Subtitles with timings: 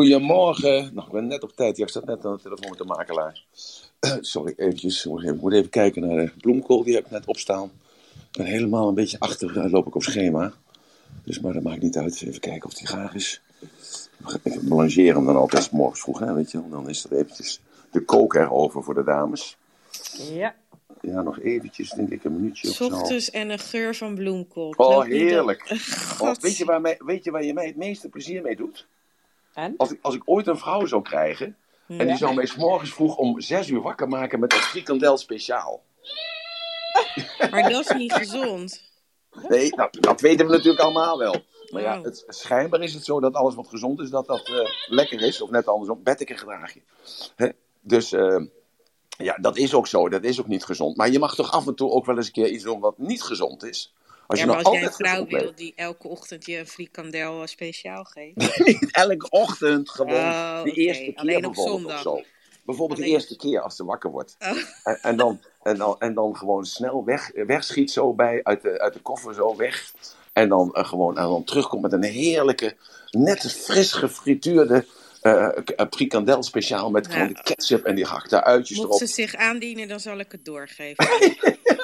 [0.00, 0.90] Goedemorgen.
[0.94, 1.76] Nou, ik ben net op tijd.
[1.76, 3.42] Ja, ik zat net aan de telefoon met de makelaar.
[4.20, 5.06] Sorry, eventjes.
[5.06, 6.82] Ik moet even- kijken naar de bloemkool.
[6.84, 7.70] Die heb ik net opstaan.
[8.30, 9.58] Ik ben helemaal een beetje achter.
[9.58, 10.52] eh, loop ik op schema.
[11.24, 12.22] Dus, maar dat maakt niet uit.
[12.22, 13.40] Even kijken of die gaar is.
[14.42, 16.62] Ik blancheer hem dan altijd morgens vroeg, hè, weet je.
[16.70, 17.60] Dan is er eventjes
[17.92, 19.56] de koker over voor de dames.
[20.32, 20.54] Ja.
[21.00, 22.84] Ja, nog eventjes, denk ik, een minuutje of zo.
[22.84, 24.74] Ochtends en een geur van bloemkool.
[24.76, 25.62] Oh, heerlijk.
[26.20, 28.86] Oh, weet, je waar mij, weet je waar je mij het meeste plezier mee doet?
[29.54, 29.74] En?
[29.76, 31.56] Als ik, als ik ooit een vrouw zou krijgen.
[31.88, 35.16] En die zou mij 's morgens vroeg om zes uur wakker maken met een frikandel
[35.16, 35.82] speciaal.
[37.50, 38.82] Maar dat is niet gezond.
[39.48, 41.36] Nee, nou, dat weten we natuurlijk allemaal wel.
[41.70, 42.04] Maar ja, Oh.
[42.04, 45.42] het, schijnbaar is het zo dat alles wat gezond is, dat dat eh, lekker is.
[45.42, 46.80] Of net andersom, betteke gedraag je.
[47.36, 47.48] Hè?
[47.80, 48.40] Dus eh,
[49.18, 50.08] ja, dat is ook zo.
[50.08, 50.96] Dat is ook niet gezond.
[50.96, 52.98] Maar je mag toch af en toe ook wel eens een keer iets doen wat
[52.98, 53.94] niet gezond is.
[54.30, 57.40] Als ja, je maar als jij een vrouw wil die elke ochtend je een frikandel
[57.40, 58.58] eh, speciaal geeft.
[58.66, 61.96] Niet elke ochtend, gewoon Oh, de eerste keer bijvoorbeeld zondag.
[61.96, 62.22] of zo.
[62.64, 64.36] Bijvoorbeeld Alleen- de eerste keer als ze wakker wordt.
[64.38, 64.48] Oh.
[64.84, 68.80] En, en, dan, en, dan, en dan gewoon snel weg, wegschiet zo bij, uit de,
[68.80, 69.92] uit de koffer zo weg.
[70.32, 72.76] En dan eh, gewoon en dan terugkomt met een heerlijke,
[73.10, 74.84] net fris gefrituurde
[75.20, 75.48] eh
[75.90, 77.12] frikandel speciaal met Ja.
[77.12, 78.98] gewoon de ketchup en die gehakte uitjes Moet erop.
[78.98, 81.08] ze zich aandienen, dan zal ik het doorgeven.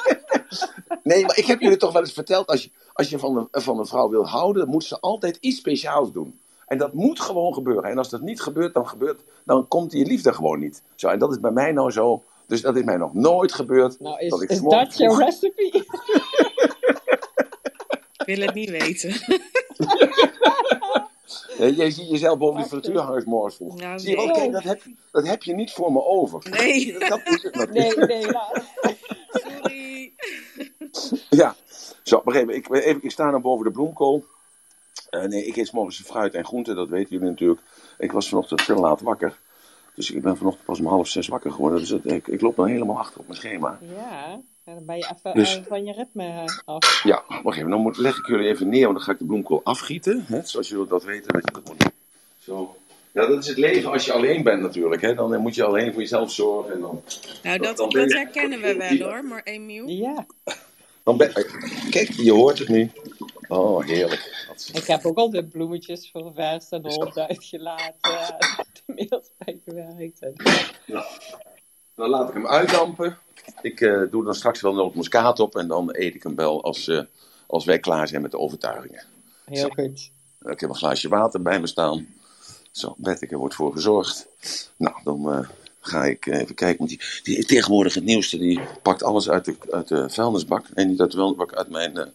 [1.02, 3.62] Nee, maar ik heb jullie toch wel eens verteld, als je, als je van, een,
[3.62, 6.38] van een vrouw wil houden, dan moet ze altijd iets speciaals doen.
[6.66, 7.90] En dat moet gewoon gebeuren.
[7.90, 10.82] En als dat niet gebeurt, dan, gebeurt, dan komt die liefde gewoon niet.
[10.94, 12.22] Zo, en dat is bij mij nou zo.
[12.46, 14.00] Dus dat is mij nog nooit gebeurd.
[14.00, 15.62] Nou, is, dat ik is s'morgens dat jouw recipe?
[18.26, 19.14] Ik wil het niet weten.
[21.76, 23.76] Jij ziet jezelf boven die frituurhangers morgens vroeg.
[23.76, 24.50] Nou, Zie je nee.
[24.50, 26.46] dat heb, dat heb je niet voor me over.
[26.50, 26.98] Nee.
[26.98, 27.96] Dat is het natuurlijk.
[27.96, 28.62] Nee, nee, laat.
[29.30, 29.85] Sorry.
[31.30, 31.56] Ja,
[32.02, 34.24] zo, maar even, ik, even, ik sta nou boven de bloemkool.
[35.10, 37.60] Eh, nee, ik eet morgens fruit en groenten, dat weten jullie natuurlijk.
[37.98, 39.38] Ik was vanochtend veel laat wakker.
[39.94, 41.78] Dus ik ben vanochtend pas om half zes wakker geworden.
[41.78, 43.78] Dus ik, ik loop dan helemaal achter op mijn schema.
[43.96, 47.02] Ja, dan ben je even Dus- van je ritme af.
[47.02, 47.70] Ja, wacht even.
[47.70, 50.24] Dan moet, leg ik jullie even neer, want dan ga ik de bloemkool afgieten.
[50.26, 50.40] Hè?
[50.44, 51.32] Zoals jullie dat weten.
[51.32, 51.92] Dat je dat moet doen.
[52.38, 52.76] Zo.
[53.16, 55.02] Ja, dat is het leven als je alleen bent natuurlijk.
[55.02, 55.14] Hè?
[55.14, 56.72] Dan eh, moet je alleen voor jezelf zorgen.
[56.72, 57.02] En dan,
[57.42, 59.88] Nou, dat, Dan dat je- herkennen we wel hoor, maar Emiel.
[59.88, 60.26] Ja,
[61.02, 61.32] dan ben,
[61.90, 62.90] kijk, je hoort het nu.
[63.48, 64.44] Oh, heerlijk.
[64.48, 67.94] Dat is- ik heb ook al de bloemetjes ververst en de hond uitgelaten.
[68.86, 70.20] De mails bijgewerkt.
[70.20, 70.34] En...
[71.94, 73.18] Dan laat ik hem uitdampen.
[73.62, 75.56] Ik eh, doe dan straks wel nog muskaat op.
[75.56, 77.00] En dan eet ik hem wel als, eh,
[77.46, 79.04] als wij klaar zijn met de overtuigingen.
[79.44, 80.10] Heel goed.
[80.40, 82.06] Ik heb een glaasje water bij me staan.
[82.76, 84.26] Zo, Betteke wordt voor gezorgd.
[84.76, 85.48] Nou, dan eh,
[85.80, 86.78] ga ik even kijken.
[86.78, 90.66] Want die, die, tegenwoordig het nieuwste, die pakt alles uit de, uit de vuilnisbak.
[90.74, 92.06] En niet uit de vuilnisbak, uit mijn, eh,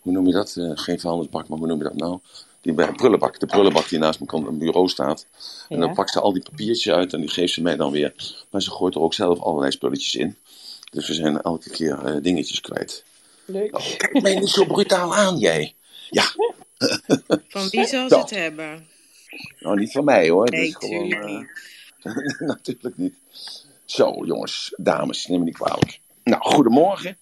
[0.00, 0.56] hoe noem je dat?
[0.56, 2.18] Eh, geen vuilnisbak, maar hoe noem je dat nou?
[2.60, 5.26] Die bij prullenbak, de prullenbak die naast mijn bureau staat.
[5.68, 8.14] En dan pakt ze al die papiertjes uit en die geeft ze mij dan weer.
[8.50, 10.36] Maar ze gooit er ook zelf allerlei spulletjes in.
[10.90, 13.04] Dus we zijn elke keer eh, dingetjes kwijt.
[13.44, 13.96] Leuk.
[13.96, 15.74] Kijk mij niet zo brutaal aan, jij.
[16.10, 16.24] Ja,
[17.48, 18.86] Van wie zal ze het hebben?
[19.58, 20.50] Nou niet van mij hoor.
[20.50, 21.46] Nee, Dus gewoon, eh, niet.
[22.38, 23.14] Natuurlijk niet.
[23.84, 26.00] Zo, jongens, dames, neem me niet kwalijk.
[26.24, 27.16] Nou, goedemorgen.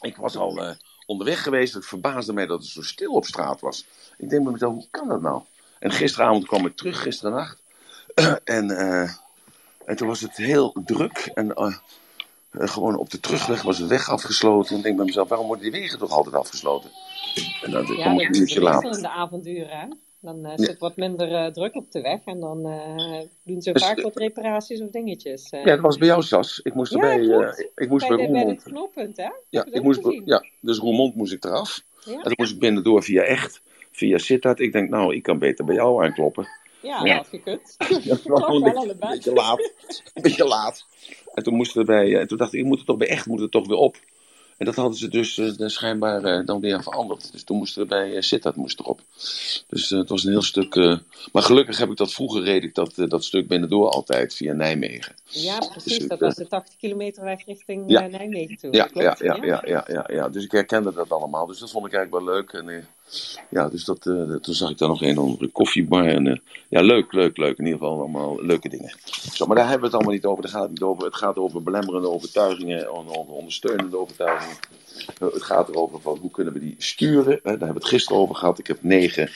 [0.00, 0.74] Ik was al eh,
[1.06, 1.74] onderweg geweest.
[1.74, 3.86] Het verbaasde mij dat het zo stil op straat was.
[4.18, 5.42] Ik denk bij mezelf, hoe kan dat nou?
[5.78, 7.58] En gisteravond kwam ik terug, gisterennacht.
[8.44, 9.10] en, eh,
[9.84, 11.30] en toen was het heel druk.
[11.34, 11.52] En
[12.50, 14.70] gewoon op de terugweg was de weg afgesloten.
[14.70, 16.90] En ik denk bij mezelf, waarom worden die wegen toch altijd afgesloten?
[17.62, 18.92] En dan Ja, ik dat een is uurtje later.
[18.96, 19.78] in de avonduren.
[19.78, 19.86] hè.
[20.24, 20.64] Dan eh, Ja.
[20.64, 24.00] zit wat minder eh, druk op de weg en dan eh, doen ze Dus, vaak
[24.00, 25.48] wat reparaties of dingetjes.
[25.50, 26.60] Ja, dat was bij jou, Sas.
[26.62, 27.68] Ik moest Ja, erbij, eh, klopt.
[27.74, 29.28] ik moest bij, bij bij het knooppunt, hè?
[29.48, 30.22] Ja, ik moest, gezien?
[30.24, 31.80] ja, dus Roermond moest ik eraf.
[32.04, 32.12] Ja.
[32.12, 33.60] En toen moest ik binnendoor via Echt,
[33.92, 34.60] via Sittard.
[34.60, 36.48] Ik denk, nou, ik kan beter bij jou aankloppen.
[36.82, 37.04] Ja, Ja.
[37.04, 37.74] dat had gekund.
[38.04, 38.84] Ja, een beetje, allebei.
[38.92, 39.72] een beetje laat.
[40.14, 40.86] Een beetje laat.
[41.34, 43.26] En toen, moesten we bij, en toen dacht ik, ik moet er toch bij Echt
[43.26, 43.96] moet het toch weer op.
[44.58, 47.32] En dat hadden ze dus eh, schijnbaar eh, dan weer veranderd.
[47.32, 49.00] Dus toen moesten we bij uh, Sittard moest erop.
[49.68, 50.74] Dus eh, het was een heel stuk...
[50.76, 50.98] eh,
[51.32, 54.52] maar gelukkig heb ik dat vroeger reed ik dat, eh, dat stuk binnendoor altijd via
[54.52, 55.14] Nijmegen.
[55.28, 55.98] Ja, Dus precies.
[56.08, 58.02] Dat eh, was de 80 kilometer weg richting Ja.
[58.02, 58.72] eh, Nijmegen toe.
[58.72, 60.28] Ja, ja, ja, ja, ja, ja, ja.
[60.28, 61.46] Dus ik herkende dat allemaal.
[61.46, 62.50] Dus dat vond ik eigenlijk wel leuk.
[62.52, 62.82] En, eh,
[63.50, 66.06] ja, dus dat, eh, toen zag ik daar nog een andere koffiebar.
[66.06, 66.36] En, eh,
[66.68, 67.58] ja, leuk, leuk, leuk.
[67.58, 68.94] In ieder geval allemaal leuke dingen.
[69.32, 70.42] Zo, maar daar hebben we het allemaal niet over.
[70.42, 71.04] Daar gaat het niet over.
[71.04, 74.56] Het gaat over belemmerende overtuigingen en over ondersteunende overtuigingen.
[75.18, 77.40] Eh, het gaat erover van hoe kunnen we die sturen.
[77.42, 78.58] Daar hebben we het gisteren over gehad.
[78.58, 79.30] Ik heb negen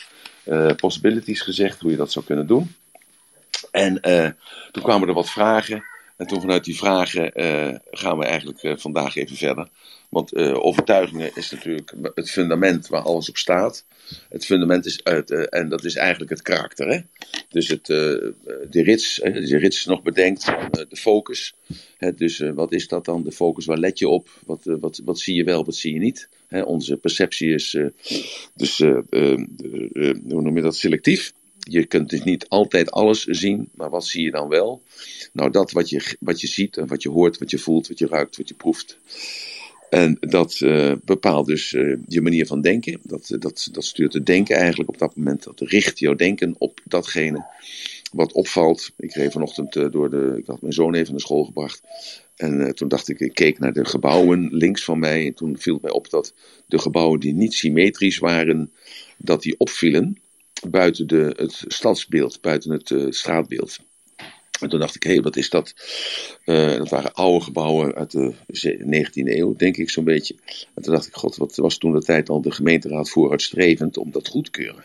[0.76, 2.74] possibilities gezegd hoe je dat zou kunnen doen.
[3.70, 4.00] En
[4.72, 5.84] toen kwamen er wat vragen.
[6.16, 7.32] En toen vanuit die vragen
[7.90, 9.68] gaan we eigenlijk vandaag even verder.
[10.08, 13.84] Want uh, overtuigingen is natuurlijk het fundament waar alles op staat.
[14.28, 16.88] Het fundament is uit, en dat is eigenlijk het karakter.
[16.88, 17.00] Hè?
[17.50, 21.54] Dus het, de rits, de rits nog bedenkt, de focus.
[21.96, 22.14] Hè?
[22.14, 23.22] Dus wat is dat dan?
[23.22, 24.28] De focus, waar let je op?
[24.46, 26.28] Wat, wat, wat zie je wel, wat zie je niet?
[26.46, 26.62] Hè?
[26.62, 27.76] Onze perceptie is
[28.54, 29.46] dus, hoe
[30.24, 31.32] noem je dat, selectief.
[31.58, 34.82] Je kunt dus niet altijd alles zien, maar wat zie je dan wel?
[35.32, 37.98] Nou, dat wat je, wat je ziet en wat je hoort, wat je voelt, wat
[37.98, 38.98] je ruikt, wat je proeft.
[39.90, 43.00] En dat uh, bepaalt dus uh, je manier van denken.
[43.02, 45.44] Dat, dat, dat stuurt het denken eigenlijk op dat moment.
[45.44, 47.46] Dat richt jouw denken op datgene
[48.12, 48.90] wat opvalt.
[48.96, 50.34] Ik reed vanochtend door de.
[50.38, 51.82] Ik had mijn zoon even naar school gebracht.
[52.36, 55.26] En toen dacht ik, ik keek naar de gebouwen links van mij.
[55.26, 56.34] En toen viel mij op dat
[56.66, 58.72] de gebouwen die niet symmetrisch waren,
[59.16, 60.18] dat die opvielen
[60.68, 63.78] buiten de, het stadsbeeld, buiten het straatbeeld.
[64.60, 65.74] En toen dacht ik, hé, wat is dat?
[66.44, 68.32] Uh, dat waren oude gebouwen uit de
[68.80, 70.34] 19e eeuw, denk ik zo'n beetje.
[70.74, 74.10] En toen dacht ik, god, wat was toen de tijd al de gemeenteraad vooruitstrevend om
[74.10, 74.84] dat goed te keuren.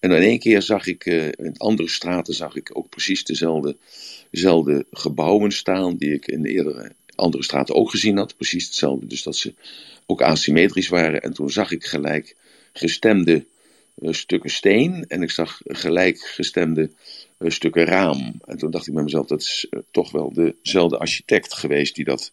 [0.00, 3.76] En in één keer zag ik, uh, in andere straten zag ik ook precies dezelfde,
[4.30, 8.36] dezelfde gebouwen staan die ik in de eerdere andere straten ook gezien had.
[8.36, 9.54] Precies hetzelfde, dus dat ze
[10.06, 11.22] ook asymmetrisch waren.
[11.22, 12.36] En toen zag ik gelijk
[12.72, 13.44] gestemde
[13.98, 16.88] uh, stukken steen en ik zag gelijkgestemde uh,
[17.38, 18.40] stukken raam.
[18.44, 22.04] En toen dacht ik bij mezelf, dat is uh, toch wel dezelfde architect geweest die,
[22.04, 22.32] dat,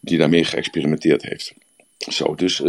[0.00, 1.52] die daarmee geëxperimenteerd heeft.
[2.08, 2.62] Zo, dus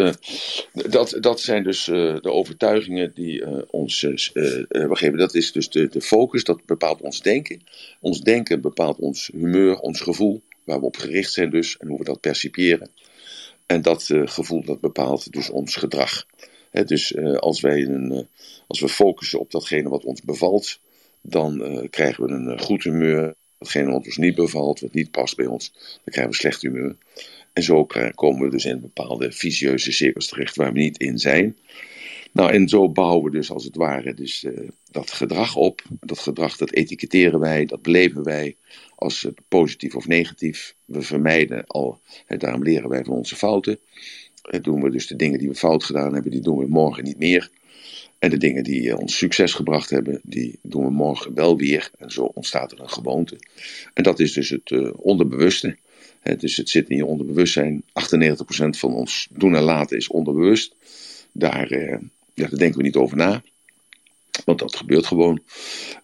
[0.73, 5.17] dat, dat zijn dus de overtuigingen die ons we geven.
[5.17, 7.61] Dat is dus de, de focus, dat bepaalt ons denken.
[7.99, 11.97] Ons denken bepaalt ons humeur, ons gevoel, waar we op gericht zijn dus en hoe
[11.97, 12.89] we dat percipiëren.
[13.65, 16.25] En dat gevoel dat bepaalt dus ons gedrag
[16.71, 18.19] dus uh, als, wij een, uh,
[18.67, 20.79] als we focussen op datgene wat ons bevalt,
[21.21, 23.35] dan uh, krijgen we een goed humeur.
[23.57, 26.95] Datgene wat ons niet bevalt, wat niet past bij ons, dan krijgen we slecht humeur.
[27.53, 31.57] En zo komen we dus in bepaalde visieuze cirkels terecht waar we niet in zijn.
[32.31, 34.45] Nou, en zo bouwen we dus als het ware dus,
[34.91, 35.81] dat gedrag op.
[35.99, 38.55] Dat gedrag, dat etiketteren wij, dat beleven wij
[38.95, 40.75] als positief of negatief.
[40.85, 43.79] We vermijden al, daarom leren wij van onze fouten
[44.41, 47.17] doen we dus de dingen die we fout gedaan hebben, die doen we morgen niet
[47.17, 47.49] meer.
[48.21, 51.91] En de dingen die eh, ons succes gebracht hebben, die doen we morgen wel weer.
[51.97, 53.39] En zo ontstaat er een gewoonte.
[53.93, 55.77] En dat is dus het uh, onderbewuste.
[56.37, 57.83] dus het zit in je onderbewustzijn.
[57.83, 57.83] 98%
[58.69, 60.75] van ons doen en laten is onderbewust.
[61.31, 61.99] Daar, ja,
[62.33, 63.43] daar denken we niet over na.
[64.45, 65.41] Want dat gebeurt gewoon.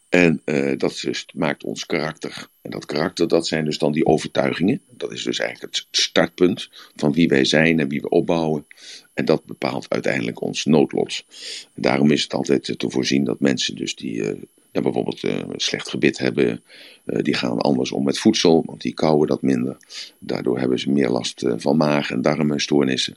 [0.10, 2.48] En uh, dat dus, maakt ons karakter.
[2.62, 4.82] En dat karakter, dat zijn dus dan die overtuigingen.
[4.90, 8.66] Dat is dus eigenlijk het startpunt van wie wij zijn en wie we opbouwen.
[9.14, 11.26] En dat bepaalt uiteindelijk ons noodlot.
[11.74, 14.24] En daarom is het altijd te voorzien dat mensen dus die
[14.72, 16.64] ja, bijvoorbeeld uh, slecht gebit hebben,
[17.06, 19.78] die gaan anders om met voedsel, want die kouwen dat minder.
[20.20, 23.16] Daardoor hebben ze meer last van maag- en darmenstoornissen.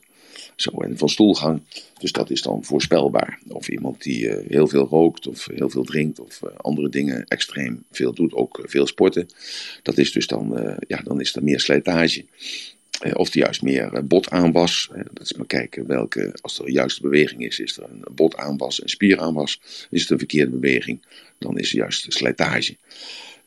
[0.61, 1.62] Zo, en van stoelgang.
[1.99, 3.39] Dus dat is dan voorspelbaar.
[3.49, 7.25] Of iemand die uh, heel veel rookt of heel veel drinkt of uh, andere dingen
[7.29, 9.29] extreem veel doet, ook uh, veel sporten.
[9.83, 12.25] Dat is dus dan, ja, dan is er meer slijtage.
[13.12, 14.91] of die juist meer botaanwas.
[15.12, 18.83] dat is maar kijken welke, als er een juiste beweging is, is er een botaanwas
[18.83, 19.61] en spieraanwas.
[19.91, 21.03] Is het een verkeerde beweging,
[21.39, 22.77] dan is er juist slijtage.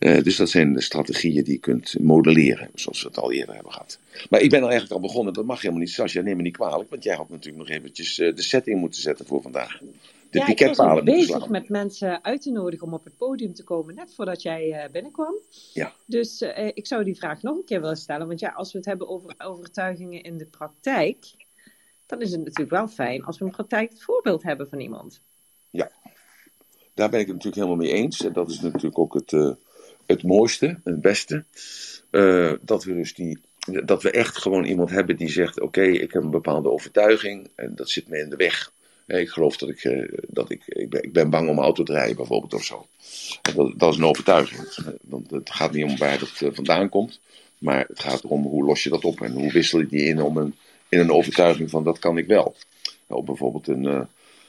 [0.03, 3.53] Uh, dus dat zijn de strategieën die je kunt modelleren, zoals we het al eerder
[3.53, 3.99] hebben gehad.
[4.29, 5.91] Maar ik ben al eigenlijk al begonnen, dat mag helemaal niet.
[5.91, 9.01] Sascha, neem me niet kwalijk, want jij had natuurlijk nog eventjes uh, de setting moeten
[9.01, 9.79] zetten voor vandaag.
[10.29, 13.63] De ja, ik was bezig met mensen uit te nodigen om op het podium te
[13.63, 15.35] komen, net voordat jij uh, binnenkwam.
[15.73, 15.93] Ja.
[16.05, 16.41] Dus
[16.73, 19.09] ik zou die vraag nog een keer willen stellen, want ja, als we het hebben
[19.09, 21.17] over overtuigingen in de praktijk,
[22.05, 25.19] dan is het natuurlijk wel fijn als we de praktijk het voorbeeld hebben van iemand.
[25.69, 25.91] Ja,
[26.93, 28.23] daar ben ik het natuurlijk helemaal mee eens.
[28.23, 29.55] En dat is natuurlijk ook het
[30.05, 31.43] het mooiste, het beste.
[32.11, 33.39] Uh, dat we dus die,
[33.83, 37.75] dat we echt gewoon iemand hebben die zegt: Oké, ik heb een bepaalde overtuiging en
[37.75, 38.71] dat zit me in de weg.
[39.07, 41.93] Ik geloof dat ik, uh, dat ik, ik ben, ik ben bang om auto te
[41.93, 42.87] rijden, bijvoorbeeld, of zo.
[43.55, 44.61] Dat, dat is een overtuiging.
[45.01, 47.19] Want het gaat niet om waar uh, vandaan komt,
[47.57, 50.21] maar het gaat erom hoe los je dat op en hoe wissel je die in
[50.21, 50.55] om een,
[50.89, 52.55] in een overtuiging van dat kan ik wel.
[53.07, 54.07] Nou, bijvoorbeeld een,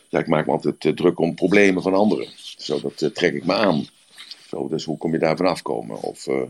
[0.09, 2.29] ja, ik maak me altijd druk om problemen van anderen.
[2.57, 3.87] Zo, dat trek ik me aan.
[4.69, 6.01] Dus hoe kom je daar vanaf komen?
[6.03, 6.43] Of uh,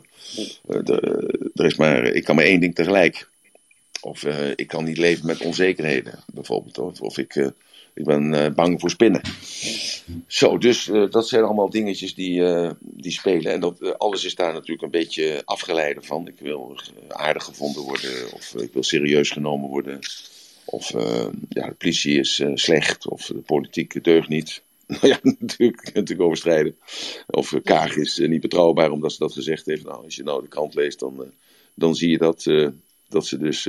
[0.64, 3.28] de, er is maar, ik kan maar één ding tegelijk.
[4.00, 6.78] Of uh, ik kan niet leven met onzekerheden, bijvoorbeeld.
[6.78, 7.34] Of, of ik,
[7.94, 9.20] ik ben bang voor spinnen.
[10.26, 12.42] Zo, dus dat zijn allemaal dingetjes die,
[12.80, 13.52] die spelen.
[13.52, 16.28] En dat, alles is daar natuurlijk een beetje afgeleid van.
[16.28, 19.98] Ik wil aardig gevonden worden, of ik wil serieus genomen worden.
[20.64, 20.90] Of
[21.48, 24.62] ja, de politie is slecht, of de politiek deugt niet.
[25.00, 26.76] Nou ja, natuurlijk, natuurlijk over strijden.
[27.26, 29.84] Of eh, Kaag is eh, niet betrouwbaar omdat ze dat gezegd heeft.
[29.84, 31.28] Nou, als je nou de krant leest, dan, eh,
[31.74, 32.44] dan zie je dat,
[33.08, 33.68] dat ze dus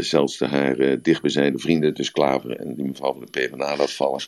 [0.00, 3.92] zelfs de haar eh, dichtbijzijnde vrienden, dus Klaver en die mevrouw van de PvdA, laat
[3.92, 4.22] vallen.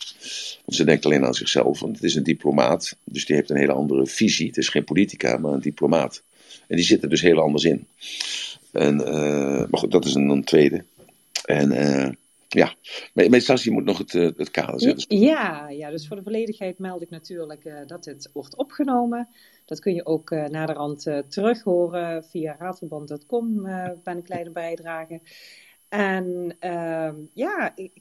[0.65, 2.97] Want ze denkt alleen aan zichzelf, want het is een diplomaat.
[3.05, 4.47] Dus die heeft een hele andere visie.
[4.47, 6.23] Het is geen politica, maar een diplomaat.
[6.67, 7.87] En die zit er dus heel anders in.
[8.73, 8.97] En,
[9.71, 10.85] maar goed, dat is een, een tweede.
[11.45, 11.71] En
[12.49, 12.75] ja,
[13.15, 15.19] maar, Sassi moet nog het, eh, het kader zetten.
[15.19, 19.29] Ja, ja, dus voor de volledigheid meld ik natuurlijk eh, dat dit wordt opgenomen.
[19.65, 25.21] Dat kun je ook eh naderhand eh terug horen via raadverband.com bij een kleine bijdrage.
[25.89, 27.93] En ehm, ja, ik,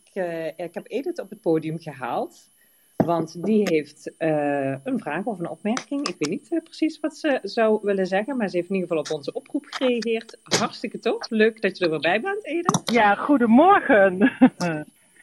[0.55, 2.49] ik heb Edith op het podium gehaald.
[2.95, 6.07] Want die heeft eh, een vraag of een opmerking.
[6.07, 8.89] Ik weet niet eh, precies wat ze zou willen zeggen, maar ze heeft in ieder
[8.89, 10.37] geval op onze oproep gereageerd.
[10.43, 11.29] Hartstikke tof.
[11.29, 12.81] Leuk dat je er weer bij bent, Edith.
[12.85, 14.31] Ja, goedemorgen.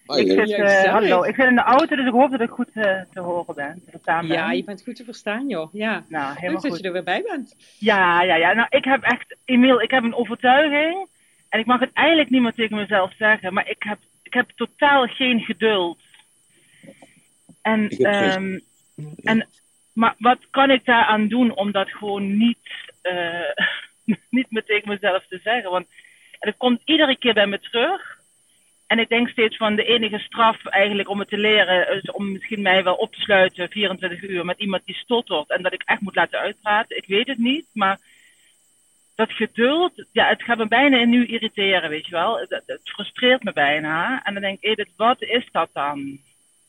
[0.07, 2.73] Ik zit, eh, hallo, ik zit in de auto, dus ik hoop dat ik goed
[2.73, 3.83] te horen ben.
[3.85, 4.37] Te verstaan ben.
[4.37, 5.73] Ja, je bent goed te verstaan, joh.
[5.73, 6.05] Ja.
[6.09, 6.81] Nou, Leuk helemaal dat goed.
[6.81, 7.57] je er weer bij bent.
[7.79, 8.53] Ja, ja, ja.
[8.53, 11.09] Nou, ik heb echt, Emiel, ik heb een overtuiging.
[11.49, 14.51] En ik mag het eigenlijk niet meer tegen mezelf zeggen, maar ik heb, ik heb
[14.57, 15.99] totaal geen geduld.
[17.63, 18.59] En, ehm,
[19.23, 19.49] en,
[19.93, 23.51] maar wat kan ik daaraan doen om dat gewoon niet, eh,
[24.31, 25.71] niet meer tegen mezelf te zeggen?
[25.71, 25.87] Want
[26.31, 28.21] het komt iedere keer bij me terug.
[28.87, 32.33] En ik denk steeds van de enige straf eigenlijk om het te leren is om
[32.33, 35.83] misschien mij wel op te sluiten 24 uur met iemand die stottert en dat ik
[35.85, 36.97] echt moet laten uitpraten.
[36.97, 37.99] Ik weet het niet, maar
[39.15, 42.39] dat geduld, ja, het gaat me bijna nu irriteren, weet je wel.
[42.39, 44.25] Het, het frustreert me bijna.
[44.25, 46.19] En dan denk ik, Edith, wat is dat dan?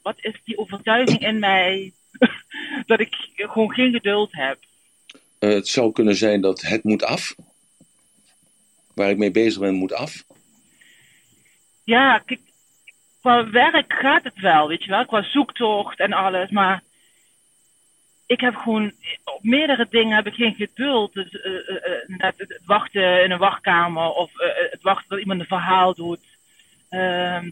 [0.04, 1.94] Wat is die overtuiging in mij
[2.86, 4.58] dat ik gewoon geen geduld heb?
[5.40, 7.36] Eh, het zou kunnen zijn dat het moet af.
[8.94, 10.24] Waar ik mee bezig ben, moet af.
[11.84, 12.40] Ja, kijk,
[13.22, 16.84] qua werk gaat het wel, weet je wel, qua zoektocht en alles, maar
[18.26, 18.92] ik heb gewoon,
[19.24, 21.14] op meerdere dingen heb ik geen geduld.
[21.14, 24.32] Dus, eh, eh, net het wachten in een wachtkamer of
[24.72, 26.38] het wachten dat iemand een verhaal doet.
[26.90, 27.50] Ehm,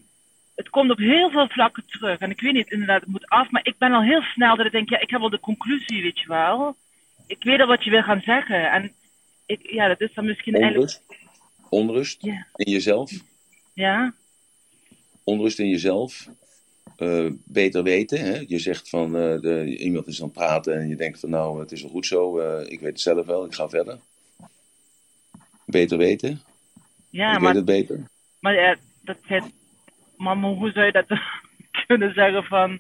[0.61, 2.19] het komt op heel veel vlakken terug.
[2.19, 4.65] En ik weet niet, inderdaad, het moet af, maar ik ben al heel snel dat
[4.65, 6.75] ik denk, ja, ik heb al de conclusie, weet je wel.
[7.27, 8.71] Ik weet al wat je wil gaan zeggen.
[8.71, 8.91] En
[9.45, 11.29] ik, ja, dat is dan misschien eigenlijk, Onrust.
[11.69, 12.45] Onrust Ja.
[12.55, 13.11] in jezelf.
[13.73, 14.13] ja,
[15.23, 16.27] Onrust in jezelf.
[16.97, 18.19] Eh, beter weten.
[18.19, 18.43] Hè?
[18.47, 21.59] Je zegt van eh, de, iemand is aan het praten en je denkt van nou,
[21.59, 22.39] het is wel goed zo.
[22.39, 23.99] eh, ik weet het zelf wel, ik ga verder.
[25.65, 26.41] Beter weten.
[27.09, 28.03] ja, ik maar weet het beter.
[28.39, 29.43] Maar ja, dat zit.
[30.21, 31.05] Maar hoe zou je dat
[31.87, 32.79] kunnen zeggen van.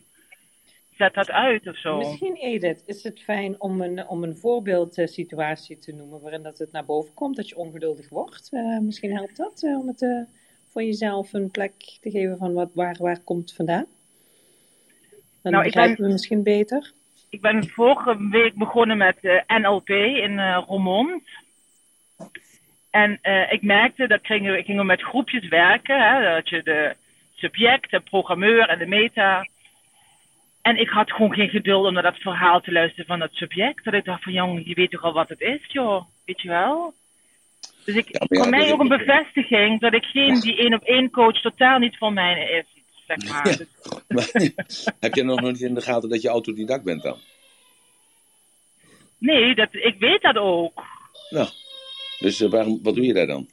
[0.97, 1.97] Zet dat uit of zo?
[1.97, 6.71] Misschien, Edith, is het fijn om een, om een voorbeeldsituatie te noemen waarin dat het
[6.71, 8.49] naar boven komt, dat je ongeduldig wordt.
[8.51, 10.21] Eh, misschien helpt dat eh, om het eh,
[10.71, 13.85] voor jezelf een plek te geven van wat, waar, waar komt vandaan.
[15.41, 16.91] Dan Nou, ik begrijpen ben- we misschien beter.
[17.29, 21.23] Ik ben vorige week begonnen met eh, NLP in eh Roermond.
[22.89, 26.09] En eh, ik merkte dat gingen we, gingen we met groepjes werken.
[26.09, 26.95] Hè, dat je de
[27.41, 29.47] subject, de programmeur en de meta.
[30.61, 33.83] En ik had gewoon geen geduld om naar dat verhaal te luisteren van dat subject.
[33.83, 36.05] Dat ik dacht van, jong, je weet toch al wat het is, joh.
[36.25, 36.93] Weet je wel?
[37.85, 40.73] Dus ik, Ja, maar ja, voor mij ook een bevestiging dat ik geen, die één
[40.73, 42.65] op één coach totaal niet voor mij is.
[43.07, 43.49] Zeg maar.
[43.49, 43.57] Ja.
[44.07, 44.29] Maar,
[44.99, 47.17] heb je nog niet in de gaten dat je autodidact bent dan?
[49.17, 50.83] nee, dat, ik weet dat ook.
[51.29, 51.49] Nou,
[52.19, 53.47] dus eh, waarom, wat doe je daar dan?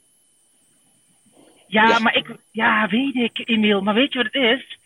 [1.69, 1.99] Ja, Ja.
[1.99, 3.81] maar ik, ja, weet ik, Emiel.
[3.81, 4.77] Maar weet je wat het is?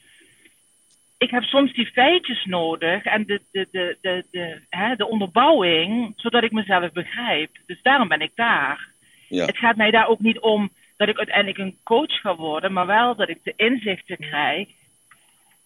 [1.18, 6.14] Ik heb soms die feitjes nodig en de, de, de, de, de, hè, de onderbouwing,
[6.16, 7.50] zodat ik mezelf begrijp.
[7.66, 8.88] Dus daarom ben ik daar.
[9.28, 9.46] Ja.
[9.46, 12.86] Het gaat mij daar ook niet om dat ik uiteindelijk een coach ga worden, maar
[12.86, 14.68] wel dat ik de inzichten krijg.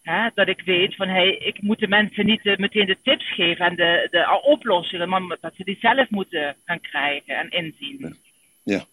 [0.03, 3.33] Hè, dat ik weet van, hey, ik moet de mensen niet eh, meteen de tips
[3.33, 8.17] geven en de, de oplossingen, maar dat ze die zelf moeten gaan krijgen en inzien.
[8.63, 8.85] Ja.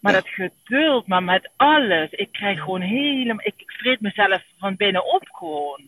[0.00, 2.10] Maar dat geduld, maar met alles.
[2.10, 3.46] Ik krijg gewoon helemaal.
[3.46, 5.82] Ik, ik vreet mezelf van binnenop gewoon.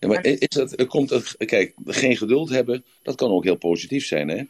[0.00, 3.56] Ja, maar is dat, er komt het, kijk, geen geduld hebben, dat kan ook heel
[3.56, 4.28] positief zijn.
[4.28, 4.42] Hè?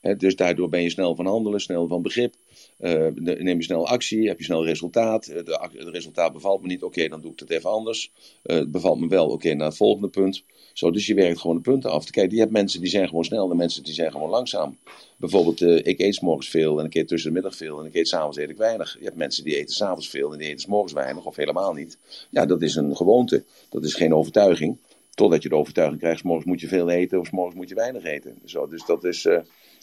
[0.00, 2.34] Hè, dus daardoor ben je snel van handelen, snel van begrip.
[2.82, 5.26] Eh, neem je snel actie, heb je snel resultaat.
[5.26, 5.36] Eh,
[5.72, 8.12] het resultaat bevalt me niet, oké, dan doe ik het even anders.
[8.42, 10.44] Eh, het bevalt me wel, oké, naar het volgende punt.
[10.72, 12.10] Zo, dus je werkt gewoon de punten af.
[12.10, 14.76] Kijk, je hebt mensen die zijn gewoon snel en mensen die zijn gewoon langzaam.
[15.16, 17.94] Bijvoorbeeld, ik eet 's morgens veel en ik eet tussen de middag veel en ik
[17.94, 18.96] eet s'avonds eet ik weinig.
[18.98, 21.98] Je hebt mensen die eten s'avonds veel en die eten morgens weinig of helemaal niet.
[22.30, 23.44] Ja, dat is een gewoonte.
[23.68, 24.76] Dat is geen overtuiging.
[25.14, 27.68] Totdat je de overtuiging krijgt, 's morgens moet je veel eten of 's morgens moet
[27.68, 28.38] je weinig eten.
[28.44, 29.28] Zo, dus dat is,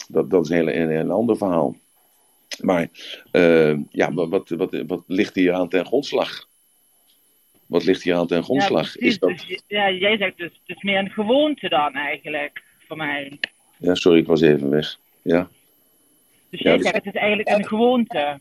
[0.08, 1.76] dat, dat is een, een ander verhaal.
[2.58, 2.88] Maar
[3.30, 6.48] eh, ja, wat, wat, wat, ligt hier aan ten grondslag?
[7.66, 8.94] Wat ligt hier aan ten grondslag?
[8.94, 9.28] Ja, is dat...
[9.48, 13.38] Dus, ja, jij zegt dus, het is meer een gewoonte dan eigenlijk, voor mij.
[13.76, 14.98] Ja, sorry, ik was even weg.
[15.22, 15.48] Ja.
[16.50, 18.40] Dus Ja, jij dus- zegt het is eigenlijk een gewoonte.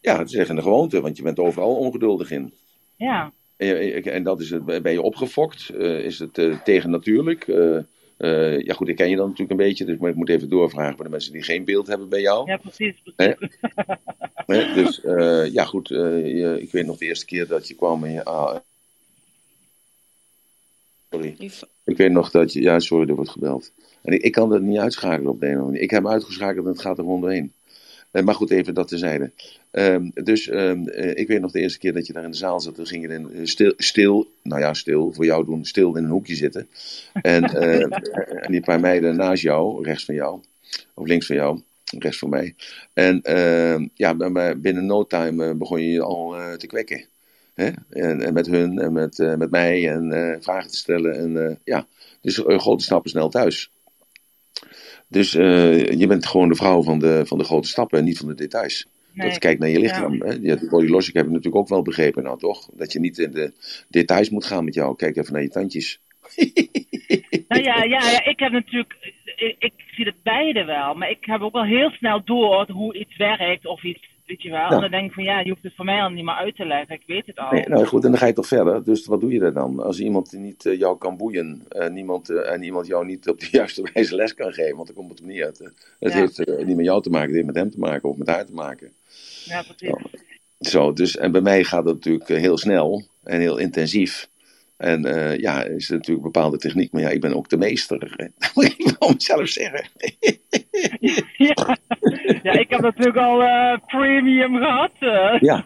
[0.00, 2.52] ja, het is echt een gewoonte, want je bent overal ongeduldig in.
[2.96, 5.68] Ja, En, en dat is het, ben je opgefokt?
[5.68, 7.48] Eh, is het eh, tegennatuurlijk?
[8.16, 10.48] Eh, ja goed, ik ken je dan natuurlijk een beetje, dus maar ik moet even
[10.48, 12.50] doorvragen bij de mensen die geen beeld hebben bij jou.
[12.50, 13.02] ja precies.
[13.16, 13.34] Hè?
[13.34, 13.56] precies.
[14.46, 15.98] Hè, Dus eh, ja goed, eh,
[16.36, 18.24] je- ik weet nog de eerste keer dat je kwam en je...
[18.24, 18.56] ah,
[21.10, 21.34] sorry.
[21.84, 22.60] Ik weet nog dat je...
[22.62, 23.72] Ja, sorry, er wordt gebeld.
[24.02, 25.82] En ik, ik kan dat niet uitschakelen op de een of andere manier.
[25.82, 27.52] Ik heb hem uitgeschakeld en het gaat er gewoon doorheen.
[28.16, 29.30] Eh, maar goed, even dat tezijde.
[29.70, 32.36] Ehm dus ehm, eh, ik weet nog de eerste keer dat je daar in de
[32.36, 32.74] zaal zat.
[32.74, 36.04] Toen ging je in, eh, stil, stil, nou ja, stil, voor jou doen, stil in
[36.04, 36.68] een hoekje zitten.
[37.12, 37.44] En,
[38.44, 40.40] en die paar meiden naast jou, rechts van jou,
[40.94, 41.60] of links van jou,
[41.98, 42.54] rechts van mij.
[42.92, 47.04] En ehm, ja, maar- binnen no time begon je je al te kwekken.
[47.54, 47.70] Hè?
[47.90, 51.14] En, en met hun en met, met mij en vragen te stellen.
[51.18, 51.86] En ja,
[52.20, 53.70] dus grote stappen snel thuis.
[55.16, 58.18] Dus eh, je bent gewoon de vrouw van de, van de grote stappen en niet
[58.18, 58.86] van de details.
[59.12, 59.28] Nee.
[59.28, 60.22] Dat kijkt naar je lichaam.
[60.22, 60.36] Hè?
[60.40, 62.68] Ja, body logic heb ik natuurlijk ook wel begrepen, nou toch?
[62.72, 63.52] Dat je niet in de
[63.88, 64.96] details moet gaan met jou.
[64.96, 65.98] Kijk even naar je tandjes.
[67.48, 71.18] Nou ja, ja, ja, ik heb natuurlijk, ik, ik zie het beide wel, maar ik
[71.20, 74.58] heb ook wel heel snel door hoe iets werkt of iets, weet je wel.
[74.58, 74.70] Ja.
[74.70, 76.56] En dan denk ik van ja, je hoeft het voor mij al niet meer uit
[76.56, 77.50] te leggen, ik weet het al.
[77.50, 78.84] Nee, nou goed, en dan ga je toch verder.
[78.84, 79.82] Dus wat doe je er dan?
[79.82, 83.40] Als iemand niet eh, jou kan boeien en, niemand, eh, en iemand jou niet op
[83.40, 85.58] de juiste wijze les kan geven, want daar komt het op niet uit.
[85.58, 86.18] Het Ja.
[86.18, 88.28] heeft eh, niet met jou te maken, het heeft met hem te maken of met
[88.28, 88.92] haar te maken.
[89.44, 89.96] Ja, precies.
[90.60, 94.28] Zo, dus, en bij mij gaat het natuurlijk heel snel en heel intensief.
[94.76, 95.02] En
[95.40, 98.12] ja, is natuurlijk een bepaalde techniek, maar ja, ik ben ook de meester.
[98.16, 98.26] hè.
[98.38, 99.88] Dat moet ik wel mezelf zeggen.
[101.36, 101.78] Ja.
[102.42, 104.90] ja, ik heb natuurlijk al eh, premium gehad.
[104.98, 105.40] eh.
[105.40, 105.64] Ja,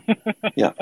[0.54, 0.74] ja.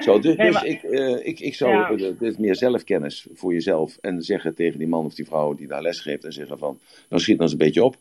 [0.00, 2.12] Zo, dus, Nee, dus ik, eh, ik, ik zou, Ja.
[2.18, 3.98] dit meer zelfkennis voor jezelf.
[4.00, 6.78] En zeggen tegen die man of die vrouw die daar les geeft en zeggen van,
[7.08, 7.96] nou schiet dan eens een beetje op.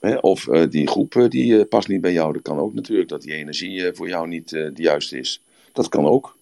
[0.00, 2.32] Hè, of die groep die past niet bij jou.
[2.32, 5.40] Dat kan ook natuurlijk, dat die energie voor jou niet de juiste is.
[5.72, 6.36] Dat kan ook.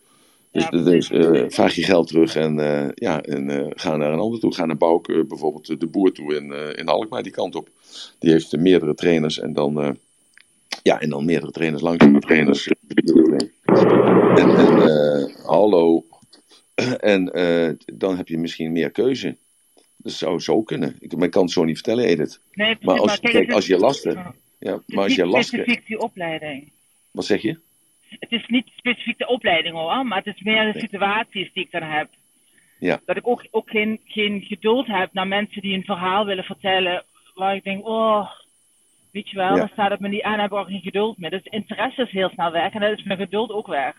[0.52, 1.06] Dus, Ja, dus
[1.54, 2.54] vraag je geld terug en,
[2.94, 4.54] ja, en ga naar een ander toe.
[4.54, 7.68] Ga naar Bouke, bijvoorbeeld de boer toe in, in Alkmaar, die kant op.
[8.18, 9.96] Die heeft meerdere trainers en dan,
[10.82, 12.66] ja, en dan meerdere trainers, langzame trainers.
[12.66, 16.04] En, en eh, hallo.
[16.98, 19.36] En eh, dan heb je misschien meer keuze.
[19.96, 20.96] Dat zou zo kunnen.
[21.00, 22.40] Ik, maar ik kan het zo niet vertellen, Edith.
[22.52, 24.18] Nee, precies, Maar als, kijk, kijk, het als je last hebt.
[24.58, 24.82] Ja.
[24.86, 25.62] Maar is als je niet last hebt.
[25.62, 26.70] specifiek die opleiding.
[27.10, 27.58] Wat zeg je?
[28.08, 31.70] Het is niet specifiek de opleiding hoor, maar het is meer de situaties die ik
[31.70, 32.08] dan heb.
[32.78, 33.00] Ja.
[33.04, 37.04] Dat ik ook, ook geen, geen geduld heb naar mensen die een verhaal willen vertellen
[37.34, 38.30] waar ik denk, oh,
[39.10, 39.56] weet je wel, Ja.
[39.56, 41.30] dan staat het me niet aan, heb ik ook geen geduld meer.
[41.30, 43.94] Dus interesse is heel snel weg en dan is mijn geduld ook weg.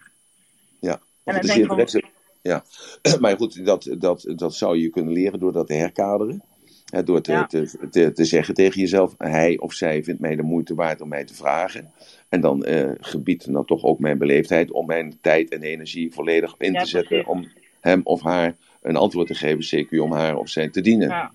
[0.82, 0.91] Ja.
[0.93, 1.00] En
[1.34, 2.04] dan is denk ik van- interesse.
[2.41, 2.63] Ja.
[3.22, 6.43] Maar goed, dat, dat, dat zou je kunnen leren door dat te herkaderen.
[6.89, 7.45] Hè, door te, Ja.
[7.45, 11.08] te, te, te zeggen tegen jezelf: hij of zij vindt mij de moeite waard om
[11.10, 11.91] mij te vragen.
[12.30, 16.56] En dan eh gebiedt dan toch ook mijn beleefdheid om mijn tijd en energie volledig
[16.58, 17.08] in Ja, te zetten.
[17.24, 17.28] precies.
[17.28, 17.48] om
[17.82, 21.08] hem of haar een antwoord te geven, CQ om haar of zij te dienen.
[21.08, 21.32] Ja,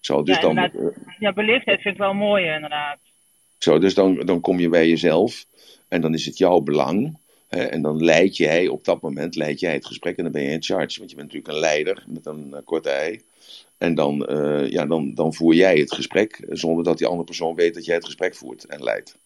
[0.00, 0.70] Zo, dus Ja, dan, eh,
[1.18, 2.98] ja beleefdheid vind ik wel mooi inderdaad.
[3.62, 5.46] Zo, dus dan, dan kom je bij jezelf
[5.88, 7.16] en dan is het jouw belang.
[7.48, 10.42] Hè, en dan leid jij op dat moment leid jij het gesprek en dan ben
[10.42, 10.98] je in charge.
[10.98, 13.22] Want je bent natuurlijk een leider met een eh, korte ei.
[13.78, 17.54] En dan, eh, ja, dan, dan voer jij het gesprek zonder dat die andere persoon
[17.54, 19.16] weet dat jij het gesprek voert en leidt.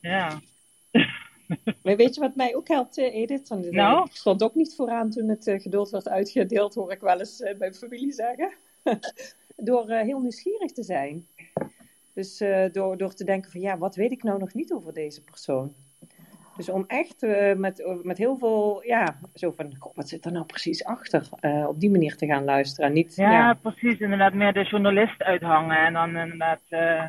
[0.00, 0.40] Ja.
[1.82, 3.48] Maar weet je wat mij ook helpt, eh, Edith?
[3.48, 4.04] Want, Nou?
[4.04, 7.72] Ik stond ook niet vooraan toen het geduld werd uitgedeeld, hoor ik wel eens bij
[7.74, 8.52] familie zeggen.
[9.56, 11.26] door heel nieuwsgierig te zijn.
[12.18, 14.92] Dus eh, door, door te denken van, ja, wat weet ik nou nog niet over
[14.94, 15.72] deze persoon?
[16.56, 20.32] Dus om echt eh, met, met heel veel, ja, zo van, goh, wat zit er
[20.32, 21.28] nou precies achter?
[21.40, 22.88] Eh, op die manier te gaan luisteren.
[22.88, 23.98] En niet, Ja, ja, precies.
[23.98, 27.04] Inderdaad, meer de journalist uithangen en dan inderdaad eh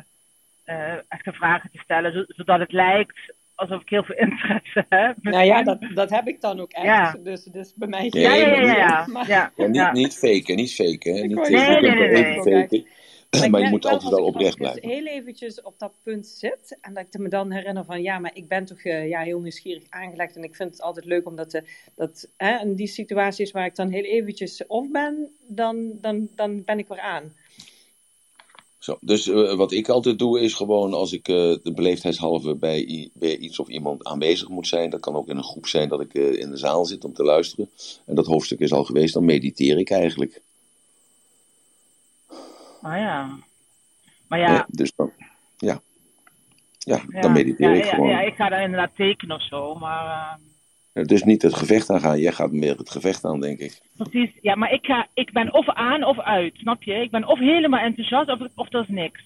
[0.64, 5.16] eh, echte vragen te stellen, zo- zodat het lijkt alsof ik heel veel interesse heb.
[5.20, 6.84] nou ja, dat, dat heb ik dan ook echt.
[6.84, 7.16] Ja.
[7.22, 8.76] Dus, dus bij mij Ja, ja, ja, ja.
[8.76, 9.52] ja, Maar- ja.
[9.56, 11.28] Ja, niet, niet faken, niet faken.
[11.28, 12.86] Niet, eh, nee, nee, faken,
[13.30, 14.88] Maar, je moet wel, altijd wel oprecht als ik blijven.
[14.88, 18.30] heel eventjes op dat punt zit en dat ik me dan herinner van ja, maar
[18.34, 21.50] ik ben toch eh, ja, heel nieuwsgierig aangelegd en ik vind het altijd leuk omdat
[21.50, 21.64] de,
[21.94, 26.64] dat hè, in die situaties waar ik dan heel eventjes off ben, dan, dan, dan
[26.64, 27.32] ben ik weer aan.
[28.78, 33.36] Zo, dus eh, wat ik altijd doe is gewoon als ik de beleefdheidshalve bij, bij
[33.36, 34.90] iets of iemand aanwezig moet zijn.
[34.90, 37.24] Dat kan ook in een groep zijn dat ik in de zaal zit om te
[37.24, 37.70] luisteren.
[38.06, 40.40] En dat hoofdstuk is al geweest, dan mediteer ik eigenlijk.
[42.82, 43.38] Oh ja.
[44.28, 45.12] Maar ja, Dus dan,
[45.56, 45.80] ja.
[46.78, 48.08] Ja, ja, dan mediteer ik ja, gewoon.
[48.08, 50.38] ja, ik ga dan inderdaad tekenen of zo, maar
[50.92, 52.18] eh, Dus niet het gevecht aangaan.
[52.20, 53.80] Jij gaat meer het gevecht aan, denk ik.
[53.96, 56.94] Precies, ja, maar ik, ga, ik ben of aan of uit, snap je?
[56.94, 59.22] Ik ben of helemaal enthousiast of, of dat is niks.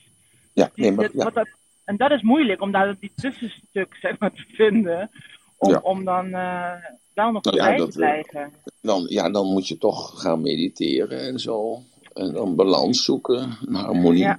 [0.53, 1.31] Ja, nee, maar, ja.
[1.31, 1.49] dat,
[1.85, 5.11] en dat is moeilijk, om daar die tussenstuk zeg maar, te vinden.
[5.57, 5.81] Om, Ja.
[5.83, 6.73] om dan eh,
[7.15, 8.53] wel nog Nou ja, bij dat, te blijven.
[8.81, 11.83] Dan, ja, dan moet je toch gaan mediteren en zo.
[12.15, 14.19] En dan balans zoeken, een harmonie.
[14.23, 14.39] Ja.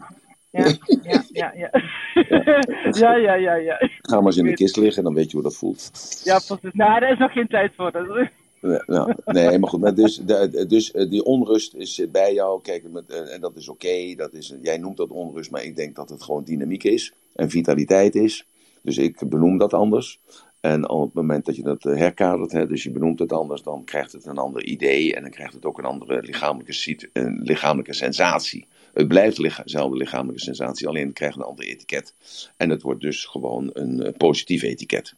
[0.52, 0.66] Ja,
[1.04, 1.70] ja, ja, ja.
[3.00, 3.90] ja, ja, ja, ja.
[4.02, 5.92] Ga maar eens in de kist liggen, dan weet je hoe dat voelt.
[6.24, 6.70] Ja, precies.
[6.74, 7.92] Nou, daar is nog geen tijd voor.
[7.92, 8.30] Dat is-
[8.62, 9.82] Nee, nou, nee, maar goed.
[9.82, 10.22] Maar dus,
[10.68, 12.62] dus eh, die onrust is zit bij jou.
[12.62, 14.14] Kijk, met, eh, en dat is oké.
[14.16, 17.14] dat is jij noemt dat onrust, maar ik denk dat het gewoon dynamiek is.
[17.36, 18.46] En vitaliteit is.
[18.82, 20.20] Dus ik benoem dat anders.
[20.65, 23.62] En op het moment dat je dat eh, herkadert, hè, dus je benoemt het anders,
[23.62, 25.15] dan krijgt het een ander idee.
[25.15, 28.67] En dan krijgt het ook een andere lichamelijke, een lichamelijke sensatie.
[28.93, 32.13] Het blijft dezelfde lichamelijke sensatie, alleen het krijgt een ander etiket.
[32.58, 35.13] En het wordt dus gewoon een eh, positief etiket.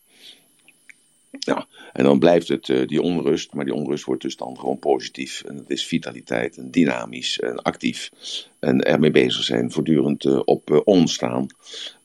[1.39, 4.79] Ja, en dan blijft het eh, die onrust, maar die onrust wordt dus dan gewoon
[4.79, 5.43] positief.
[5.43, 8.11] En het is vitaliteit en dynamisch en actief.
[8.59, 11.47] En ermee bezig zijn, voortdurend eh, op on staan.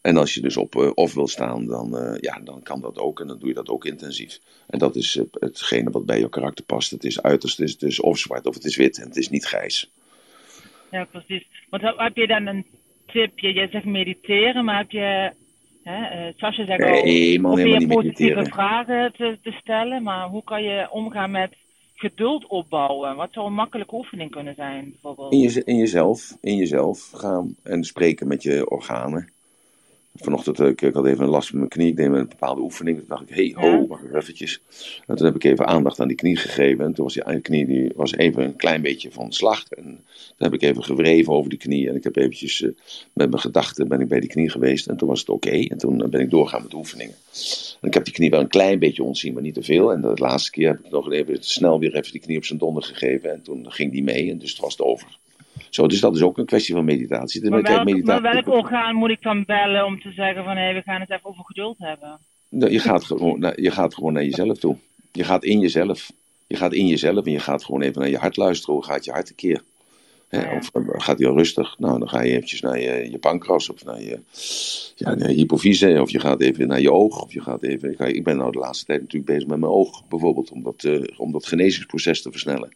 [0.01, 3.21] En als je dus op off wil staan, dan, ja, dan kan dat ook.
[3.21, 4.40] En dan doe je dat ook intensief.
[4.66, 6.90] En dat is hetgene wat bij jouw karakter past.
[6.90, 8.99] Het is uiterst, het is of zwart of het is wit.
[8.99, 9.90] En het is niet grijs.
[10.90, 11.47] Ja, precies.
[11.71, 12.66] Want heb je dan een
[13.07, 13.38] tip?
[13.38, 15.33] Je, je zegt mediteren, maar heb je,
[15.83, 20.03] hè, eh, zoals je zegt, al, Nee, man, probeer positieve vragen te, te stellen.
[20.03, 21.57] Maar hoe kan je omgaan met
[21.95, 23.16] geduld opbouwen?
[23.16, 25.33] Wat zou een makkelijke oefening kunnen zijn, bijvoorbeeld?
[25.33, 29.33] In, je, in jezelf, in jezelf gaan en spreken met je organen.
[30.14, 31.88] Vanochtend, eh, ik, ik had even een last met mijn knie.
[31.88, 32.98] Ik deed een bepaalde oefening.
[32.98, 34.61] Toen dacht ik, hey, ho, wacht even eventjes.
[35.07, 36.85] En toen heb ik even aandacht aan die knie gegeven.
[36.85, 39.68] En toen was die knie die was even een klein beetje van slag.
[39.68, 41.88] En toen heb ik even gewreven over die knie.
[41.88, 42.70] En ik heb eventjes eh,
[43.12, 44.87] met mijn gedachten ben ik bij die knie geweest.
[44.87, 45.51] En toen was het oké.
[45.51, 47.14] En toen eh, ben ik doorgaan met de oefeningen.
[47.81, 49.92] En ik heb die knie wel een klein beetje ontzien, maar niet te veel.
[49.92, 52.59] En de laatste keer heb ik nog even snel weer even die knie op zijn
[52.59, 53.33] donder gegeven.
[53.33, 54.31] En toen ging die mee.
[54.31, 55.20] En dus het was het over.
[55.74, 57.50] Zo, dus dat is ook een kwestie van meditatie.
[57.50, 60.72] Maar welk, meditatie- maar welk orgaan moet ik dan bellen om te zeggen van hé,
[60.74, 62.18] we gaan het even over geduld hebben?
[62.48, 64.76] Nou, je, gaat gewoon, naar- je gaat gewoon naar jezelf toe.
[65.12, 66.11] Je gaat in jezelf.
[66.46, 68.74] Je gaat in jezelf en je gaat gewoon even naar je hart luisteren.
[68.74, 69.62] Hoe gaat je hart een keer?
[70.28, 70.56] Hè, Ja.
[70.56, 71.78] Of eh, gaat hij al rustig?
[71.78, 74.18] Nou, dan ga je eventjes naar je, je pancreas of naar je,
[74.96, 75.98] ja, naar je hypofyse.
[76.00, 77.22] Of je gaat even naar je oog.
[77.22, 80.02] Of je gaat even, ik, ben nou de laatste tijd natuurlijk bezig met mijn oog.
[80.08, 82.72] Bijvoorbeeld om dat, eh, om dat genezingsproces te versnellen.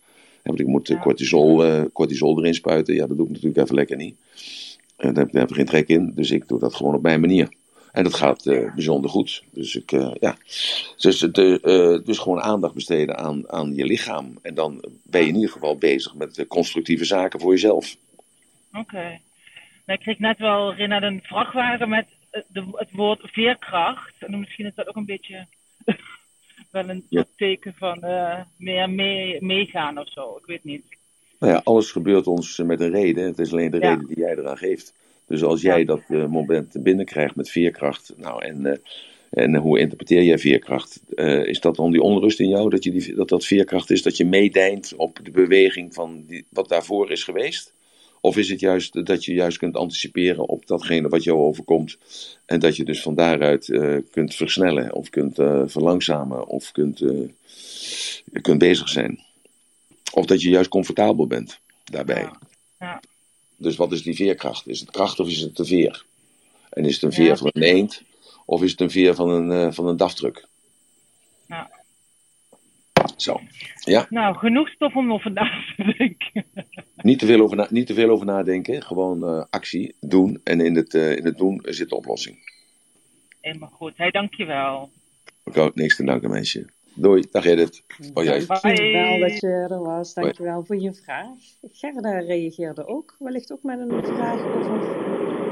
[0.47, 2.95] Want ik moet eh, cortisol, eh, cortisol erin spuiten.
[2.95, 4.17] Ja, dat doe ik natuurlijk even lekker niet.
[4.97, 6.13] En daar heb, daar heb ik geen trek in.
[6.15, 7.49] Dus ik doe dat gewoon op mijn manier.
[7.97, 9.43] En dat gaat eh, bijzonder goed.
[9.51, 10.37] Dus ik, eh, ja.
[10.97, 14.39] Dus, de, eh, dus gewoon aandacht besteden aan, aan je lichaam.
[14.43, 17.97] En dan ben je in ieder geval bezig met eh, constructieve zaken voor jezelf.
[18.73, 19.21] Oké.
[19.87, 24.15] Nou, ik kreeg net wel herinnerd een vrachtwagen met eh, de, het woord veerkracht.
[24.19, 25.47] En misschien is dat ook een beetje
[26.77, 27.25] wel een Ja.
[27.37, 30.37] teken van eh, meer mee, meegaan of zo.
[30.41, 30.85] Ik weet niet.
[31.39, 33.25] Nou ja, alles gebeurt ons met een reden.
[33.25, 33.91] Het is alleen de Ja.
[33.91, 34.95] reden die jij eraan geeft.
[35.27, 38.13] Dus als jij dat eh, moment binnenkrijgt met veerkracht.
[38.17, 38.79] Nou, en, eh,
[39.31, 41.01] en hoe interpreteer jij veerkracht?
[41.47, 42.71] Is dat dan die onrust in jou?
[42.71, 46.45] Dat, je die, dat dat veerkracht is dat je meedijnt op de beweging van die,
[46.49, 47.73] wat daarvoor is geweest?
[48.27, 51.97] Of is het juist dat je juist kunt anticiperen op datgene wat jou overkomt?
[52.47, 57.01] En dat je dus van daaruit eh, kunt versnellen of kunt eh, verlangzamen of kunt,
[57.01, 59.21] eh, kunt bezig zijn?
[60.13, 62.21] Of dat je juist comfortabel bent daarbij.
[62.21, 62.39] Ja.
[62.81, 63.01] Ja.
[63.57, 64.69] Dus wat is die veerkracht?
[64.69, 66.05] Is het kracht of is het de veer?
[66.71, 67.37] En is het een veer Ja.
[67.37, 68.03] van een eend
[68.45, 70.47] of is het een veer van een, van een daftruck?
[73.17, 73.41] Zo.
[73.81, 76.45] Ja, Nou, genoeg stof om over na te denken.
[76.97, 78.83] niet te veel over, na- niet te veel over nadenken.
[78.83, 80.41] Gewoon eh, actie, doen.
[80.45, 82.55] En in het, eh, in het doen zit de oplossing.
[83.41, 83.93] Helemaal goed.
[83.97, 84.91] Hey, dankjewel.
[85.45, 86.67] Ik ook niks te danken, meisje.
[86.95, 87.25] Doei.
[87.31, 87.83] Dag Edith.
[88.15, 88.47] Oh, jij.
[88.47, 90.15] Dankjewel dat je er was.
[90.15, 91.27] Dankjewel voor je vraag.
[91.73, 94.81] Gerda reageerde ook, wellicht ook met een vraag over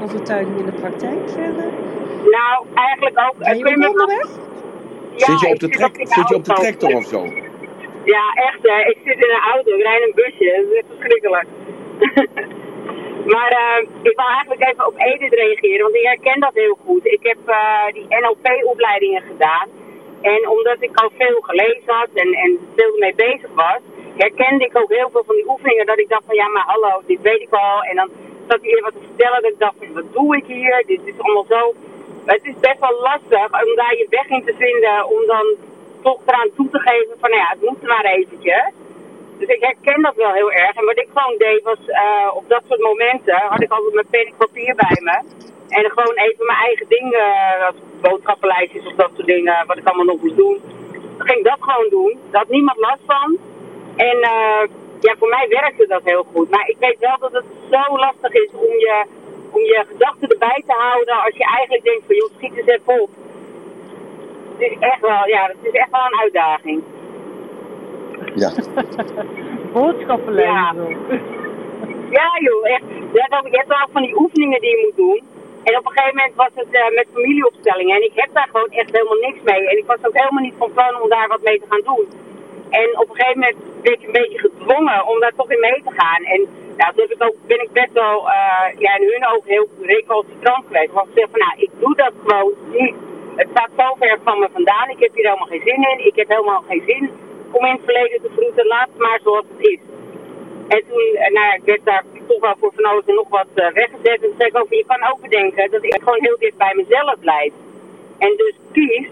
[0.01, 1.29] overtuiging in de praktijk.
[1.31, 1.63] Gerda,
[2.31, 3.37] Nou, eigenlijk ook.
[3.37, 4.37] ben je onderweg?
[5.17, 7.25] Ja, zit je op de, trek, zit je op de tractor of zo?
[8.05, 8.59] Ja, echt.
[8.61, 8.79] hè.
[8.89, 9.75] ik zit in een auto.
[9.75, 10.65] Ik rijd een busje.
[10.67, 11.47] Dat is verschrikkelijk.
[13.33, 17.05] maar eh, ik wil eigenlijk even op Edith reageren, want ik herken dat heel goed.
[17.05, 19.67] Ik heb eh, die NLP-opleidingen gedaan.
[20.21, 23.79] En omdat ik al veel gelezen had en, en veel mee bezig was,
[24.17, 25.85] herkende ik ook heel veel van die oefeningen.
[25.85, 27.83] Dat ik dacht van ja, maar hallo, dit weet ik al.
[27.83, 28.09] En dan
[28.47, 29.41] zat hij wat te vertellen.
[29.41, 30.83] Dat ik dacht van wat doe ik hier?
[30.87, 31.73] Dit is allemaal zo.
[32.25, 35.07] Het is best wel lastig om daar je weg in te vinden.
[35.07, 35.45] Om dan
[36.07, 38.71] toch eraan toe te geven van nou ja, het moet maar eventjes.
[39.39, 40.75] Dus ik herken dat wel heel erg.
[40.75, 44.11] En wat ik gewoon deed was, eh, op dat soort momenten had ik altijd mijn
[44.13, 45.17] pen en papier bij me.
[45.77, 47.27] En gewoon even mijn eigen dingen,
[47.67, 50.57] als boodschappenlijstjes of dat soort dingen, wat ik allemaal nog moest doen.
[51.17, 52.19] toen ging ik dat gewoon doen.
[52.31, 53.37] Daar had niemand last van.
[53.95, 54.63] En eh,
[54.99, 56.49] ja, voor mij werkte dat heel goed.
[56.49, 59.05] Maar ik weet wel dat het zo lastig is om je,
[59.51, 63.01] om je gedachten erbij te houden als je eigenlijk denkt van joh, schiet eens even
[63.01, 63.09] op.
[64.57, 66.83] Het is echt wel, ja, het is echt wel een uitdaging.
[68.35, 68.51] Ja,
[69.73, 70.71] Boodschappen Ja.
[70.75, 70.97] lezen.
[72.09, 72.83] Ja joh, echt.
[73.13, 75.21] Je hebt, ook, je hebt ook van die oefeningen die je moet doen.
[75.63, 77.95] En op een gegeven moment was het eh, met familieopstellingen.
[77.95, 79.67] En ik heb daar gewoon echt helemaal niks mee.
[79.69, 82.05] En ik was ook helemaal niet van plan om daar wat mee te gaan doen.
[82.69, 85.81] En op een gegeven moment werd je een beetje gedwongen om daar toch in mee
[85.87, 86.23] te gaan.
[86.33, 86.39] En
[86.77, 90.63] nou, toen ik ook, ben ik best wel eh, ja, in hun ogen heel recalcitrant
[90.67, 90.91] geweest.
[90.91, 92.95] Want ik zeg van nou, ik doe dat gewoon niet.
[93.35, 94.89] Het staat zo ver van me vandaan.
[94.89, 96.05] Ik heb hier helemaal geen zin in.
[96.05, 97.09] Ik heb helemaal geen zin
[97.51, 98.67] om in het verleden te vroeten.
[98.67, 99.79] Laat het maar zoals het is.
[100.67, 103.29] En toen, eh, nou ja, ik werd daar toch wel voor van alles en nog
[103.29, 104.21] wat eh, weggezet.
[104.23, 106.73] En toen zei ik ook, je kan ook bedenken dat ik gewoon heel dicht bij
[106.75, 107.53] mezelf blijf.
[108.17, 109.07] En dus kies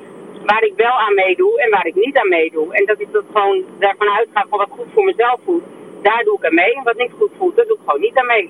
[0.45, 2.73] waar ik wel aan meedoe en waar ik niet aan meedoe.
[2.73, 5.63] En dat ik dat gewoon daarvan uitga van wat goed voor mezelf voelt.
[6.01, 6.75] Daar doe ik aan mee.
[6.75, 8.49] En wat niet goed voelt, daar doe ik gewoon niet aan mee.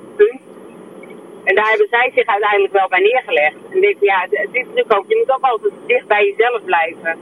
[1.43, 3.55] En daar hebben zij zich uiteindelijk wel bij neergelegd.
[3.69, 7.17] En denk, ja, het is natuurlijk ook, je moet ook altijd dicht bij jezelf blijven.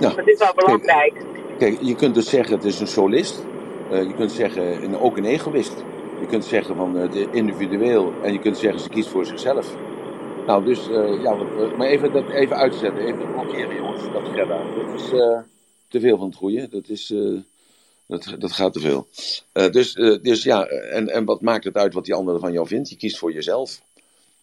[0.00, 0.08] ja.
[0.08, 1.12] Dat is wel belangrijk.
[1.58, 3.46] Kijk, je kunt dus zeggen het is een solist.
[3.90, 5.84] Eh, je kunt zeggen en ook een egoïst.
[6.20, 9.74] Je kunt zeggen van het individueel en je kunt zeggen ze kiest voor zichzelf.
[10.46, 14.02] Nou, dus eh, ja, eh, maar even, dat, even uitzetten, even blokkeren jongens.
[14.12, 15.38] Dat Gerda, dat is eh,
[15.88, 16.68] te veel van het goede.
[16.68, 17.40] Dat is, eh,
[18.18, 19.08] dat, dat gaat te veel.
[19.52, 22.52] Eh, dus, eh, dus ja, en, en wat maakt het uit wat die ander van
[22.52, 22.88] jou vindt?
[22.88, 23.80] Je kiest voor jezelf.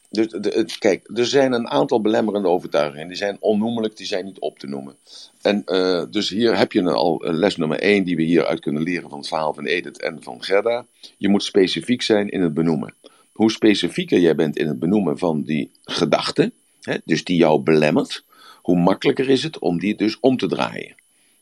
[0.09, 3.07] Dus de, kijk, er zijn een aantal belemmerende overtuigingen.
[3.07, 4.95] Die zijn onnoemelijk, die zijn niet op te noemen.
[5.41, 9.09] En eh, dus hier heb je al les nummer 1 die we hieruit kunnen leren
[9.09, 10.85] van het verhaal van Edith en van Gerda.
[11.17, 12.93] Je moet specifiek zijn in het benoemen.
[13.31, 18.23] Hoe specifieker jij bent in het benoemen van die gedachte, hè, dus die jou belemmert,
[18.61, 20.95] hoe makkelijker is het om die dus om te draaien.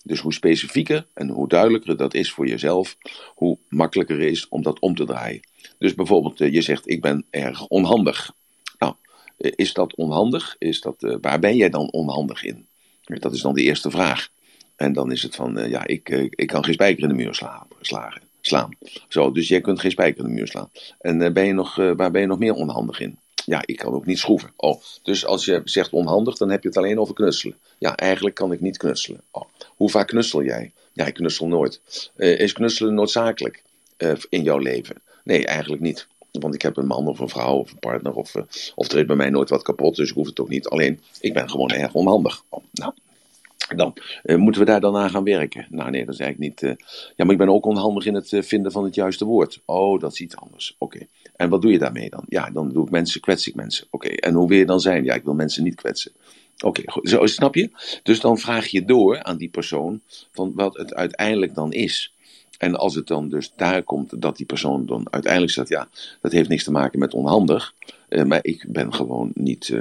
[0.10, 2.98] Dus hoe specifieker en hoe duidelijker dat is voor jezelf,
[3.36, 5.40] hoe makkelijker is om dat om te draaien.
[5.78, 8.34] Dus bijvoorbeeld, eh, je zegt: Ik ben erg onhandig.
[8.80, 8.94] Nou,
[9.38, 10.56] eh, is dat onhandig?
[10.60, 12.68] Is dat, eh, waar ben jij dan onhandig in?
[13.04, 14.30] Dat is dan de eerste vraag.
[14.76, 17.68] En dan is het van, ja, ik, ik kan geen spijker in de muur slaan.
[17.82, 18.70] slagen, slaan.
[19.08, 20.70] Zo, dus jij kunt geen spijker in de muur slaan.
[21.00, 23.18] En ben je nog, waar ben je nog meer onhandig in?
[23.46, 24.52] Ja, ik kan ook niet schroeven.
[24.56, 27.58] Oh, dus als je zegt onhandig, dan heb je het alleen over knutselen.
[27.78, 29.22] Ja, eigenlijk kan ik niet knutselen.
[29.32, 30.72] Oh, hoe vaak knutsel jij?
[30.94, 31.82] Ja, ik knutsel nooit.
[32.16, 33.64] Eh, is knutselen noodzakelijk
[33.98, 34.96] eh, in jouw leven?
[35.24, 36.08] Nee, eigenlijk niet.
[36.32, 38.44] Want ik heb een man of een vrouw of een partner of, eh,
[38.76, 40.68] of er is bij mij nooit wat kapot, dus ik hoef het ook niet.
[40.68, 42.44] Alleen, ik ben gewoon erg onhandig.
[42.50, 42.94] Oh, nou,
[43.78, 45.66] dan eh, moeten we daar dan aan gaan werken.
[45.70, 46.72] Nou nee, dat is eigenlijk niet.
[46.72, 49.62] eh, ja, maar ik ben ook onhandig in het eh, vinden van het juiste woord.
[49.66, 50.76] Oh, dat is iets anders.
[50.78, 51.00] Oké.
[51.36, 52.24] En wat doe je daarmee dan?
[52.30, 53.88] Ja, dan doe ik mensen, kwets ik mensen.
[53.90, 54.08] Oké.
[54.08, 55.04] En hoe wil je dan zijn?
[55.04, 56.12] Ja, ik wil mensen niet kwetsen.
[56.64, 57.10] Oké, goed.
[57.10, 57.70] Zo, snap je?
[58.04, 60.02] Dus dan vraag je door aan die persoon
[60.32, 62.14] van wat het uiteindelijk dan is.
[62.58, 65.88] En als het dan dus daar komt dat die persoon dan uiteindelijk zegt, ja,
[66.22, 67.74] dat heeft niks te maken met onhandig,
[68.26, 69.74] maar ik ben gewoon niet,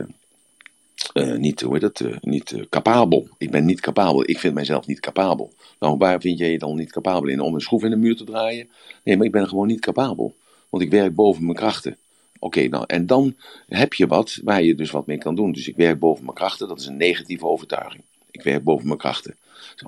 [1.12, 3.28] eh, niet, hoe heet het, eh, niet eh, capabel.
[3.38, 4.30] Ik ben niet capabel.
[4.30, 5.52] Ik vind mijzelf niet capabel.
[5.78, 7.40] Nou, waar vind jij je dan niet capabel in?
[7.40, 8.68] Om een schroef in de muur te draaien?
[9.02, 10.34] Nee, maar ik ben gewoon niet capabel.
[10.68, 11.96] Want ik werk boven mijn krachten.
[12.38, 13.34] Oké, nou, en dan
[13.68, 15.52] heb je wat waar je dus wat mee kan doen.
[15.52, 18.02] Dus ik werk boven mijn krachten, dat is een negatieve overtuiging.
[18.30, 19.36] Ik werk boven mijn krachten.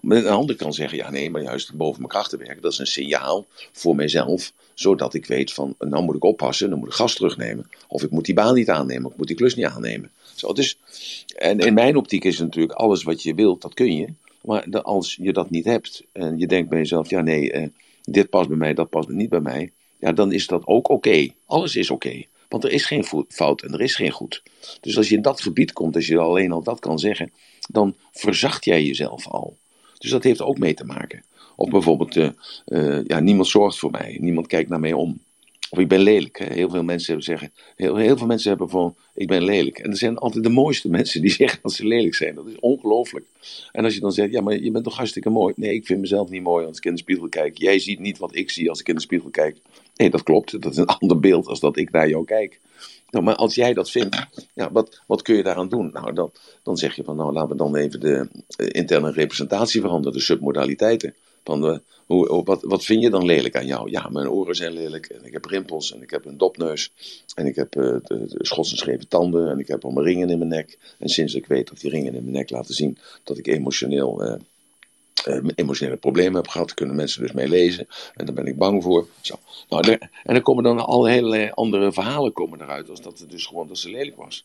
[0.03, 2.87] Een ander kan zeggen, ja nee, maar juist boven mijn krachten werken, dat is een
[2.87, 7.15] signaal voor mijzelf, zodat ik weet van, nou moet ik oppassen, dan moet ik gas
[7.15, 7.71] terugnemen.
[7.89, 10.11] Of ik moet die baan niet aannemen, of ik moet die klus niet aannemen.
[10.41, 10.79] Dus,
[11.37, 14.07] en in mijn optiek is natuurlijk, alles wat je wilt, dat kun je.
[14.41, 17.69] Maar als je dat niet hebt, en je denkt bij jezelf, ja nee, eh,
[18.03, 21.29] dit past bij mij, dat past niet bij mij, ja dan is dat ook oké.
[21.47, 22.23] Alles is oké.
[22.49, 24.43] Want er is geen fout en er is geen goed.
[24.81, 27.33] Dus als je in dat gebied komt, als je alleen al dat kan zeggen,
[27.69, 29.57] dan verzacht jij jezelf al.
[29.99, 31.25] Dus dat heeft ook mee te maken.
[31.57, 32.31] Of bijvoorbeeld, eh,
[32.65, 35.21] eh, ja, niemand zorgt voor mij, niemand kijkt naar mij om.
[35.71, 36.39] Of ik ben lelijk.
[36.39, 36.55] Hè.
[36.55, 39.79] Heel veel mensen hebben zeggen, heel, heel veel mensen hebben van, ik ben lelijk.
[39.79, 42.35] En er zijn altijd de mooiste mensen die zeggen dat ze lelijk zijn.
[42.35, 43.27] Dat is ongelooflijk.
[43.73, 45.55] En als je dan zegt, ja, maar je bent toch hartstikke mooi.
[45.57, 47.59] Nee, ik vind mezelf niet mooi als ik in de spiegel kijk.
[47.59, 49.57] Jij ziet niet wat ik zie als ik in de spiegel kijk.
[49.97, 50.63] Nee, dat klopt.
[50.63, 52.61] Dat is een ander beeld als dat ik naar jou kijk.
[53.11, 55.91] Nou, maar als jij dat vindt, ja, wat, wat kun je daaraan doen?
[55.93, 59.81] Nou, dan, dan zeg je van, nou, laten we dan even de eh, interne representatie
[59.81, 61.15] veranderen, de submodaliteiten.
[61.45, 63.91] Van, eh, hoe, hoe- wat, wat vind je dan lelijk aan jou?
[63.91, 66.93] Ja, mijn oren zijn lelijk, en ik heb rimpels, en ik heb een dopneus,
[67.35, 68.01] en ik heb de
[68.39, 70.79] schots en scheve tanden, en ik heb allemaal ringen in mijn nek.
[70.99, 74.23] En sinds ik weet dat die ringen in mijn nek laten zien dat ik emotioneel
[74.25, 74.41] eh,
[75.55, 77.87] emotionele problemen heb gehad, kunnen mensen dus mee lezen.
[78.15, 79.07] En daar ben ik bang voor.
[79.21, 79.35] Zo.
[79.69, 83.47] Nou, en dan komen dan al hele andere verhalen komen eruit, als dat het dus
[83.47, 84.45] gewoon dat ze lelijk was.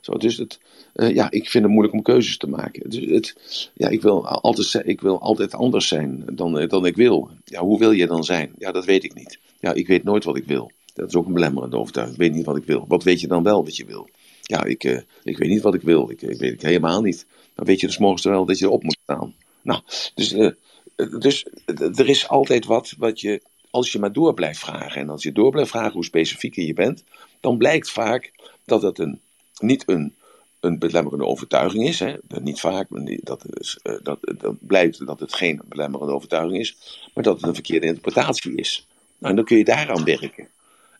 [0.00, 0.58] Zo, dus het,
[0.92, 2.82] eh, ja, ik vind het moeilijk om keuzes te maken.
[3.12, 3.34] Het,
[3.74, 7.30] ja, ik, wil altijd, ik wil altijd anders zijn dan, eh, dan ik wil.
[7.44, 8.52] Ja, hoe wil je dan zijn?
[8.58, 9.38] Ja, dat weet ik niet.
[9.60, 10.70] Ja, ik weet nooit wat ik wil.
[10.94, 12.18] Dat is ook een belemmerende overtuiging.
[12.18, 12.84] Ik weet niet wat ik wil.
[12.88, 14.08] Wat weet je dan wel wat je wil?
[14.42, 16.10] Ja, ik, eh, ik weet niet wat ik wil.
[16.10, 17.26] Ik, ik weet helemaal niet.
[17.54, 19.34] Dan weet je dus morgens wel dat je erop moet staan.
[19.66, 19.80] Nou,
[20.14, 20.50] dus, eh,
[21.18, 25.00] dus eh, er is altijd wat wat je, als je maar door blijft vragen.
[25.00, 27.04] En als je door blijft vragen hoe specifieker je bent,
[27.40, 28.32] dan blijkt vaak
[28.64, 29.20] dat het een,
[29.58, 30.14] niet een,
[30.60, 31.98] een belemmerende overtuiging is.
[31.98, 32.16] Hè?
[32.28, 32.86] Niet vaak,
[33.22, 37.46] dat, is, eh, dat, dat blijkt dat het geen belemmerende overtuiging is, maar dat het
[37.46, 38.86] een verkeerde interpretatie is.
[39.18, 40.48] Nou, en dan kun je daaraan werken.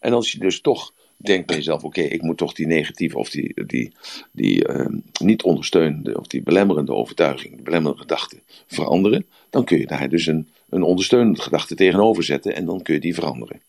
[0.00, 3.30] En als je dus toch denkt bij jezelf, oké, ik moet toch die negatieve of
[3.30, 3.92] die, die,
[4.32, 9.86] die eh, niet ondersteunende of die belemmerende overtuiging, die belemmerende gedachte veranderen, dan kun je
[9.86, 13.60] daar dus een, een ondersteunende gedachte tegenover zetten en dan kun je die veranderen.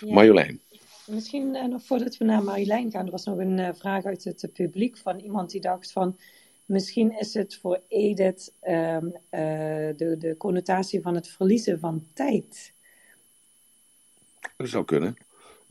[0.00, 0.12] Ja.
[0.12, 0.60] Marjolein.
[1.06, 4.24] Misschien eh, nog voordat we naar Marjolein gaan, er was nog een eh, vraag uit
[4.24, 6.16] het eh, publiek van iemand die dacht van
[6.66, 9.40] misschien is het voor Edith ehm, eh,
[9.96, 12.72] de, de connotatie van het verliezen van tijd.
[14.56, 15.16] Dat zou kunnen.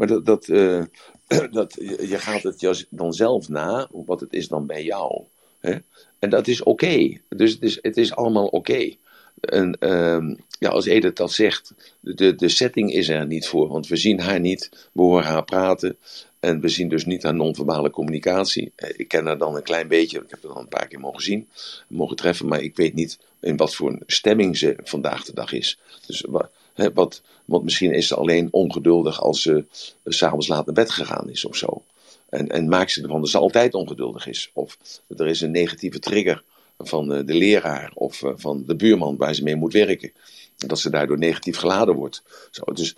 [0.02, 0.84] Maar dat, dat, eh,
[1.52, 5.22] dat, je gaat het dan zelf na, wat het is dan bij jou.
[5.60, 5.76] Hè?
[6.20, 7.18] En dat is oké.
[7.30, 8.96] Dus het is, het is allemaal oké.
[9.40, 13.68] En ehm, ja, als Edith dat zegt, de, de setting is er niet voor.
[13.68, 15.98] Want we zien haar niet, we horen haar praten.
[16.40, 18.72] En we zien dus niet haar non-verbale communicatie.
[18.76, 21.00] Eh, Ik ken haar dan een klein beetje, ik heb haar dan een paar keer
[21.00, 21.50] mogen zien,
[21.88, 22.48] mogen treffen.
[22.48, 25.80] Maar ik weet niet in wat voor een stemming ze vandaag de dag is.
[26.06, 26.26] Dus
[26.74, 30.92] hè, wat, want misschien is ze alleen ongeduldig als ze eh, s'avonds laat naar bed
[30.92, 31.84] gegaan is of zo.
[32.30, 34.50] En, en maakt ze ervan dat ze altijd ongeduldig is.
[34.54, 34.78] Of
[35.18, 36.44] er is een negatieve trigger
[36.78, 40.12] van eh, de leraar of eh, van de buurman waar ze mee moet werken.
[40.58, 42.24] Dat ze daardoor negatief geladen wordt.
[42.52, 42.96] Zo, dus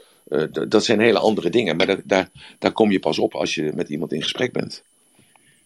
[0.68, 1.76] dat zijn hele andere dingen.
[1.76, 4.84] Maar dat, daar, daar kom je pas op als je met iemand in gesprek bent.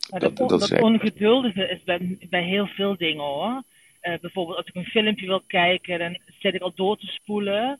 [0.10, 3.63] Maar Dat- dat, dat dat, is echt- ongeduldige is bij, bij heel veel dingen hoor.
[4.22, 7.80] Bijvoorbeeld als ik een filmpje wil kijken, dan zit ik al door te spoelen.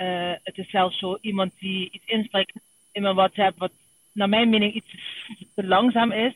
[0.00, 2.52] Eh, het is zelfs zo iemand die iets inspreekt
[2.92, 3.70] in mijn WhatsApp wat
[4.12, 4.94] naar mijn mening iets
[5.54, 6.32] te langzaam is.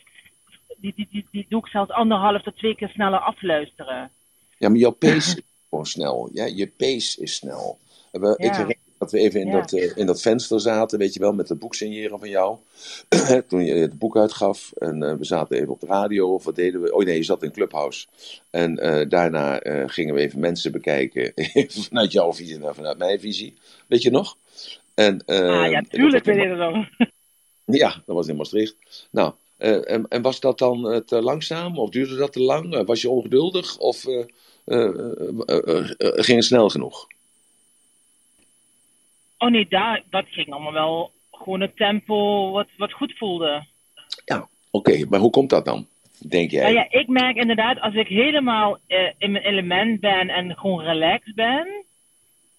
[0.77, 4.11] Die, die, die, die doe ik zelfs anderhalf tot twee keer sneller afluisteren.
[4.59, 6.31] Ja, maar jouw pace is gewoon snel.
[6.33, 7.79] Ja, je pace is snel.
[8.13, 8.69] Ik Ja.
[9.05, 9.53] Dat we even in, Ja.
[9.61, 12.57] dat, eh, in dat venster zaten, weet je wel, met het boek signeren van jou.
[13.49, 14.73] Toen je het boek uitgaf.
[14.79, 16.95] En eh, we zaten even op de radio, of wat deden we?
[16.95, 18.07] Oh nee, je zat in Clubhouse.
[18.51, 21.33] En eh, daarna gingen we even mensen bekijken.
[21.89, 23.55] vanuit jouw visie en vanuit mijn visie.
[23.87, 24.37] Weet je nog?
[24.95, 26.87] En, ah ja, tuurlijk weet je dat nog.
[27.67, 28.77] Ja, dat was in Maastricht.
[29.11, 31.79] Nou, en, en was dat dan te langzaam?
[31.79, 32.85] Of duurde dat te lang?
[32.87, 33.79] Was je ongeduldig?
[33.79, 34.05] Of
[34.67, 37.07] ging het snel genoeg?
[39.45, 43.67] Oh nee, daar, dat ging allemaal wel gewoon het tempo wat, wat goed voelde.
[44.25, 45.07] Ja, oké.
[45.09, 45.87] maar hoe komt dat dan?
[46.29, 46.63] Denk jij?
[46.63, 50.85] Nou ja, ik merk inderdaad, als ik helemaal eh, in mijn element ben en gewoon
[50.85, 51.85] relaxed ben,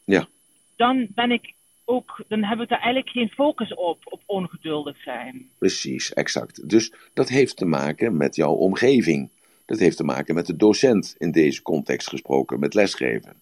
[0.06, 0.28] Ja.
[0.76, 1.54] dan ben ik
[1.86, 5.50] ook, dan heb ik daar eigenlijk geen focus op, op ongeduldig zijn.
[5.58, 6.70] Precies, exact.
[6.70, 9.30] Dus dat heeft te maken met jouw omgeving.
[9.66, 13.36] Dat heeft te maken met de docent in deze context gesproken, met lesgeven.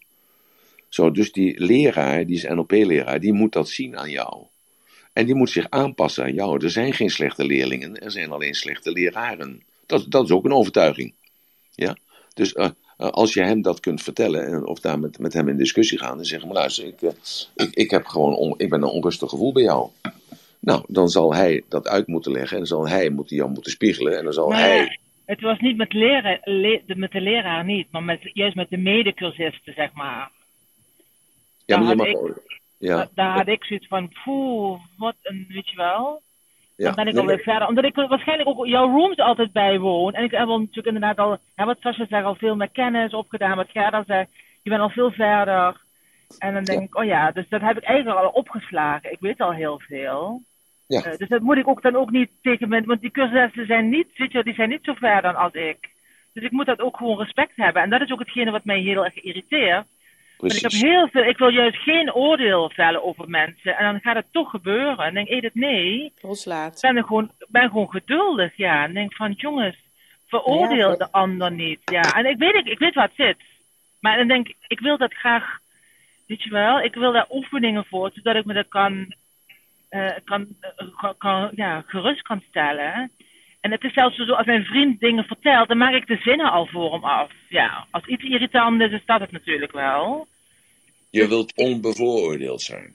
[0.94, 4.44] Zo, dus die leraar, die is NLP-leraar, die moet dat zien aan jou.
[5.14, 6.64] En die moet zich aanpassen aan jou.
[6.64, 9.64] Er zijn geen slechte leerlingen, er zijn alleen slechte leraren.
[9.86, 11.14] Dat, dat is ook een overtuiging.
[11.76, 11.96] Ja?
[12.34, 15.50] Dus eh, eh, als je hem dat kunt vertellen, en, of daar met, met hem
[15.50, 17.10] in discussie gaan, en zeggen: maar luister, ik, eh,
[17.56, 19.90] ik, ik, heb gewoon on- ik ben een onrustig gevoel bij jou.
[20.60, 23.72] Nou, dan zal hij dat uit moeten leggen en dan zal hij moeten jou moeten
[23.72, 25.00] spiegelen en dan zal hij.
[25.26, 28.70] het was niet met, leren, le- de, met de leraar niet, maar met, juist met
[28.70, 30.32] de medecursisten, zeg maar.
[31.66, 32.08] Ja, daar mag.
[32.12, 32.40] had
[32.78, 36.22] ja, Da- Daar had ik zoiets van, poeh, wat een, weet je wel.
[36.76, 36.86] ja.
[36.86, 37.44] Dan ben ik alweer nee.
[37.44, 37.68] verder.
[37.68, 40.14] Omdat ik waarschijnlijk ook jouw rooms altijd bijwoon.
[40.14, 43.14] En ik heb al natuurlijk inderdaad al, hè, wat Sascha zegt, al veel meer kennis
[43.14, 43.56] opgedaan.
[43.56, 44.30] Wat Gerda zegt,
[44.62, 45.82] je bent al veel verder.
[46.40, 46.86] En dan denk Ja.
[46.86, 49.12] ik, oh ja, dus dat heb ik eigenlijk al opgeslagen.
[49.12, 50.42] Ik weet al heel veel.
[50.88, 51.04] Ja.
[51.04, 53.90] Eh, dus dat moet ik ook dan ook niet tegen mijn, want die cursussen zijn
[53.90, 55.90] niet, weet je, die zijn niet zo ver dan als ik.
[56.34, 57.82] Dus ik moet dat ook gewoon respect hebben.
[57.82, 59.86] En dat is ook hetgene wat mij heel erg irriteert.
[60.38, 63.78] Want ik heb heel veel, ik wil juist geen oordeel vellen over mensen.
[63.78, 64.98] En dan gaat het toch gebeuren.
[64.98, 66.82] En dan denk ik, Edith, nee, ik Loslaat.
[66.82, 68.56] ben, er gewoon, ik ben gewoon geduldig.
[68.58, 69.76] Ja, en denk van, jongens,
[70.28, 71.80] veroordeel Ja, de ander niet.
[71.86, 73.38] Ja, en ik weet, ik, ik weet waar het zit.
[74.00, 75.58] Maar dan denk ik, ik wil dat graag,
[76.28, 79.14] weet je wel, ik wil daar oefeningen voor, zodat ik me dat kan,
[79.90, 83.12] eh, kan, eh, kan, kan- ja, gerust kan stellen.
[83.64, 86.52] En het is zelfs zo, als mijn vriend dingen vertelt, dan maak ik de zinnen
[86.52, 87.32] al voor hem af.
[87.50, 90.28] Ja, als iets irritant is, is dat het natuurlijk wel.
[91.10, 92.94] Je wilt onbevooroordeeld zijn.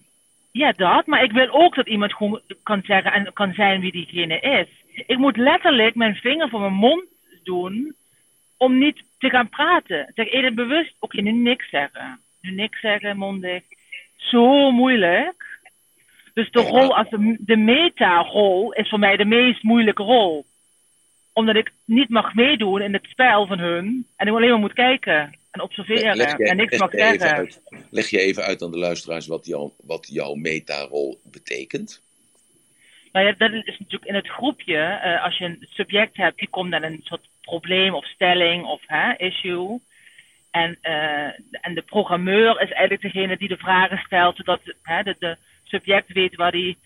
[0.53, 1.07] Ja, dat.
[1.07, 4.67] Maar ik wil ook dat iemand gewoon kan zeggen en kan zijn wie diegene is.
[5.07, 7.05] Ik moet letterlijk mijn vinger voor mijn mond
[7.45, 7.95] doen
[8.57, 10.13] om niet te gaan praten.
[10.15, 12.21] Zeg eerder bewust, oké, nu niks zeggen.
[12.41, 13.63] Nu niks zeggen, mondig.
[14.17, 15.61] Zo moeilijk.
[16.35, 20.47] Dus de rol als de, de meta-rol is voor mij de meest moeilijke rol.
[21.39, 24.07] Omdat ik niet mag meedoen in het spel van hun.
[24.17, 27.31] En ik alleen maar moet kijken en observeren Leg en niks leg mag zeggen.
[27.31, 27.61] uit-
[27.91, 32.03] leg je even uit aan de luisteraars wat, jouw wat jouw meta-rol betekent.
[33.13, 36.49] Nou ja, dat is natuurlijk in het groepje, eh, als je een subject hebt, die
[36.49, 39.81] komt met een soort probleem of stelling of hè, issue.
[40.51, 41.31] En, eh,
[41.61, 46.13] en de programmeur is eigenlijk degene die de vragen stelt, zodat hè, de, de subject
[46.13, 46.77] weet waar hij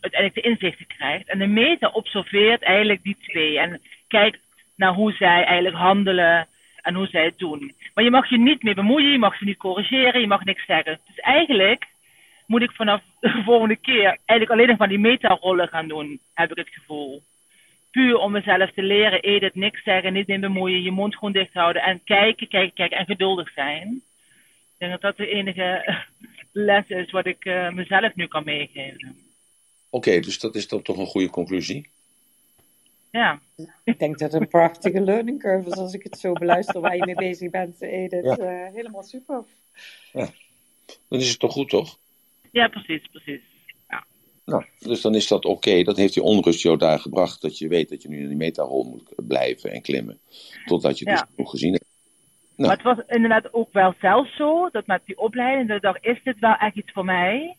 [0.00, 1.28] uiteindelijk de inzichten krijgt.
[1.28, 4.38] En de meta observeert eigenlijk die twee en kijkt
[4.76, 6.46] naar hoe zij eigenlijk handelen
[6.82, 7.74] en hoe zij het doen.
[7.94, 10.66] Maar je mag je niet mee bemoeien, je mag ze niet corrigeren, je mag niks
[10.66, 11.00] zeggen.
[11.06, 11.86] Dus eigenlijk
[12.46, 16.50] moet ik vanaf de volgende keer eigenlijk alleen nog maar die meta-rollen gaan doen, heb
[16.50, 17.22] ik het gevoel.
[17.90, 21.54] Puur om mezelf te leren, Edith, niks zeggen, niet in bemoeien, je mond gewoon dicht
[21.54, 24.02] houden en kijken, kijken, kijken en geduldig zijn.
[24.84, 25.96] Ik denk dat dat de enige
[26.52, 29.16] les is wat ik eh, mezelf nu kan meegeven.
[29.90, 31.88] Oké, dus dat is dan toch een goede conclusie.
[33.10, 33.40] Ja,
[33.84, 36.96] Ik denk dat het een prachtige learning curve is als ik het zo beluister waar
[36.96, 38.24] je mee bezig bent, Edith.
[38.24, 38.36] Ja.
[38.36, 39.44] Eh, helemaal super.
[41.08, 41.98] Dan is het toch goed, toch?
[42.50, 43.40] ja precies, precies.
[44.44, 45.82] Nou, dus dan is dat oké.
[45.82, 47.42] Dat heeft die onrust jou daar gebracht.
[47.42, 50.18] Dat je weet dat je nu in die metarol moet blijven en klimmen.
[50.64, 51.24] Totdat je het Ja.
[51.24, 51.93] dus genoeg gezien hebt.
[52.56, 52.68] Nou.
[52.68, 56.04] Maar het was inderdaad ook wel zelf zo, dat met die opleiding, dat ik dacht,
[56.04, 57.56] is dit wel echt iets voor mij?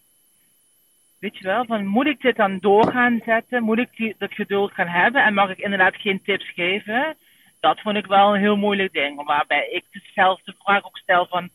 [1.20, 3.64] Weet je wel, van moet ik dit dan door gaan zetten?
[3.64, 5.24] Moet ik die, dat geduld gaan hebben?
[5.24, 7.18] En mag ik inderdaad geen tips geven?
[7.60, 9.24] Dat vond ik wel een heel moeilijk ding.
[9.24, 9.84] Waarbij ik
[10.14, 11.50] zelf de vraag ook stel van,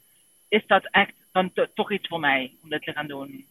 [0.48, 3.46] is dat echt dan to- toch iets voor mij om dit te gaan doen?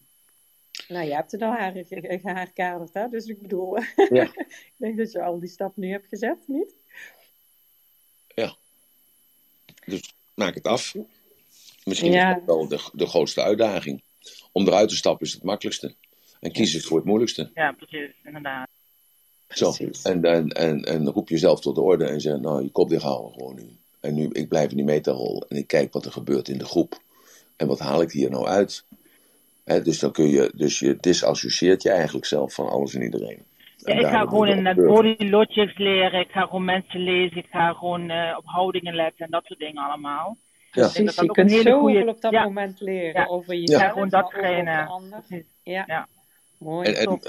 [0.87, 3.07] Nou, je hebt het al haar- hè?
[3.09, 3.77] Dus ik bedoel,
[4.09, 4.23] Ja.
[4.33, 6.73] ik denk dat je al die stap nu hebt gezet, niet?
[9.89, 10.95] Dus maak het af.
[11.83, 12.29] Misschien Ja.
[12.29, 14.01] is dat wel de, de grootste uitdaging.
[14.51, 15.93] Om eruit te stappen is het makkelijkste.
[16.39, 17.49] En kies het voor het moeilijkste.
[17.53, 18.67] Ja, precies, inderdaad.
[19.49, 19.71] Zo.
[19.71, 20.01] Precies.
[20.01, 23.03] En, en, en, en roep jezelf tot de orde en zeg, nou, je kop dicht
[23.03, 23.69] houden gewoon nu.
[23.99, 26.65] En nu, ik blijf in die metarol en ik kijk wat er gebeurt in de
[26.65, 27.01] groep.
[27.55, 28.83] En wat haal ik hier nou uit?
[29.63, 33.43] Dus dan kun je, dus je disassocieert je eigenlijk zelf van alles en iedereen.
[33.85, 37.37] Ja, ik ga daardoor gewoon wordt in body logics leren, ik ga gewoon mensen lezen,
[37.37, 40.37] ik ga gewoon eh, op houdingen letten en dat soort dingen allemaal.
[40.71, 40.85] Ja.
[40.87, 42.43] Ik denk dat Precies, dat je kunt zoveel goede- op dat ja.
[42.43, 43.27] moment leren Ja.
[43.27, 45.13] over jezelf, Ja, gewoon.
[45.27, 45.45] Precies.
[45.63, 46.07] Ja, Ja.
[46.57, 47.19] mooi, En, en,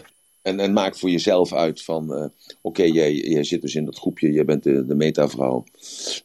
[0.42, 2.24] en, en maak voor jezelf uit van, eh,
[2.60, 5.64] oké, jij, jij zit dus in dat groepje, jij bent de, de metavrouw.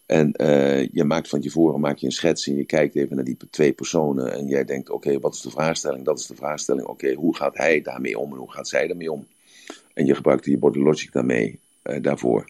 [0.05, 3.25] En eh, je maakt van tevoren maak je een schets en je kijkt even naar
[3.25, 4.33] die twee personen.
[4.33, 6.05] En jij denkt, oké, wat is de vraagstelling?
[6.05, 6.87] Dat is de vraagstelling.
[6.87, 9.27] Oké, hoe gaat hij daarmee om en hoe gaat zij daarmee om?
[9.95, 12.49] En je gebruikt je body logic daarmee, eh, daarvoor.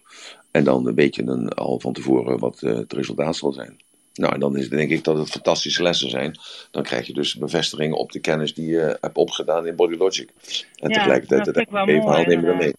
[0.51, 3.77] En dan weet je dan al van tevoren wat eh, het resultaat zal zijn.
[4.13, 6.39] Nou, en dan is, denk ik dat het fantastische lessen zijn.
[6.71, 10.29] Dan krijg je dus bevestiging op de kennis die je hebt opgedaan in Body Logic.
[10.75, 12.25] En Ja, tegelijkertijd dat het even haal
[12.55, 12.73] mee.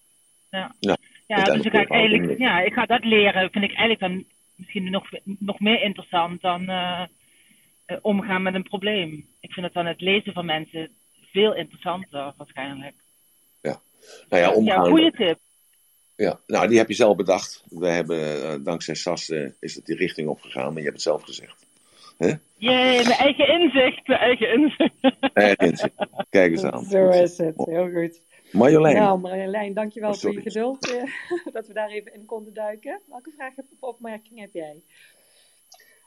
[0.51, 0.97] Ja, Ja,
[1.27, 4.25] ja uiteindelijk dus ik ga, eigenlijk, ja, ik ga dat leren, vind ik eigenlijk dan
[4.55, 7.03] misschien nog, nog meer interessant dan eh,
[7.87, 9.27] eh, omgaan met een probleem.
[9.41, 10.91] Ik vind het dan het lezen van mensen
[11.33, 12.95] veel interessanter waarschijnlijk.
[14.29, 15.39] Nou ja, Ja, goede tip.
[16.17, 17.65] Ja, nou, die heb je zelf bedacht.
[17.69, 21.03] We hebben, eh, dankzij SAS eh, is het die richting opgegaan, maar je hebt het
[21.03, 21.67] zelf gezegd.
[22.19, 24.95] Jee, mijn eigen inzicht, mijn eigen inzicht.
[25.33, 25.95] Erg inzicht.
[26.31, 26.85] Kijk eens aan.
[26.85, 28.21] Zo is het, heel goed.
[28.53, 31.03] Marjolein, Nou, Marjolein, dankjewel Oh, voor je geduld eh,
[31.53, 33.01] dat we daar even in konden duiken.
[33.09, 34.83] Welke vraag of opmerking heb jij?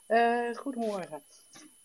[0.07, 1.21] Eh, goedemorgen.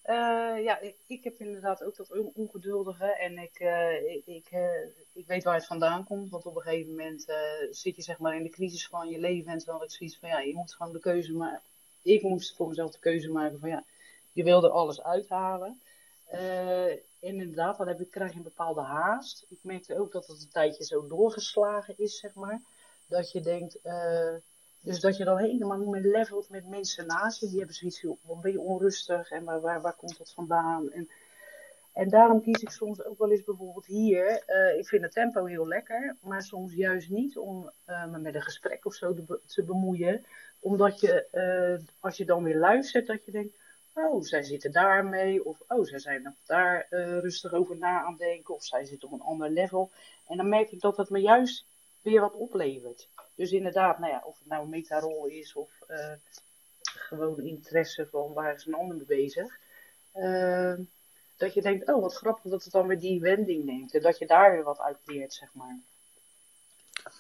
[0.04, 4.82] Eh, ja, ik, heb inderdaad ook dat on- ongeduldige en ik, eh, ik, ik, eh,
[5.12, 6.30] ik weet waar het vandaan komt.
[6.30, 7.24] Want op een gegeven moment
[7.70, 10.28] zit je zeg maar in de crisis van je leven en had ik zoiets van
[10.28, 11.62] ja, je moet gewoon de keuze maken.
[12.02, 13.84] Ik moest voor mezelf de keuze maken van ja,
[14.32, 15.80] je wilde alles uithalen.
[16.26, 19.44] En inderdaad, dan heb ik, krijg je een bepaalde haast.
[19.48, 22.60] Ik merkte ook dat het een tijdje zo doorgeslagen is, zeg maar.
[23.06, 23.78] Dat je denkt,
[24.84, 27.48] dus dat je dan helemaal niet meer levelt met mensen naast je.
[27.48, 30.90] Die hebben zoiets van, wat ben je onrustig en waar, waar, waar komt dat vandaan?
[30.92, 31.08] En,
[31.92, 34.42] en daarom kies ik soms ook wel eens bijvoorbeeld hier.
[34.46, 38.34] eh, ik vind het tempo heel lekker, maar soms juist niet om eh, me met
[38.34, 40.24] een gesprek of zo te, be- te bemoeien.
[40.60, 43.54] Omdat je, eh, als je dan weer luistert, dat je denkt,
[43.94, 45.44] oh, zij zitten daarmee.
[45.44, 46.86] Of, oh, zij zijn nog daar
[47.20, 48.54] rustig over na aan denken.
[48.54, 49.90] Of zij zitten op een ander level.
[50.28, 51.64] En dan merk ik dat het me juist
[52.02, 53.08] weer wat oplevert.
[53.34, 56.12] Dus inderdaad, nou ja, of het nou een metarol is of eh,
[56.84, 59.58] gewoon interesse van waar is een ander mee bezig.
[60.12, 60.74] Eh,
[61.36, 63.94] dat je denkt, oh wat grappig dat het dan weer die wending neemt.
[63.94, 65.80] En dat je daar weer wat uit leert, zeg maar.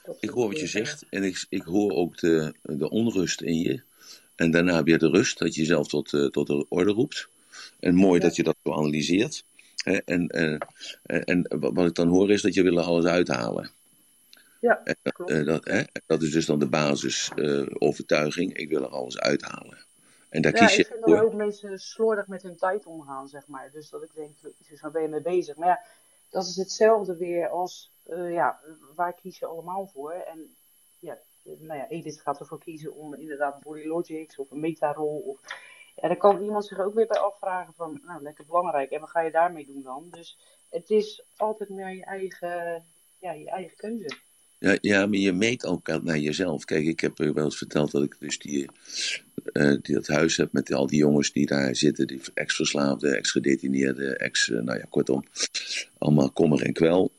[0.04, 3.58] Dat Ik hoor wat je zegt en ik, ik hoor ook de, de onrust in
[3.58, 3.82] je.
[4.34, 7.28] En daarna weer de rust, dat je jezelf tot, eh, tot de orde roept.
[7.80, 8.26] En mooi Ja.
[8.26, 9.44] dat je dat zo analyseert.
[9.76, 10.58] Hè, en, eh,
[11.02, 13.70] en, en wat ik dan hoor is dat je wil alles uithalen.
[14.64, 15.30] Ja, En, klopt.
[15.30, 17.80] eh, dat, hè, dat is dus dan de basisovertuiging.
[17.80, 18.54] overtuiging.
[18.56, 19.78] ik wil er alles uithalen.
[20.28, 21.20] En daar Ja, kies ik je vind dat voor.
[21.20, 23.70] ook mensen slordig met hun tijd omgaan, zeg maar.
[23.72, 25.56] Dus dat ik denk, jezus, waar ben je mee bezig?
[25.56, 25.80] Maar ja,
[26.30, 28.60] dat is hetzelfde weer als, eh, ja,
[28.94, 30.12] waar kies je allemaal voor?
[30.12, 30.56] En
[30.98, 35.18] ja, eh, nou ja, Edith gaat ervoor kiezen om inderdaad Body Logics of een metarol.
[35.18, 35.40] Of,
[35.96, 38.90] ja, dan kan iemand zich ook weer bij afvragen van, nou, lekker belangrijk.
[38.90, 40.08] En wat ga je daarmee doen dan?
[40.10, 40.38] Dus
[40.70, 42.84] het is altijd meer je eigen,
[43.18, 44.16] ja, je eigen keuze.
[44.64, 46.64] Ja, ja, maar je meet ook naar jezelf.
[46.64, 48.66] Kijk, ik heb wel eens verteld dat ik dus die,
[49.52, 54.18] eh, die dat huis heb met al die jongens die daar zitten, die ex-verslaafden, ex-gedetineerden,
[54.18, 55.24] ex, eh, nou ja, kortom,
[55.98, 57.12] allemaal kommer en kwel.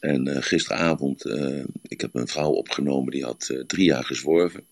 [0.00, 1.24] En eh, gisteravond,
[1.88, 4.64] ik heb een vrouw opgenomen die had drie jaar gezworven.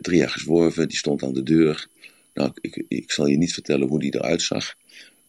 [0.00, 1.88] Drie jaar gezworven, die stond aan de deur.
[2.34, 4.74] Nou, ik, ik zal je niet vertellen hoe die eruit zag.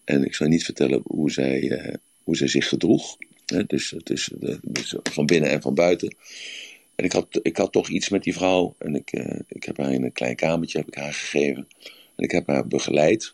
[0.04, 3.18] En ik zal je niet vertellen hoe zij, hoe zij zich gedroeg.
[3.68, 6.16] Dus het is eh, dus van binnen en van buiten.
[6.96, 8.76] En ik had, ik had toch iets met die vrouw.
[8.78, 11.68] En ik, eh, ik heb haar in een klein kamertje heb ik haar gegeven.
[12.16, 13.32] En ik heb haar begeleid.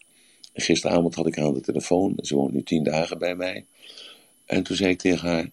[0.53, 2.18] Gisteravond had ik haar aan de telefoon.
[2.22, 3.66] Ze woont nu tien dagen bij mij.
[4.45, 5.49] En toen zei ik tegen haar...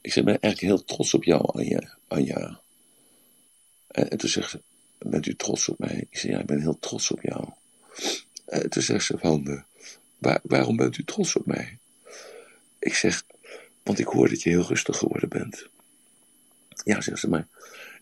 [0.00, 1.96] Ik ik ben eigenlijk heel trots op jou, Anja.
[2.08, 2.60] Anja.
[3.86, 4.60] En, en toen zegt ze,
[4.98, 6.06] bent u trots op mij?
[6.10, 7.48] Ik zei, ja, ik ben heel trots op jou.
[8.46, 9.60] En toen zegt ze van, eh,
[10.18, 11.78] waar, waarom bent u trots op mij?
[12.78, 13.24] Ik zeg,
[13.88, 15.66] want ik hoor dat je heel rustig geworden bent.
[16.84, 17.46] Ja, zegt ze, maar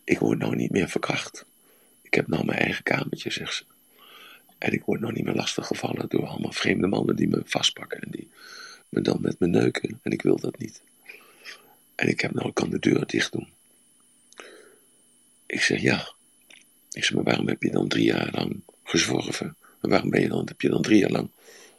[0.03, 1.45] ik word nou niet meer verkracht.
[2.01, 3.63] Ik heb nou mijn eigen kamertje, zegt ze.
[4.57, 8.01] En ik word nou niet meer lastig gevallen door allemaal vreemde mannen die me vastpakken
[8.01, 8.29] en die
[8.89, 9.99] me dan met me neuken.
[10.03, 10.81] En ik wil dat niet.
[11.95, 13.47] En ik heb nou, ik kan de deur dicht doen.
[15.45, 16.13] Ik zeg ja.
[16.91, 19.55] Ik zeg, maar waarom heb je dan drie jaar lang gezworven?
[19.81, 21.29] En waarom ben je dan, heb je dan drie jaar lang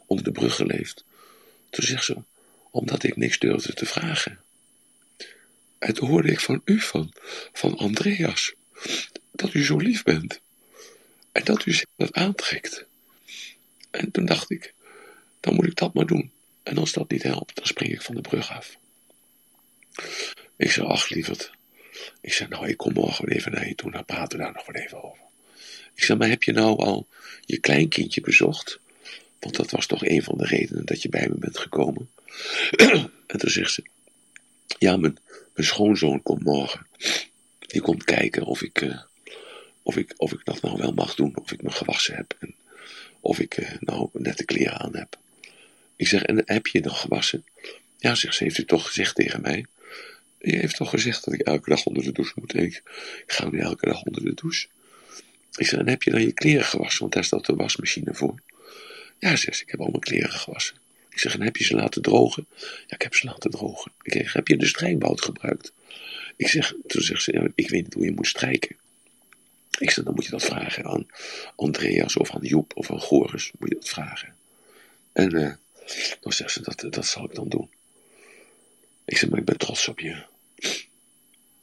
[0.05, 1.03] onder de brug geleefd?
[1.69, 2.17] Toen zegt ze,
[2.71, 4.39] omdat ik niks durfde te vragen.
[5.79, 7.13] En toen hoorde ik van u, van,
[7.53, 8.53] van Andreas,
[9.31, 10.39] dat u zo lief bent.
[11.31, 12.85] En dat u zich dat aantrekt.
[13.91, 14.73] En toen dacht ik,
[15.39, 16.31] dan moet ik dat maar doen.
[16.63, 18.77] En als dat niet helpt, dan spring ik van de brug af.
[20.55, 21.51] Ik zei, ach lieverd.
[22.21, 24.53] Ik zei, nou, ik kom morgen weer even naar je toe, dan praten we daar
[24.53, 25.23] nog wel even over.
[25.95, 27.07] Ik zei, maar heb je nou al
[27.45, 28.79] je kleinkindje bezocht?
[29.39, 32.09] Want dat was toch een van de redenen dat je bij me bent gekomen.
[33.27, 33.83] en toen zegt ze,
[34.77, 35.17] ja, mijn,
[35.55, 36.87] schoonzoon komt morgen.
[37.59, 38.99] Die komt kijken of ik, eh,
[39.83, 42.35] of, ik, of ik dat nou wel mag doen, of ik me gewassen heb.
[42.39, 42.55] En
[43.19, 45.17] of ik eh, nou nette kleren aan heb.
[45.95, 47.45] Ik zeg, en heb je nog gewassen?
[47.97, 49.65] Ja, zegt ze, heeft u toch gezegd tegen mij?
[50.39, 52.53] Je heeft toch gezegd dat ik elke dag onder de douche moet.
[52.53, 52.81] Ik
[53.25, 54.67] ga nu elke dag onder de douche.
[55.55, 57.01] Ik zeg, en heb je dan je kleren gewassen?
[57.01, 58.41] Want daar staat de wasmachine voor.
[59.19, 60.75] Ja, zegt ze, ik heb al mijn kleren gewassen.
[61.09, 62.45] Ik zeg, en heb je ze laten drogen?
[62.59, 63.91] Ja, ik heb ze laten drogen.
[64.01, 65.71] Ik zeg, heb je de strijkbout gebruikt?
[66.35, 68.75] Ik zeg, toen zegt ze, ik weet niet hoe je moet strijken.
[69.79, 71.07] Ik zeg, dan moet je dat vragen aan
[71.55, 73.51] Andreas of aan Joep of aan Goris.
[73.59, 74.35] Moet je dat vragen.
[75.11, 75.53] En eh,
[76.19, 77.69] dan zegt ze, dat, dat zal ik dan doen.
[79.05, 80.23] Ik zeg, maar ik ben trots op je.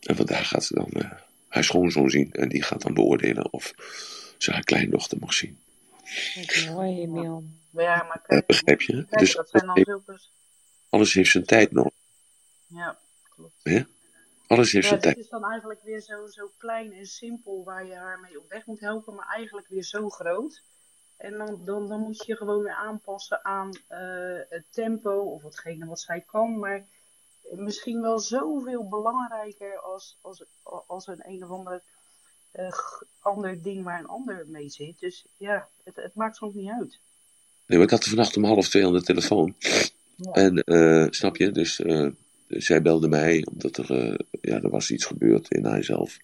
[0.01, 1.11] En vandaag gaat ze dan eh,
[1.49, 2.33] haar schoonzoon zien.
[2.33, 3.75] En die gaat dan beoordelen of
[4.39, 5.59] ze haar kleindochter mag zien.
[6.71, 7.45] Mooi, Emiel.
[7.71, 8.93] Maar ja, maar kijk, begrijp je?
[8.93, 10.21] kijk Dus dat zijn alles, zulke...
[10.89, 11.93] alles heeft zijn tijd nodig.
[12.67, 12.99] Ja,
[13.29, 13.55] klopt.
[13.63, 13.83] Hè?
[14.47, 15.25] Alles heeft Ja, zijn dit tijd.
[15.25, 18.67] is dan eigenlijk weer zo, zo klein en simpel waar je haar mee op weg
[18.67, 20.63] moet helpen, maar eigenlijk weer zo groot.
[21.17, 23.99] En dan, dan, dan moet je je gewoon weer aanpassen aan eh,
[24.49, 26.59] het tempo of hetgene wat zij kan.
[26.59, 26.85] Maar
[27.51, 30.45] misschien wel zoveel belangrijker als, als,
[30.87, 31.96] als een een of ander, g-
[33.21, 35.01] ander ding waar een ander mee zit.
[35.01, 36.99] Dus ja, het, het maakt soms niet uit.
[37.67, 39.55] Nee, maar ik had er vannacht om half twee aan de telefoon.
[40.17, 40.33] Ja.
[40.33, 42.07] En, eh, snap je, dus eh,
[42.49, 46.19] zij belde mij, omdat er, eh, ja, er was iets gebeurd in haarzelf.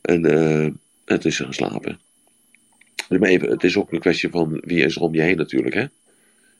[0.00, 2.00] En, en toen is ze gaan slapen.
[3.08, 5.74] Maar even, het is ook een kwestie van wie is er om je heen natuurlijk,
[5.74, 5.86] hè?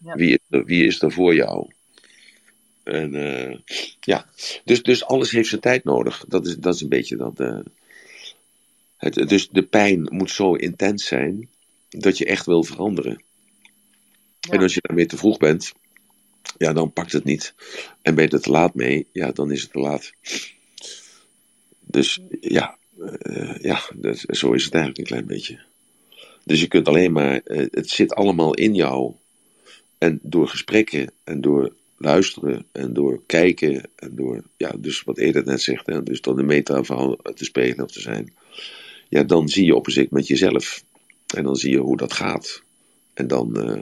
[0.04, 0.14] Ja.
[0.14, 1.70] Wie, is er, wie is er voor jou?
[2.82, 3.12] En
[4.00, 4.26] ja,
[4.64, 6.24] dus, dus alles heeft zijn tijd nodig.
[6.28, 7.62] Dat is, dat is een beetje dat.
[9.04, 11.48] Het, dus de pijn moet zo intens zijn
[11.88, 13.22] dat je echt wil veranderen.
[14.40, 14.52] Ja.
[14.52, 15.72] En als je daarmee te vroeg bent,
[16.58, 17.54] ja, dan pakt het niet.
[18.02, 20.12] En ben je er te laat mee, ja, dan is het te laat.
[21.80, 22.78] Dus ja,
[23.18, 25.60] eh, ja dat, zo is het eigenlijk een klein beetje.
[26.44, 29.14] Dus je kunt alleen maar, eh, het zit allemaal in jou
[29.98, 35.44] En door gesprekken en door luisteren en door kijken en door, ja, dus wat Edith
[35.44, 38.34] net zegt, hè, dus dan de meta verhaal te spelen of te zijn,
[39.08, 40.84] ja, dan zie je op een zeker moment jezelf.
[41.34, 42.62] En dan zie je hoe dat gaat.
[43.14, 43.80] En dan, eh,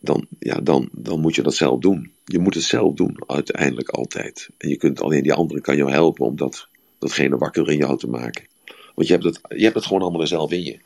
[0.00, 2.12] dan, ja, dan, dan moet je dat zelf doen.
[2.24, 4.48] Je moet het zelf doen, uiteindelijk altijd.
[4.58, 7.98] En je kunt alleen die anderen kan jou helpen om dat, datgene wakker in jou
[7.98, 8.46] te maken.
[8.94, 10.78] Want je hebt het, je hebt het gewoon allemaal zelf in je.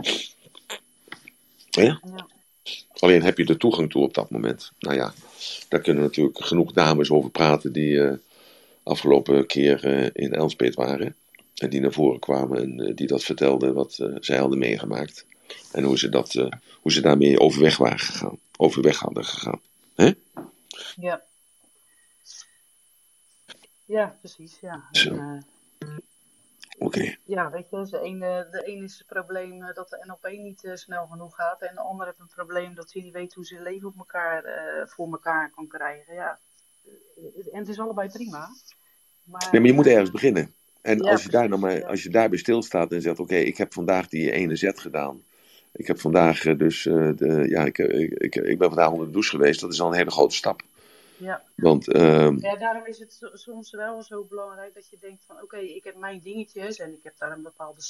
[1.71, 2.01] Ja?
[2.15, 2.27] Ja.
[2.99, 4.73] Alleen heb je de toegang toe op dat moment.
[4.79, 5.13] Nou ja,
[5.69, 8.17] daar kunnen natuurlijk genoeg dames over praten die eh,
[8.83, 11.15] afgelopen keer eh, in Elspet waren.
[11.59, 15.27] En die naar voren kwamen en eh, die dat vertelden wat eh, zij hadden meegemaakt.
[15.73, 16.51] En hoe ze, dat, eh,
[16.81, 18.39] hoe ze daarmee overweg waren gegaan.
[18.57, 19.61] Overweg hadden gegaan.
[19.95, 20.13] Hè?
[20.97, 21.23] Ja.
[23.85, 24.59] Ja, precies.
[24.61, 24.89] Ja.
[24.93, 25.39] Eh,
[26.79, 27.17] Oké.
[27.25, 30.65] ja, weet je, de ene, de ene is het probleem eh, dat de NLP niet
[30.65, 31.63] eh, snel genoeg gaat.
[31.63, 34.45] En de ander heeft een probleem dat hij niet weet hoe ze leven op elkaar,
[34.45, 36.15] eh, voor elkaar kan krijgen.
[36.15, 36.39] Ja.
[37.17, 38.49] Eh, En het is allebei prima.
[39.25, 40.55] Maar, Nee, maar je moet ergens beginnen.
[40.81, 43.57] En Ja, als, je daar nou maar, als je daarbij stilstaat en zegt: Oké, ik
[43.57, 45.23] heb vandaag die ene zet gedaan.
[45.73, 49.07] Ik heb vandaag eh, dus, eh, de, ja, ik, ik, ik, ik ben vandaag onder
[49.07, 49.61] de douche geweest.
[49.61, 50.63] Dat is al een hele grote stap.
[51.17, 51.43] Ja.
[51.55, 55.43] Want, ehm, Ja, daarom is het so- soms wel zo belangrijk dat je denkt van
[55.43, 57.81] oké, ik heb mijn dingetjes en ik heb daar een bepaalde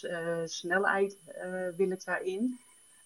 [0.00, 2.58] eh, snelheid eh, wil ik daarin.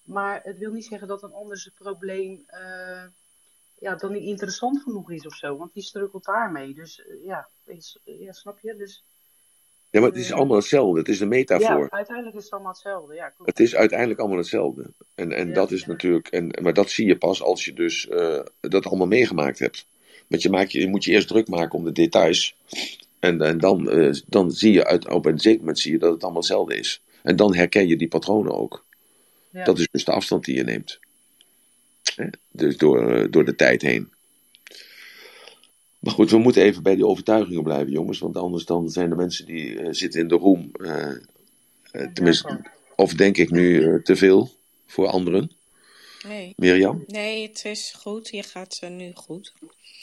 [0.03, 3.05] Maar het wil niet zeggen dat een ander probleem eh,
[3.79, 6.75] ja, dan niet interessant genoeg is of zo, want die strukkelt daarmee.
[6.75, 8.77] Dus eh, ja, is, ja, snap je?
[8.77, 9.03] Dus
[9.91, 10.99] ja, maar het is allemaal hetzelfde.
[10.99, 11.81] Het is een metafoor.
[11.81, 13.15] ja, uiteindelijk is het allemaal hetzelfde.
[13.15, 13.51] Ja, klopt.
[13.51, 14.85] Het is uiteindelijk allemaal hetzelfde.
[15.15, 15.87] En, en Ja, dat is ja.
[15.89, 19.87] natuurlijk, en, maar dat zie je pas als je dus eh, dat allemaal meegemaakt hebt.
[20.27, 22.57] Want je, maakt je, je moet je eerst druk maken om de details.
[23.19, 26.13] En, en dan, eh, dan zie je uit, op een zeker moment zie je dat
[26.13, 27.03] het allemaal hetzelfde is.
[27.23, 28.85] En dan herken je die patronen ook.
[29.51, 29.65] Ja.
[29.65, 30.99] Dat is dus de afstand die je neemt.
[32.15, 32.27] Hè?
[32.51, 34.11] Dus door, eh, door de tijd heen.
[36.01, 38.19] Maar goed, we moeten even bij die overtuigingen blijven, jongens.
[38.19, 40.71] Want anders dan zijn de mensen die eh, zitten in de room.
[40.73, 41.11] eh,
[41.91, 44.51] eh, tenminste, of denk ik nu eh, te veel
[44.87, 45.51] voor anderen?
[46.27, 46.53] Nee.
[46.57, 47.05] Mirjam?
[47.07, 48.29] nee, het is goed.
[48.29, 49.53] Je gaat nu goed.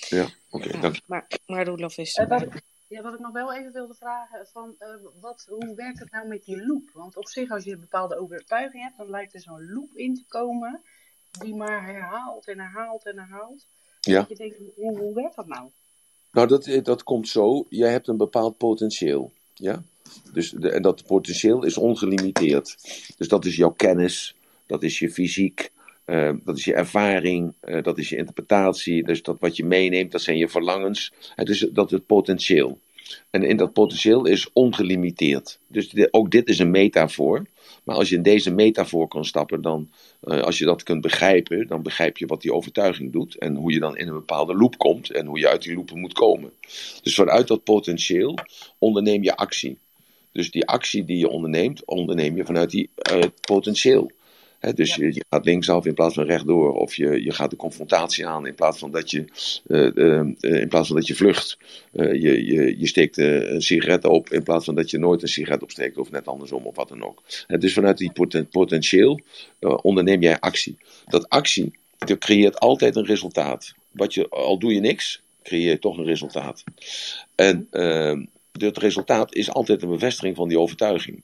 [0.10, 1.02] Ja, oké, Ja, dank je.
[1.06, 2.46] maar, maar Roelof is wat,
[2.88, 4.88] ja, wat ik nog wel even wilde vragen, van, eh,
[5.22, 6.90] wat, hoe werkt het nou met die loop?
[6.94, 10.16] Want op zich, als je een bepaalde overtuiging hebt, dan lijkt er zo'n loop in
[10.16, 10.82] te komen,
[11.40, 13.66] die maar herhaalt en herhaalt en herhaalt.
[14.02, 14.20] Ja.
[14.20, 15.70] Dat je denkt, hoe, hoe werkt dat nou?
[16.32, 17.66] Nou, dat, eh, dat komt zo.
[17.70, 19.32] Jij hebt een bepaald potentieel.
[19.54, 19.84] Ja?
[20.34, 22.78] Dus de, en dat potentieel is ongelimiteerd.
[23.18, 25.72] Dus dat is jouw kennis, dat is je fysiek,
[26.06, 29.04] eh, dat is je ervaring, eh, dat is je interpretatie.
[29.04, 31.12] Dus dat wat je meeneemt, dat zijn je verlangens.
[31.36, 32.80] Het is dat het potentieel.
[33.30, 35.60] En in dat potentieel is ongelimiteerd.
[35.68, 37.46] Dus ook dit is een metafoor.
[37.88, 39.90] Maar als je in deze metafoor kan stappen, dan,
[40.22, 43.38] eh, als je dat kunt begrijpen, dan begrijp je wat die overtuiging doet.
[43.38, 45.92] En hoe je dan in een bepaalde loop komt en hoe je uit die loop
[45.92, 46.52] moet komen.
[47.02, 48.38] Dus vanuit dat potentieel
[48.78, 49.78] onderneem je actie.
[50.32, 54.12] Dus die actie die je onderneemt, onderneem je vanuit die eh, potentieel.
[54.76, 55.06] Dus Ja.
[55.06, 56.74] je, je gaat linksaf in plaats van rechtdoor.
[56.74, 59.26] Of je, je gaat de confrontatie aan in plaats van dat je,
[59.68, 61.58] eh, eh, eh, in plaats van dat je vlucht.
[61.92, 65.64] Je, je, je steekt een sigaret op in plaats van dat je nooit een sigaret
[65.64, 65.98] opsteekt.
[65.98, 67.24] Of net andersom of wat dan ook.
[67.48, 69.20] Hè, dus vanuit die poten- potentieel
[69.82, 70.78] onderneem jij actie.
[71.06, 73.74] Dat actie dat creëert altijd een resultaat.
[73.92, 76.64] Wat je, al doe je niks, creëer je toch een resultaat.
[77.36, 77.68] En
[78.52, 81.22] het resultaat is altijd een bevestiging van die overtuiging.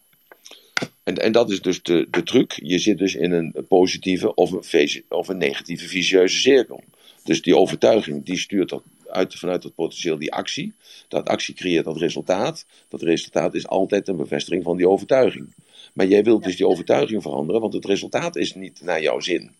[1.03, 2.59] En, en dat is dus de, de truc.
[2.63, 6.83] Je zit dus in een positieve of een, visi- of een negatieve vicieuze cirkel.
[7.23, 10.73] Dus die overtuiging die stuurt dat uit, vanuit dat potentieel die actie.
[11.07, 12.65] Dat actie creëert dat resultaat.
[12.87, 15.53] Dat resultaat is altijd een bevestiging van die overtuiging.
[15.93, 19.51] Maar jij wilt dus die overtuiging veranderen, want het resultaat is niet naar jouw zin.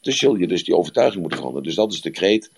[0.00, 1.68] Dus zul je dus die overtuiging moeten veranderen.
[1.68, 2.50] Dus dat is de kreet.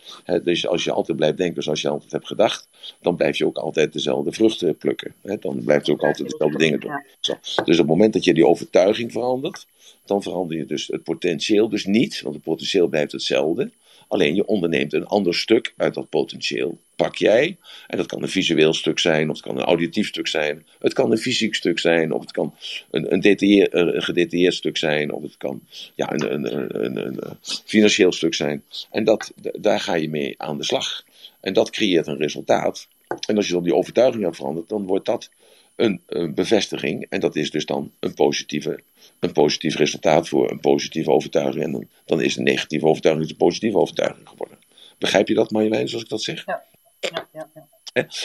[0.42, 2.68] Dus als je altijd blijft denken zoals je altijd hebt gedacht,
[3.00, 5.14] dan blijf je ook altijd dezelfde vruchten plukken.
[5.22, 7.04] Hè, dan blijft je ook altijd dezelfde dingen doen.
[7.20, 7.32] Zo.
[7.40, 9.66] Dus op het moment dat je die overtuiging verandert,
[10.04, 13.70] dan verander je dus het potentieel dus niet, want het potentieel blijft hetzelfde.
[14.08, 16.78] Alleen je onderneemt een ander stuk uit dat potentieel.
[16.96, 20.26] Pak jij, en dat kan een visueel stuk zijn, of het kan een auditief stuk
[20.26, 22.54] zijn, het kan een fysiek stuk zijn, of het kan
[22.90, 25.60] een, een, een gedetailleerd stuk zijn, of het kan
[25.94, 27.20] ja, een, een, een, een,
[27.64, 28.62] financieel stuk zijn.
[28.90, 31.04] En dat, daar ga je mee aan de slag.
[31.40, 32.88] En dat creëert een resultaat.
[33.26, 35.30] En als je dan die overtuiging hebt veranderd, dan wordt dat
[35.76, 37.06] een, een bevestiging.
[37.08, 38.80] En dat is dus dan een, positieve,
[39.20, 41.64] een positief resultaat voor een positieve overtuiging.
[41.64, 44.58] En dan, dan is een negatieve overtuiging een positieve overtuiging geworden.
[44.98, 46.44] Begrijp je dat, Marjolein, zoals ik dat zeg?
[46.46, 46.64] Ja,
[47.00, 47.66] ja, ja.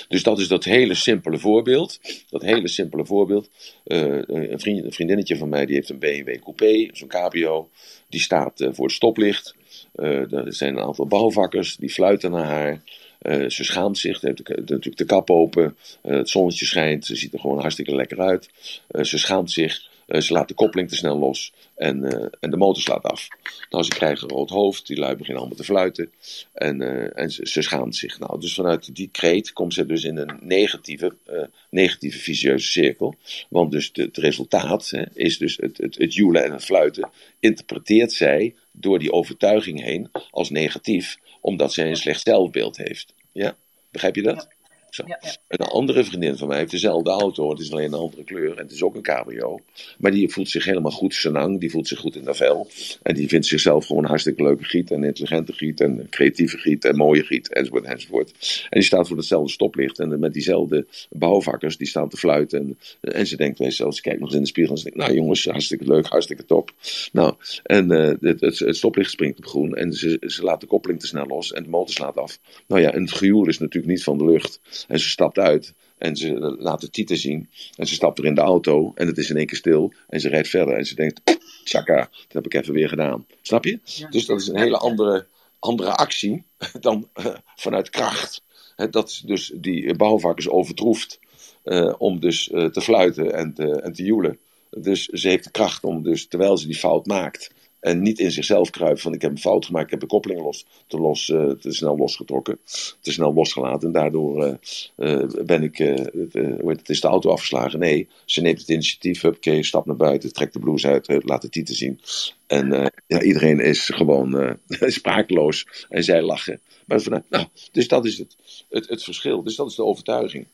[0.08, 2.00] Dus dat is dat hele simpele voorbeeld.
[2.30, 3.50] Dat hele simpele voorbeeld.
[3.84, 7.70] Eh, een, vriend, een vriendinnetje van mij die heeft een BMW Coupé, zo'n cabrio.
[8.08, 9.56] Die staat eh, voor het stoplicht.
[9.96, 12.82] Eh, er zijn een aantal bouwvakkers die fluiten naar haar.
[13.20, 15.76] Eh, ze schaamt zich, heeft natuurlijk de kap open.
[16.02, 18.50] Eh, het zonnetje schijnt, ze ziet er gewoon hartstikke lekker uit.
[18.88, 22.58] Eh, ze schaamt zich, ze laat de koppeling te snel los en, eh, en de
[22.58, 23.28] motor slaat af.
[23.70, 26.12] Nou, ze krijgen een rood hoofd, die lui beginnen allemaal te fluiten.
[26.54, 28.20] En, eh, en ze, schaamt zich.
[28.20, 33.16] Nou, dus vanuit die kreet komt ze dus in een negatieve, eh, negatieve vicieuze cirkel.
[33.50, 37.10] Want dus het resultaat hè, is dus het, het, het joelen en het fluiten.
[37.40, 43.14] Interpreteert zij door die overtuiging heen als negatief, omdat zij een slecht zelfbeeld heeft.
[43.32, 43.56] Ja,
[43.92, 44.48] begrijp je dat?
[44.90, 45.04] Zo.
[45.08, 45.36] Ja, ja.
[45.48, 48.64] Een andere vriendin van mij heeft dezelfde auto, het is alleen een andere kleur en
[48.64, 49.60] het is ook een cabrio.
[49.98, 52.70] Maar die voelt zich helemaal goed senang, die voelt zich goed in de vel.
[53.04, 56.86] En die vindt zichzelf gewoon een hartstikke leuke giet en intelligente giet en creatieve giet
[56.86, 58.32] en mooie giet enzovoort enzovoort.
[58.70, 62.60] En die staat voor hetzelfde stoplicht en met diezelfde bouwvakkers die staan te fluiten.
[62.60, 62.78] En,
[63.14, 65.00] en ze denkt bij zichzelf, ze kijkt nog eens in de spiegel en ze denkt,
[65.00, 66.72] nou jongens, hartstikke leuk, hartstikke top.
[67.12, 67.34] Nou,
[67.64, 71.00] en eh, het, het, het stoplicht springt op groen en ze, ze laat de koppeling
[71.00, 72.40] te snel los en de motor slaat af.
[72.68, 74.79] Nou ja, en het gejoel is natuurlijk niet van de lucht.
[74.88, 77.50] En ze stapt uit en ze laat de titel zien.
[77.76, 79.94] En ze stapt er in de auto en het is in één keer stil.
[80.08, 81.22] En ze rijdt verder en ze denkt,
[81.64, 83.26] tjaka, dat heb ik even weer gedaan.
[83.42, 83.80] Snap je?
[84.10, 85.26] Dus dat is een hele andere,
[85.60, 86.44] andere actie
[86.80, 88.44] dan eh, vanuit kracht.
[88.76, 91.20] Hè, dat is dus die bouwvakkers overtroeft
[91.64, 94.38] eh, om dus eh, te fluiten en te, en te joelen.
[94.70, 98.32] Dus ze heeft de kracht om dus, terwijl ze die fout maakt, en niet in
[98.32, 101.30] zichzelf kruipen van ik heb een fout gemaakt, ik heb de koppeling los, te, los,
[101.30, 102.60] eh, te snel losgetrokken,
[103.02, 103.88] te snel losgelaten.
[103.88, 107.80] En daardoor eh, eh, ben ik, hoe heet het, is de auto afgeslagen.
[107.80, 111.50] Nee, ze neemt het initiatief, oké, stap naar buiten, trekt de blouse uit, laat de
[111.50, 112.00] titel zien.
[112.48, 114.58] En ja, iedereen is gewoon
[115.00, 116.62] sprakeloos en zij lachen.
[116.86, 118.36] Maar vanuit, nou, dus dat is het,
[118.70, 119.44] het, het verschil.
[119.44, 120.48] Dus dat is de overtuiging.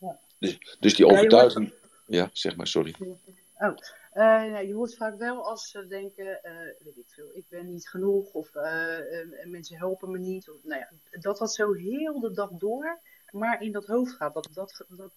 [0.00, 0.18] Ja.
[0.38, 1.72] Dus, dus die overtuiging.
[2.06, 2.94] Ja, zeg maar, sorry.
[3.58, 3.76] Oh,
[4.18, 7.66] eh, nou, je hoort vaak wel als ze denken, eh, weet ik veel, ik ben
[7.66, 8.98] niet genoeg of eh,
[9.44, 10.50] mensen helpen me niet.
[10.50, 10.90] Of, nou ja,
[11.20, 13.00] dat dat zo heel de dag door
[13.30, 14.34] maar in dat hoofd gaat.
[14.34, 15.12] Dat, dat, dat,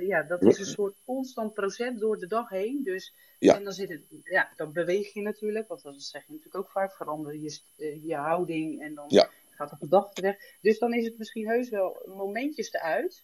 [0.00, 2.82] ja, dat is een soort constant proces door de dag heen.
[2.84, 3.54] Dus, Ja.
[3.54, 6.70] En dan, zit het, ja, dan beweeg je natuurlijk, want dat zeg je natuurlijk ook
[6.70, 7.60] vaak, verander je,
[8.02, 9.30] je houding en dan Ja.
[9.50, 10.56] gaat de dag terecht.
[10.60, 13.22] Dus dan is het misschien heus wel momentjes eruit.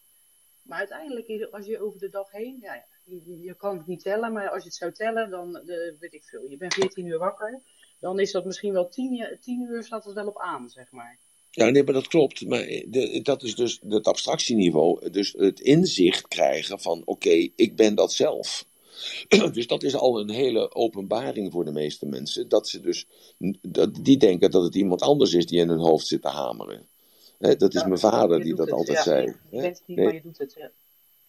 [0.61, 4.33] Maar uiteindelijk, als je over de dag heen, ja, je, je kan het niet tellen,
[4.33, 5.65] maar als je het zou tellen, dan eh,
[5.99, 6.49] weet ik veel.
[6.49, 7.61] Je bent 14 uur wakker,
[7.99, 10.91] dan is dat misschien wel 10, uur- 10 uur staat het wel op aan, zeg
[10.91, 11.17] maar.
[11.51, 12.47] Ja, nee, maar dat klopt.
[12.47, 15.09] Maar de, dat is dus het abstractieniveau.
[15.09, 18.65] Dus het inzicht krijgen van, oké, ik ben dat zelf.
[19.53, 22.49] Dus dat is al een hele openbaring voor de meeste mensen.
[22.49, 23.05] Dat ze dus,
[23.61, 26.87] dat, die denken dat het iemand anders is die in hun hoofd zit te hameren.
[27.37, 29.03] Dat is Ja, mijn vader die dat altijd ja.
[29.03, 29.25] zei.
[29.51, 30.05] Je bent niet, Nee.
[30.05, 30.53] maar je doet het.
[30.57, 30.71] Ja.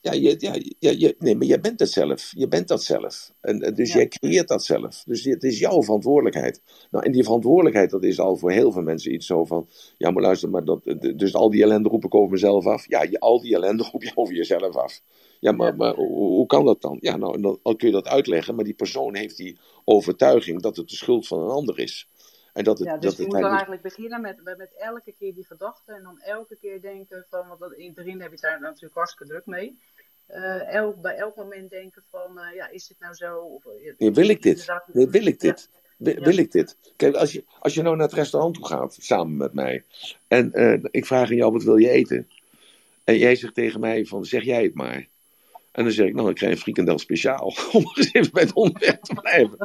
[0.04, 2.32] Ja, je, ja, ja, je, nee, maar jij bent het zelf.
[2.36, 3.32] Je bent dat zelf.
[3.40, 3.96] En, en dus Ja.
[3.96, 5.02] jij creëert dat zelf.
[5.06, 6.62] Dus het is jouw verantwoordelijkheid.
[6.90, 9.68] Nou, en die verantwoordelijkheid, dat is al voor heel veel mensen iets zo van...
[9.98, 10.82] Ja, maar luister, maar dat,
[11.16, 12.88] dus al die ellende roep ik over mezelf af.
[12.88, 15.00] Ja, je, al die ellende roep je over jezelf af.
[15.40, 16.96] Ja, maar, maar hoe, hoe kan dat dan?
[17.00, 18.54] Ja, nou, dan, dan kun je dat uitleggen.
[18.54, 22.08] Maar die persoon heeft die overtuiging dat het de schuld van een ander is.
[22.54, 25.12] En dat het, Ja, dus dat je het moet dan eigenlijk beginnen met, met, elke
[25.18, 28.38] keer die gedachte en dan elke keer denken van, want in het begin heb je
[28.40, 29.78] daar natuurlijk hartstikke druk mee.
[30.26, 33.36] Eh, elk, bij elk moment denken van, eh, ja, is dit nou zo?
[33.36, 33.64] Of,
[33.98, 34.66] eh, wil ik dit?
[34.92, 35.68] Nee, wil ik dit?
[35.96, 36.20] Wil, Ja.
[36.20, 36.76] wil ik dit?
[36.96, 39.84] Kijk, als je, als je nou naar het restaurant toe gaat, samen met mij,
[40.28, 40.50] en
[40.90, 42.28] ik vraag aan jou, wat wil je eten?
[43.04, 45.06] En jij zegt tegen mij van, zeg jij het maar.
[45.74, 47.54] En dan zeg ik, nou, ik krijg een frikandel speciaal.
[47.72, 49.58] Om eens even bij het onderwerp te blijven.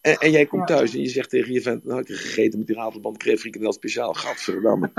[0.00, 2.58] En, en jij komt thuis en je zegt tegen je vent, nou, ik heb gegeten
[2.58, 4.12] met die ratelband, ik kreeg frikandel speciaal.
[4.12, 4.92] Gadverdamme.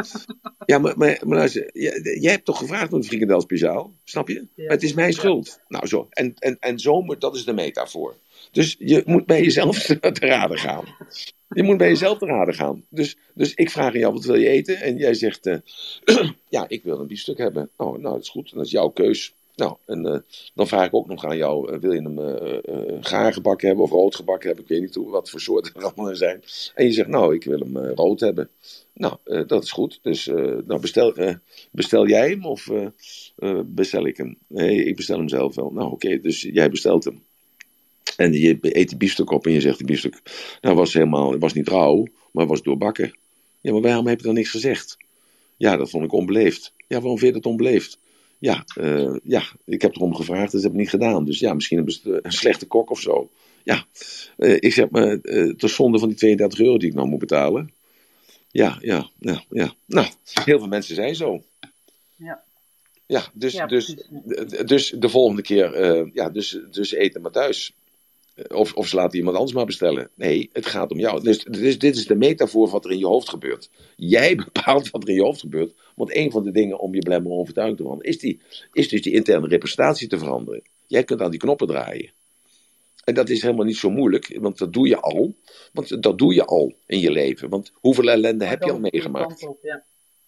[0.66, 3.94] ja, maar, maar, maar luister, jij, jij hebt toch gevraagd om een frikandel speciaal?
[4.04, 4.46] Snap je?
[4.56, 4.68] Ja.
[4.68, 5.60] Het is mijn schuld.
[5.68, 6.08] Nou, zo.
[6.10, 8.16] En, en, en zo, dat is de metafoor.
[8.52, 9.78] Dus je moet bij jezelf
[10.20, 10.86] te raden gaan.
[11.50, 12.86] Je moet bij jezelf te raden gaan.
[12.90, 14.78] Dus, dus ik vraag aan jou, wat wil je eten?
[14.78, 15.58] En jij zegt, eh,
[16.50, 17.70] ja, ik wil een biefstuk hebben.
[17.76, 18.52] Oh, nou, dat is goed.
[18.54, 19.34] Dat is jouw keus.
[19.56, 20.20] Nou, en eh,
[20.54, 23.68] dan vraag ik ook nog aan jou, eh, wil je hem eh eh, gaar gebakken
[23.68, 24.66] hebben of rood gebakken hebben?
[24.66, 26.44] Ik weet niet hoe, wat voor soorten er allemaal zijn.
[26.76, 28.50] En je zegt, nou, ik wil hem rood hebben.
[28.94, 30.00] Nou, dat is goed.
[30.02, 30.26] Dus
[30.66, 31.14] nou bestel,
[31.72, 32.70] bestel jij hem of
[33.66, 34.38] bestel ik hem?
[34.48, 35.72] Nee, ik bestel hem zelf wel.
[35.72, 37.24] Nou, oké, dus jij bestelt hem.
[38.18, 40.22] En je eet die biefstuk op en je zegt die biefstuk,
[40.62, 43.16] nou was helemaal, was niet rauw, maar was doorbakken.
[43.62, 44.98] Ja, maar waarom heb je dan niks gezegd?
[45.58, 46.74] Ja, dat vond ik onbeleefd.
[46.88, 47.98] Ja, waarom vind je dat onbeleefd?
[48.44, 51.26] Ja, eh, ja, ik heb erom gevraagd, dat heb ik niet gedaan.
[51.26, 53.30] Dus ja, misschien een slechte kok of zo.
[53.64, 53.86] Ja,
[54.38, 57.08] eh, ik zeg maar, eh het is zonde van die 32 euro die ik nou
[57.08, 57.72] moet betalen.
[58.52, 59.74] Ja, ja, ja, ja.
[59.86, 60.08] Nou,
[60.44, 61.44] heel veel mensen zijn zo.
[62.16, 62.44] Ja.
[63.06, 63.96] Ja, dus, Ja, dus,
[64.66, 67.74] dus de volgende keer, eh, ja, dus, dus eten maar thuis.
[68.48, 70.10] Of, of ze laten iemand anders maar bestellen.
[70.16, 71.24] Nee, het gaat om jou.
[71.24, 73.70] Dus, dus dit is de metafoor van wat er in je hoofd gebeurt.
[73.96, 75.74] Jij bepaalt wat er in je hoofd gebeurt.
[75.96, 79.02] Want een van de dingen om je blemmer overtuigd te worden, is, die, is dus
[79.02, 80.62] die interne representatie te veranderen.
[80.88, 82.12] Jij kunt aan die knoppen draaien.
[83.04, 85.34] En dat is helemaal niet zo moeilijk, want dat doe je al.
[85.74, 87.50] Want dat doe je al in je leven.
[87.50, 89.48] Want hoeveel ellende heb je al meegemaakt?
[89.62, 89.84] ja.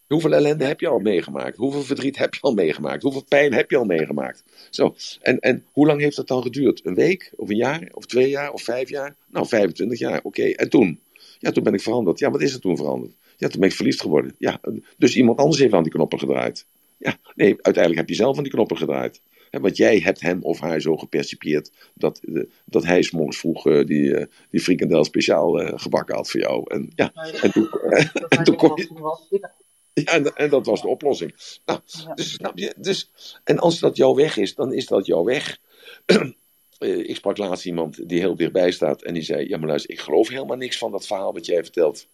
[0.08, 1.58] Hoeveel ellende heb je al meegemaakt?
[1.58, 3.04] Hoeveel verdriet heb je al meegemaakt?
[3.04, 4.44] Hoeveel pijn heb je al meegemaakt?
[4.70, 4.96] Zo.
[5.22, 6.82] En, en hoe lang heeft dat dan geduurd?
[6.86, 7.32] Een week?
[7.36, 7.90] Of een jaar?
[7.92, 8.52] Of twee jaar?
[8.52, 9.16] Of vijf jaar?
[9.28, 10.20] Nou, 25 jaar.
[10.24, 10.44] Oké.
[10.44, 11.00] En toen?
[11.40, 12.20] Ja, toen ben ik veranderd.
[12.20, 13.14] Ja, wat is er toen veranderd?
[13.38, 14.36] Ja, toen ben ik verliefd geworden.
[14.38, 14.60] Ja,
[14.98, 16.66] dus iemand anders heeft aan die knoppen gedraaid.
[16.98, 19.22] Ja, nee, uiteindelijk heb je zelf aan die knoppen gedraaid.
[19.52, 23.86] want jij hebt hem of haar zo gepercipieerd dat, eh, dat hij morgens vroeg uh,
[23.86, 26.64] die, uh, die frikandel speciaal gebakken had voor jou.
[26.68, 27.70] En, ja, en toen,
[28.38, 29.64] en toen kon je...
[30.04, 31.60] Ja, en, en, dat was de oplossing.
[31.66, 31.80] Nou,
[32.16, 32.74] dus, snap je?
[32.78, 33.10] Dus,
[33.44, 35.58] en als dat jouw weg is, dan is dat jouw weg.
[36.80, 40.00] ik sprak laatst iemand die heel dichtbij staat en die zei: Ja, maar luister, ik
[40.00, 42.08] geloof helemaal niks van dat verhaal wat jij vertelt.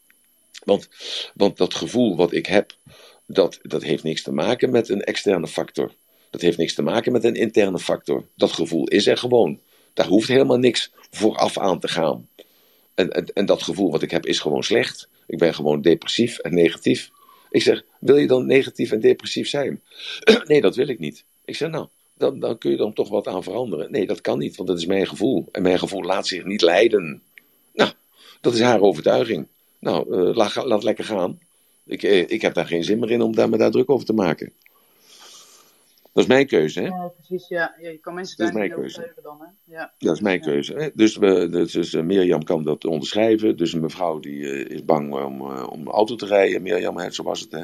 [0.64, 0.90] Want,
[1.34, 2.76] want dat gevoel wat ik heb,
[3.26, 5.94] dat, dat heeft niks te maken met een externe factor.
[6.30, 8.26] Dat heeft niks te maken met een interne factor.
[8.36, 9.60] Dat gevoel is er gewoon.
[9.94, 12.28] Daar hoeft helemaal niks vooraf aan te gaan.
[12.96, 15.08] En, en, en dat gevoel wat ik heb is gewoon slecht.
[15.28, 17.12] Ik ben gewoon depressief en negatief.
[17.52, 19.82] Ik zeg, wil je dan negatief en depressief zijn?
[20.48, 21.24] nee, dat wil ik niet.
[21.46, 23.92] Ik zeg, nou, dan, dan kun je dan toch wat aan veranderen.
[23.92, 25.48] Nee, dat kan niet, want dat is mijn gevoel.
[25.52, 27.22] En mijn gevoel laat zich niet leiden.
[27.74, 27.92] Nou,
[28.42, 29.48] dat is haar overtuiging.
[29.80, 31.40] Nou, uh, laat, laat, lekker gaan.
[31.86, 34.06] Ik, eh, ik heb daar geen zin meer in om daar, me daar druk over
[34.06, 34.52] te maken.
[36.14, 36.88] Dat is mijn keuze, hè?
[36.88, 37.76] Ja, precies, ja.
[37.82, 39.14] ja je kan mensen daar niet keuze.
[39.24, 39.74] dan, hè?
[39.74, 39.94] Ja.
[39.98, 40.44] Dat is mijn ja.
[40.44, 40.74] keuze.
[40.74, 40.90] Hè?
[40.94, 43.58] Dus, we, dus uh, Mirjam kan dat onderschrijven.
[43.58, 46.62] Dus een mevrouw die uh, is bang om, uh, om auto te rijden.
[46.62, 47.64] Mirjam, zo was het, hè?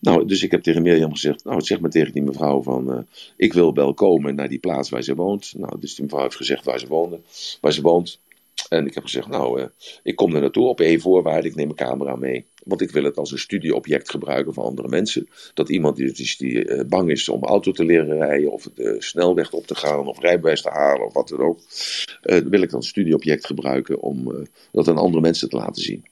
[0.00, 3.52] Nou, dus ik heb tegen Mirjam gezegd, nou, zeg maar tegen die mevrouw van, ik
[3.52, 5.54] wil wel komen naar die plaats waar ze woont.
[5.56, 7.20] Nou, dus die mevrouw heeft gezegd waar ze woonde,
[7.60, 8.20] waar ze woont.
[8.68, 9.66] En ik heb gezegd, nou, uh,
[10.02, 12.44] ik kom er naartoe op één voorwaarde, ik neem een camera mee.
[12.64, 15.28] Want ik wil het als een studieobject gebruiken voor andere mensen.
[15.54, 18.96] Dat iemand die, die, die uh, bang is om auto te leren rijden, of de
[18.98, 21.60] snelweg op te gaan, of rijbewijs te halen, of wat dan ook.
[22.22, 26.04] Uh, wil ik dan studieobject gebruiken om dat aan andere mensen te laten zien.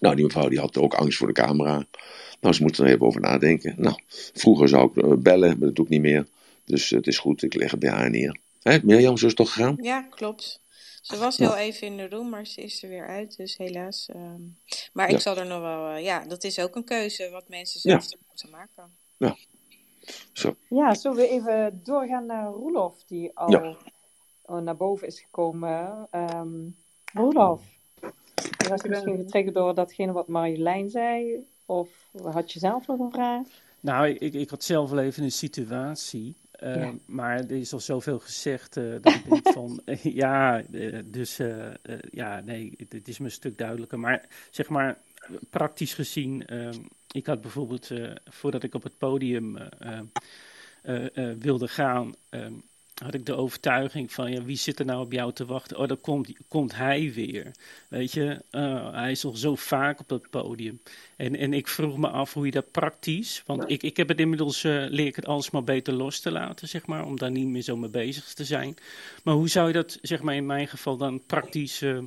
[0.00, 1.86] Nou, die mevrouw die had ook angst voor de camera.
[2.40, 3.74] Nou, ze moet er even over nadenken.
[3.76, 3.96] Nou,
[4.34, 6.26] vroeger zou ik bellen, maar dat doe ik niet meer.
[6.64, 8.38] Dus het is goed, ik leg het bij haar neer.
[8.62, 9.78] Hè, Mirjam, zo is het toch gegaan?
[9.80, 10.61] Ja, klopt.
[11.02, 14.08] Ze was heel even in de room, maar ze is er weer uit, dus helaas.
[14.16, 14.56] Um,
[14.92, 15.18] maar ik Ja.
[15.18, 18.16] zal er nog wel, uh, ja, dat is ook een keuze wat mensen zelf ja.
[18.28, 18.96] moeten maken.
[19.16, 19.36] Ja.
[20.32, 20.56] Zo.
[20.68, 23.76] Ja, zullen we even doorgaan naar Roelof, die al Ja.
[24.60, 26.08] naar boven is gekomen.
[26.10, 26.76] Um,
[27.12, 27.62] Roelof,
[28.68, 31.46] was je misschien getriggerd door datgene wat Marjolein zei?
[31.66, 31.88] Of
[32.22, 33.46] had je zelf nog een vraag?
[33.80, 36.34] Nou, ik, ik had zelf wel even een situatie.
[36.62, 36.92] Uh, ja.
[37.06, 40.62] Maar er is al zoveel gezegd uh, dat ik denk van, uh, ja,
[41.04, 41.40] dus
[42.10, 43.98] ja, nee, het is me een stuk duidelijker.
[43.98, 44.98] Maar zeg maar,
[45.50, 46.44] praktisch gezien,
[47.12, 47.90] ik had bijvoorbeeld,
[48.24, 49.58] voordat ik op het podium
[51.38, 52.14] wilde gaan,
[53.02, 55.78] had ik de overtuiging van, ja, wie zit er nou op jou te wachten?
[55.78, 57.52] Oh, dan komt, komt hij weer.
[57.88, 60.80] Weet je, uh, hij is al zo vaak op dat podium.
[61.16, 64.20] En, en ik vroeg me af hoe je dat praktisch, want ik, ik heb het
[64.20, 67.30] inmiddels, uh, leer ik het alles maar beter los te laten, zeg maar, om daar
[67.30, 68.76] niet meer zo mee bezig te zijn.
[69.22, 71.98] Maar hoe zou je dat, zeg maar, in mijn geval dan praktisch uh,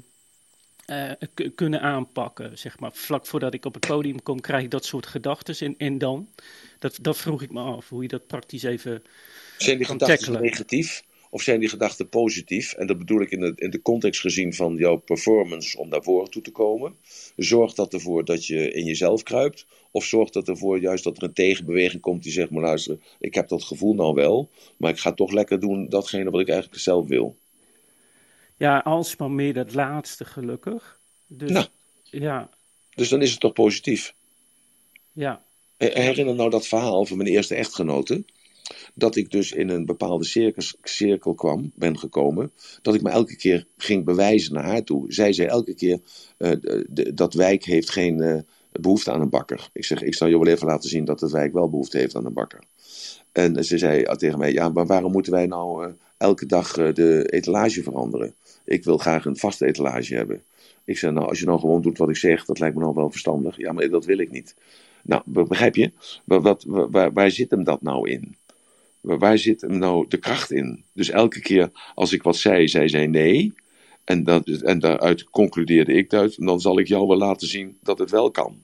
[1.55, 2.91] kunnen aanpakken, zeg maar?
[2.93, 6.27] Vlak voordat ik op het podium kom, krijg ik dat soort gedachten en, en dan?
[6.79, 9.03] Dat, dat vroeg ik me af, hoe je dat praktisch even...
[9.57, 12.73] Zijn die gedachten negatief of zijn die gedachten positief?
[12.73, 16.03] En dat bedoel ik in de, in de context gezien van jouw performance om naar
[16.03, 16.95] voren toe te komen.
[17.35, 19.65] Zorgt dat ervoor dat je in jezelf kruipt?
[19.91, 23.33] Of zorgt dat ervoor juist dat er een tegenbeweging komt die zegt: maar luister, ik
[23.33, 26.81] heb dat gevoel nou wel, maar ik ga toch lekker doen datgene wat ik eigenlijk
[26.81, 27.35] zelf wil?
[28.57, 30.99] Ja, alsmaar meer dat laatste gelukkig.
[31.27, 31.65] Dus, nou,
[32.03, 32.49] ja.
[32.95, 34.13] dus dan is het toch positief?
[35.11, 35.41] Ja.
[35.77, 38.23] Herinner nou dat verhaal van mijn eerste echtgenote
[38.93, 40.25] dat ik dus in een bepaalde
[40.81, 42.51] cirkel kwam, ben gekomen,
[42.81, 45.13] dat ik me elke keer ging bewijzen naar haar toe.
[45.13, 45.99] Zij zei elke keer,
[46.37, 46.51] uh,
[46.87, 48.39] de, dat wijk heeft geen uh,
[48.71, 49.69] behoefte aan een bakker.
[49.73, 52.15] Ik zeg, ik zal je wel even laten zien dat het wijk wel behoefte heeft
[52.15, 52.63] aan een bakker.
[53.31, 57.25] En ze zei tegen mij, ja, maar waarom moeten wij nou uh, elke dag de
[57.29, 58.33] etalage veranderen?
[58.65, 60.43] Ik wil graag een vaste etalage hebben.
[60.83, 62.95] Ik zei, nou, als je nou gewoon doet wat ik zeg, dat lijkt me nou
[62.95, 63.57] wel verstandig.
[63.57, 64.55] Ja, maar dat wil ik niet.
[65.03, 65.91] Nou, begrijp je?
[66.23, 68.35] Wat, waar, waar zit hem dat nou in?
[69.01, 70.83] Waar zit hem nou de kracht in?
[70.93, 73.53] Dus elke keer als ik wat zei, zei zij nee.
[74.03, 76.45] En, dat, en daaruit concludeerde ik uit.
[76.45, 78.63] Dan zal ik jou wel laten zien dat het wel kan.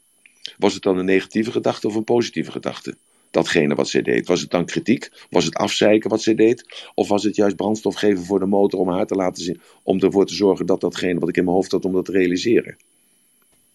[0.58, 2.98] Was het dan een negatieve gedachte of een positieve gedachte?
[3.32, 4.28] Datgene wat zij deed?
[4.28, 5.12] Was het dan kritiek?
[5.30, 6.90] Was het afzeiken wat zij deed?
[6.94, 10.00] Of was het juist brandstof geven voor de motor om haar te laten zien, om
[10.00, 12.78] ervoor te zorgen dat datgene wat ik in mijn hoofd had, om dat te realiseren?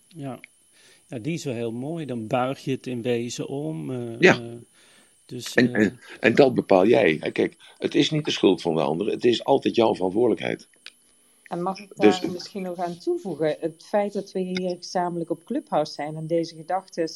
[0.08, 0.40] Ja.
[1.06, 2.06] ja, die is wel heel mooi.
[2.06, 3.90] Dan buig je het in wezen om.
[3.90, 4.40] Uh, ja.
[4.40, 4.52] Uh,
[5.26, 7.18] dus, en, uh, en, en, dat bepaal jij.
[7.32, 10.68] Kijk, het is niet de schuld van de ander, het is altijd jouw verantwoordelijkheid.
[11.42, 13.56] En mag ik daar Dus- misschien nog aan toevoegen?
[13.60, 17.08] Het feit dat we hier gezamenlijk op Clubhouse zijn en deze gedachten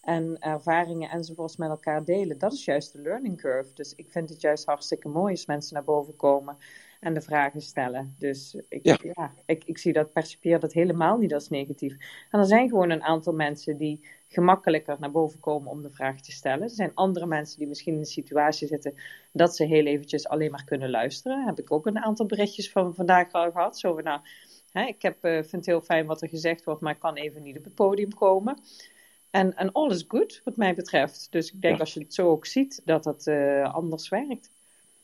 [0.00, 3.74] en ervaringen enzovoorts met elkaar delen, dat is juist de learning curve.
[3.74, 6.56] Dus ik vind het juist hartstikke mooi als mensen naar boven komen
[7.00, 8.14] en de vragen stellen.
[8.18, 8.98] Dus ik, Ja.
[9.02, 9.32] ja.
[9.46, 11.96] ik, ik zie dat, percipieer dat helemaal niet als negatief.
[12.30, 16.20] En er zijn gewoon een aantal mensen die gemakkelijker naar boven komen om de vraag
[16.20, 16.62] te stellen.
[16.62, 18.94] Er zijn andere mensen die misschien in een situatie zitten
[19.32, 21.46] dat ze heel eventjes alleen maar kunnen luisteren.
[21.46, 23.78] Heb ik ook een aantal berichtjes van vandaag al gehad.
[23.78, 24.20] Zo van, nou,
[24.72, 27.16] hè, ik heb, eh, vind het heel fijn wat er gezegd wordt, maar ik kan
[27.16, 28.58] even niet op het podium komen.
[29.30, 31.26] En, en all is good, wat mij betreft.
[31.30, 31.80] Dus ik denk Ja.
[31.80, 34.50] als je het zo ook ziet, dat dat eh, anders werkt.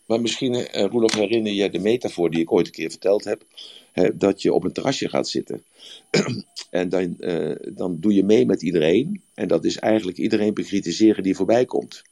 [0.07, 3.45] Maar misschien, eh Roelof, herinner je de metafoor die ik ooit een keer verteld heb.
[3.93, 5.65] Hè, dat je op een terrasje gaat zitten.
[6.71, 9.23] en dan, eh, dan doe je mee met iedereen.
[9.35, 12.03] En dat is eigenlijk iedereen bekritiseren die voorbij komt.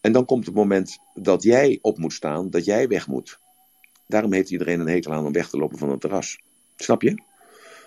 [0.00, 3.38] En dan komt het moment dat jij op moet staan, dat jij weg moet.
[4.06, 6.38] Daarom heeft iedereen een hekel aan om weg te lopen van een terras.
[6.76, 7.22] Snap je?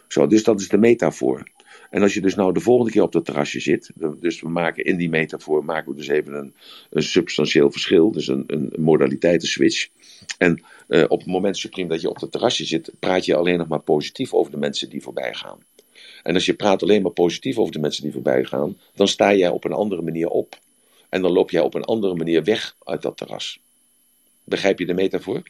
[0.07, 1.51] Zo, dus dat is de metafoor.
[1.89, 4.84] En als je dus nou de volgende keer op dat terrasje zit, dus we maken
[4.84, 6.53] in die metafoor maken we dus even een,
[6.89, 9.88] een substantieel verschil, dus een, een modaliteitenswitch.
[10.38, 13.57] En eh, op het moment supreme dat je op dat terrasje zit, praat je alleen
[13.57, 15.59] nog maar positief over de mensen die voorbij gaan.
[16.23, 19.34] En als je praat alleen maar positief over de mensen die voorbij gaan, dan sta
[19.34, 20.59] jij op een andere manier op.
[21.09, 23.59] En dan loop jij op een andere manier weg uit dat terras.
[24.43, 25.43] Begrijp je de metafoor?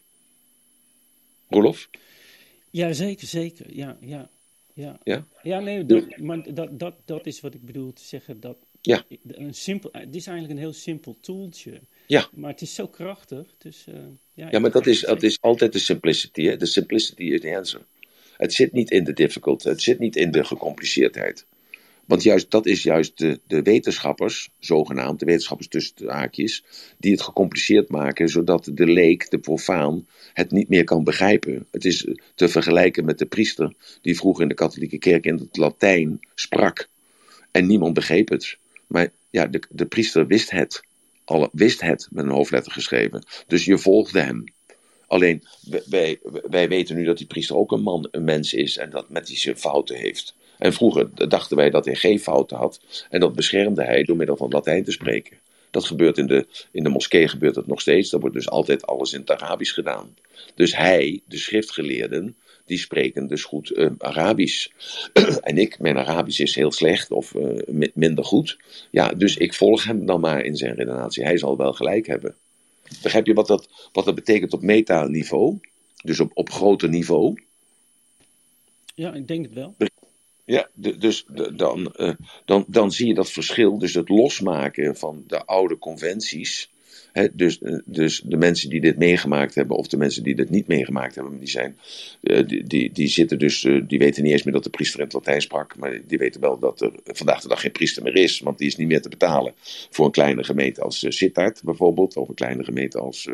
[1.49, 1.89] Rolof?
[2.69, 3.65] Ja, zeker, zeker.
[3.75, 4.29] Ja, ja,
[4.77, 4.99] ja.
[5.03, 5.25] Ja?
[5.43, 8.39] Ja, nee, dat, maar dat, dat, dat is wat ik bedoel te zeggen.
[8.39, 9.03] Dat Ja.
[9.27, 11.79] een simpel, het is eigenlijk een heel simpel toeltje.
[12.07, 12.27] Ja.
[12.33, 13.45] Maar het is zo krachtig.
[13.57, 13.93] Dus, eh,
[14.33, 16.43] ja, Ja, maar dat is, dat is altijd de simplicity.
[16.43, 16.57] Hè?
[16.57, 17.81] De simplicity is the answer.
[18.37, 21.45] Het zit niet in de difficult, het zit niet in de gecompliceerdheid.
[22.07, 26.63] Want juist dat is juist de, de wetenschappers, zogenaamd, de wetenschappers tussen de haakjes,
[26.97, 31.67] die het gecompliceerd maken, zodat de leek, de profaan, het niet meer kan begrijpen.
[31.71, 35.57] Het is te vergelijken met de priester, die vroeger in de katholieke kerk in het
[35.57, 36.87] Latijn sprak.
[37.51, 38.57] En niemand begreep het.
[38.87, 40.83] Maar ja, de, de priester wist het.
[41.25, 43.25] Al, wist het met een hoofdletter geschreven.
[43.47, 44.43] Dus je volgde hem.
[45.07, 45.43] Alleen,
[45.89, 49.09] wij, wij weten nu dat die priester ook een man, een mens is en dat
[49.09, 50.35] met die zijn fouten heeft.
[50.57, 52.79] En vroeger dachten wij dat hij geen fouten had.
[53.09, 55.37] En dat beschermde hij door middel van Latijn te spreken.
[55.71, 58.13] Dat gebeurt in de, in de moskee gebeurt het nog steeds.
[58.13, 60.15] Er wordt dus altijd alles in het Arabisch gedaan.
[60.55, 62.35] Dus hij, de schriftgeleerden,
[62.65, 64.67] die spreken dus goed uh, Arabisch.
[65.41, 68.57] en ik, mijn Arabisch is heel slecht of uh, minder goed.
[68.91, 71.23] Ja, dus ik volg hem dan maar in zijn redenatie.
[71.23, 72.35] Hij zal wel gelijk hebben.
[73.01, 75.59] Begrijp je wat dat, wat dat betekent op metaniveau?
[76.03, 77.41] Dus op, op groter niveau?
[78.95, 79.75] Ja, ik denk het wel.
[80.47, 82.13] Ja, dus dan, uh,
[82.45, 86.69] dan, dan zie je dat verschil, dus het losmaken van de oude conventies.
[87.33, 91.15] Dus, dus de mensen die dit meegemaakt hebben, of de mensen die dit niet meegemaakt
[91.15, 91.77] hebben, die, zijn,
[92.21, 94.99] uh, die, die, die zitten dus, uh, die weten niet eens meer dat de priester
[94.99, 98.03] in het Latijn sprak, maar die weten wel dat er vandaag de dag geen priester
[98.03, 99.53] meer is, want die is niet meer te betalen
[99.89, 103.29] voor een kleine gemeente als Sittard bijvoorbeeld, of een kleine gemeente als,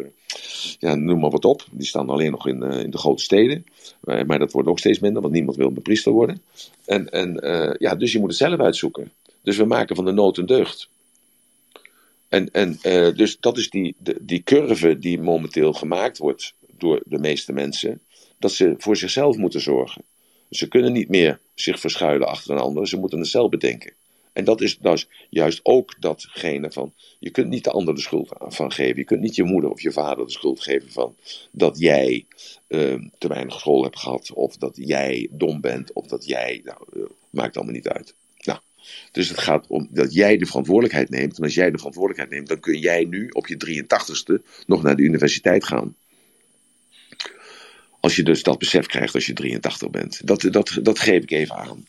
[0.79, 1.65] ja, noem maar wat op.
[1.71, 3.65] Die staan alleen nog in, in de grote steden,
[4.01, 6.41] maar dat wordt ook steeds minder, want niemand wil priester worden.
[6.85, 7.39] En, en
[7.79, 9.11] ja, dus je moet het zelf uitzoeken.
[9.41, 10.89] Dus we maken van de nood een deugd.
[12.33, 17.01] En, en uh, dus dat is die, de, die curve die momenteel gemaakt wordt door
[17.05, 18.01] de meeste mensen,
[18.37, 20.03] dat ze voor zichzelf moeten zorgen.
[20.49, 23.93] Ze kunnen niet meer zich verschuilen achter een ander, ze moeten het zelf bedenken.
[24.31, 28.29] En dat is, is juist ook datgene van, je kunt niet de ander de schuld
[28.39, 28.97] van geven.
[28.97, 31.15] Je kunt niet je moeder of je vader de schuld geven van
[31.51, 32.25] dat jij
[32.67, 36.77] uh, te weinig school hebt gehad, of dat jij dom bent, of dat jij, nou,
[36.93, 38.13] uh, maakt allemaal niet uit.
[39.11, 41.37] Dus het gaat om dat jij de verantwoordelijkheid neemt.
[41.37, 44.95] En als jij de verantwoordelijkheid neemt, dan kun jij nu op je 83ste nog naar
[44.95, 45.95] de universiteit gaan.
[47.99, 50.27] Als je dus dat besef krijgt als je 83 bent.
[50.27, 51.85] Dat, dat, dat geef ik even aan.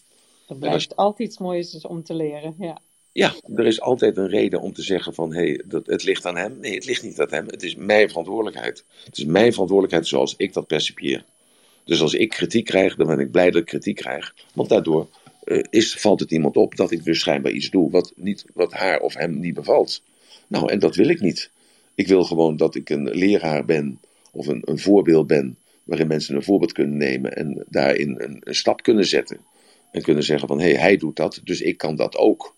[0.48, 0.96] Er blijft als...
[0.96, 2.80] altijd iets moois om te leren, ja.
[3.12, 6.36] Ja, er is altijd een reden om te zeggen van, hé, hey, het ligt aan
[6.36, 6.58] hem.
[6.60, 7.46] Nee, het ligt niet aan hem.
[7.46, 8.84] Het is mijn verantwoordelijkheid.
[9.04, 11.24] Het is mijn verantwoordelijkheid zoals ik dat percipieer.
[11.84, 14.34] Dus als ik kritiek krijg, dan ben ik blij dat ik kritiek krijg.
[14.54, 15.08] Want daardoor
[15.70, 19.00] is, valt het iemand op dat ik dus schijnbaar iets doe wat, niet, wat haar
[19.00, 20.02] of hem niet bevalt.
[20.46, 21.50] Nou, en dat wil ik niet.
[21.94, 24.00] Ik wil gewoon dat ik een leraar ben
[24.32, 28.54] of een, een voorbeeld ben waarin mensen een voorbeeld kunnen nemen en daarin een, een
[28.54, 29.38] stap kunnen zetten.
[29.90, 32.54] En kunnen zeggen van, hé, hey, hij doet dat, dus ik kan dat ook.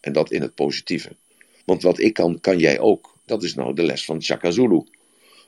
[0.00, 1.10] En dat in het positieve.
[1.64, 3.16] Want wat ik kan, kan jij ook.
[3.24, 4.82] Dat is nou de les van Chaka Zulu.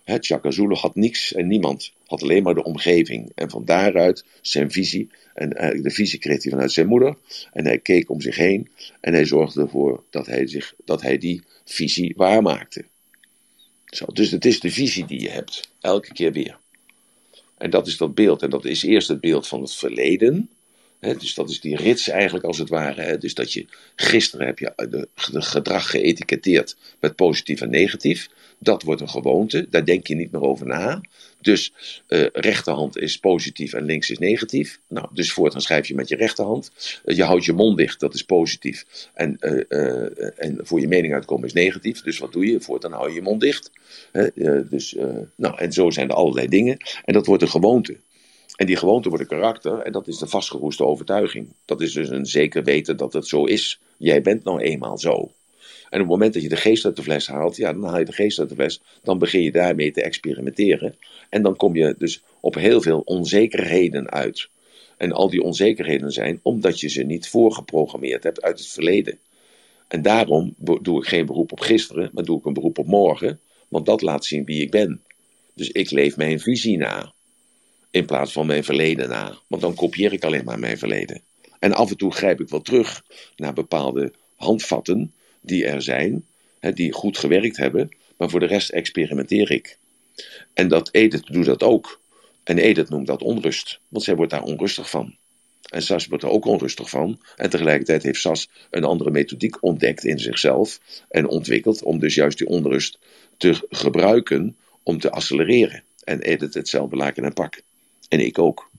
[0.05, 1.93] Hè, Chaka Zulu had niks en niemand.
[2.07, 3.33] Had alleen maar de omgeving.
[3.35, 5.11] En van daaruit zijn visie.
[5.35, 7.17] En eigenlijk de visie kreeg hij vanuit zijn moeder.
[7.53, 8.69] En hij keek om zich heen.
[9.01, 12.85] En hij zorgde ervoor dat hij, zich, dat hij die visie waarmaakte.
[13.87, 15.71] Zo, dus het is de visie die je hebt.
[15.81, 16.59] Elke keer weer.
[17.59, 18.43] En dat is dat beeld.
[18.43, 20.51] En dat is eerst het beeld van het verleden.
[21.03, 23.19] Dus dat is die rits eigenlijk als het ware.
[23.19, 28.29] Dus dat je gisteren heb je de, gedrag geëtiketteerd met positief en negatief.
[28.59, 31.01] Dat wordt een gewoonte, daar denk je niet meer over na.
[31.41, 31.73] Dus
[32.09, 34.81] uh, rechterhand is positief en links is negatief.
[34.89, 36.71] Nou, dus voortaan schrijf je met je rechterhand.
[37.05, 38.87] Uh, je houdt je mond dicht, dat is positief.
[39.15, 42.03] En, uh, en voor je mening uitkomen is negatief.
[42.03, 42.61] Dus wat doe je?
[42.61, 43.71] Voortaan hou je je mond dicht.
[44.71, 44.97] dus,
[45.37, 46.77] nou, en zo zijn er allerlei dingen.
[47.05, 47.97] En dat wordt een gewoonte.
[48.63, 51.49] En die gewoonte wordt een karakter en dat is de vastgeroeste overtuiging.
[51.65, 53.81] Dat is dus een zeker weten dat het zo is.
[53.97, 55.13] Jij bent nou eenmaal zo.
[55.13, 55.21] En
[55.91, 58.05] op het moment dat je de geest uit de fles haalt, ja, dan haal je
[58.05, 60.97] de geest uit de fles, dan begin je daarmee te experimenteren.
[61.29, 64.49] En dan kom je dus op heel veel onzekerheden uit.
[64.97, 69.19] En al die onzekerheden zijn omdat je ze niet voorgeprogrammeerd hebt uit het verleden.
[69.89, 73.41] En daarom doe ik geen beroep op gisteren, maar doe ik een beroep op morgen,
[73.69, 75.03] want dat laat zien wie ik ben.
[75.55, 77.13] Dus ik leef mijn visie na
[77.93, 79.39] in plaats van mijn verleden na.
[79.47, 81.23] Want dan kopieer ik alleen maar mijn verleden.
[81.59, 83.05] En af en toe grijp ik wel terug
[83.37, 86.27] naar bepaalde handvatten die er zijn,
[86.59, 89.79] hè, die goed gewerkt hebben, maar voor de rest experimenteer ik.
[90.55, 92.01] En dat Edith doet dat ook.
[92.45, 95.15] En Edith noemt dat onrust, want zij wordt daar onrustig van.
[95.71, 97.21] En Sas wordt er ook onrustig van.
[97.37, 102.39] En tegelijkertijd heeft Sas een andere methodiek ontdekt in zichzelf en ontwikkeld om dus juist
[102.39, 102.99] die onrust
[103.37, 105.83] te gebruiken om te accelereren.
[106.05, 107.63] En Edith hetzelfde laken en pak.
[108.13, 108.71] En ik ook.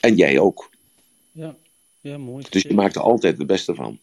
[0.00, 0.70] En jij ook.
[1.32, 1.56] Ja,
[2.00, 2.44] ja mooi.
[2.50, 3.98] Dus je maakt er altijd het beste van.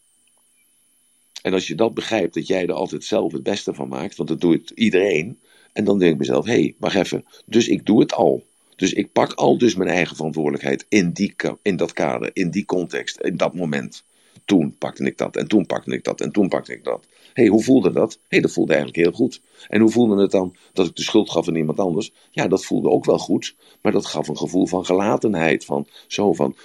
[1.42, 4.30] En als je dat begrijpt, dat jij er altijd zelf het beste van maakt, want
[4.30, 5.40] dat doet iedereen.
[5.74, 7.26] En dan denk ik mezelf, hé, hey, wacht even.
[7.46, 8.46] Dus ik doe het al.
[8.76, 12.66] Dus ik pak al dus mijn eigen verantwoordelijkheid in, die, in dat kader, in die
[12.66, 14.04] context, in dat moment.
[14.46, 17.06] Toen pakte ik dat, en toen pakte ik dat, en toen pakte ik dat.
[17.38, 18.14] Hey, hoe voelde dat?
[18.14, 19.42] Hé, hey, dat voelde eigenlijk heel goed.
[19.68, 22.12] En hoe voelde het dan dat ik de schuld gaf aan iemand anders?
[22.32, 25.66] Ja, dat voelde ook wel goed, maar dat gaf een gevoel van gelatenheid.
[25.66, 26.56] Van zo van,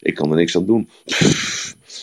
[0.00, 0.88] ik kan er niks aan doen.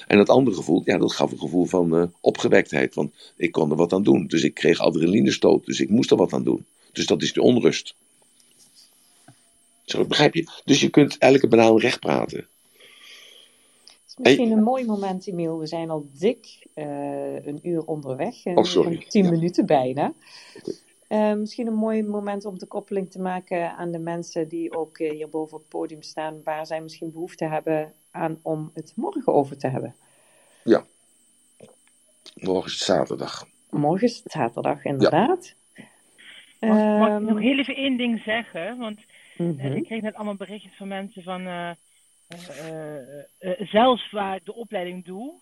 [0.08, 2.96] En dat andere gevoel, ja, dat gaf een gevoel van uh, opgewektheid.
[2.96, 4.28] Want ik kon er wat aan doen.
[4.28, 6.66] Dus ik kreeg adrenalinestoot, dus ik moest er wat aan doen.
[6.92, 7.96] Dus dat is de onrust.
[9.86, 10.48] Zo, begrijp je?
[10.66, 12.48] Dus je kunt elke banaal recht praten.
[14.20, 15.59] Misschien een mooi moment, Emiel.
[15.59, 18.45] We zijn al dik uh, een uur onderweg.
[18.45, 19.05] Oh, sorry.
[19.07, 19.30] Tien ja.
[19.30, 20.13] minuten bijna.
[21.09, 24.99] Uh, misschien een mooi moment om de koppeling te maken aan de mensen die ook
[24.99, 28.93] uh, hier boven op het podium staan, waar zij misschien behoefte hebben aan om het
[28.95, 29.95] morgen over te hebben.
[30.63, 30.86] Ja.
[32.34, 33.47] Morgen is het zaterdag.
[33.70, 35.55] Morgen is het zaterdag, inderdaad.
[36.59, 38.78] Mag, mag ik Ehm, nog heel even één ding zeggen?
[38.78, 38.99] Want
[39.38, 39.59] mhm.
[39.59, 41.76] eh, ik kreeg net allemaal berichtjes van mensen van, eh, eh, eh, eh,
[43.59, 45.34] zelfs waar ik de opleiding doe,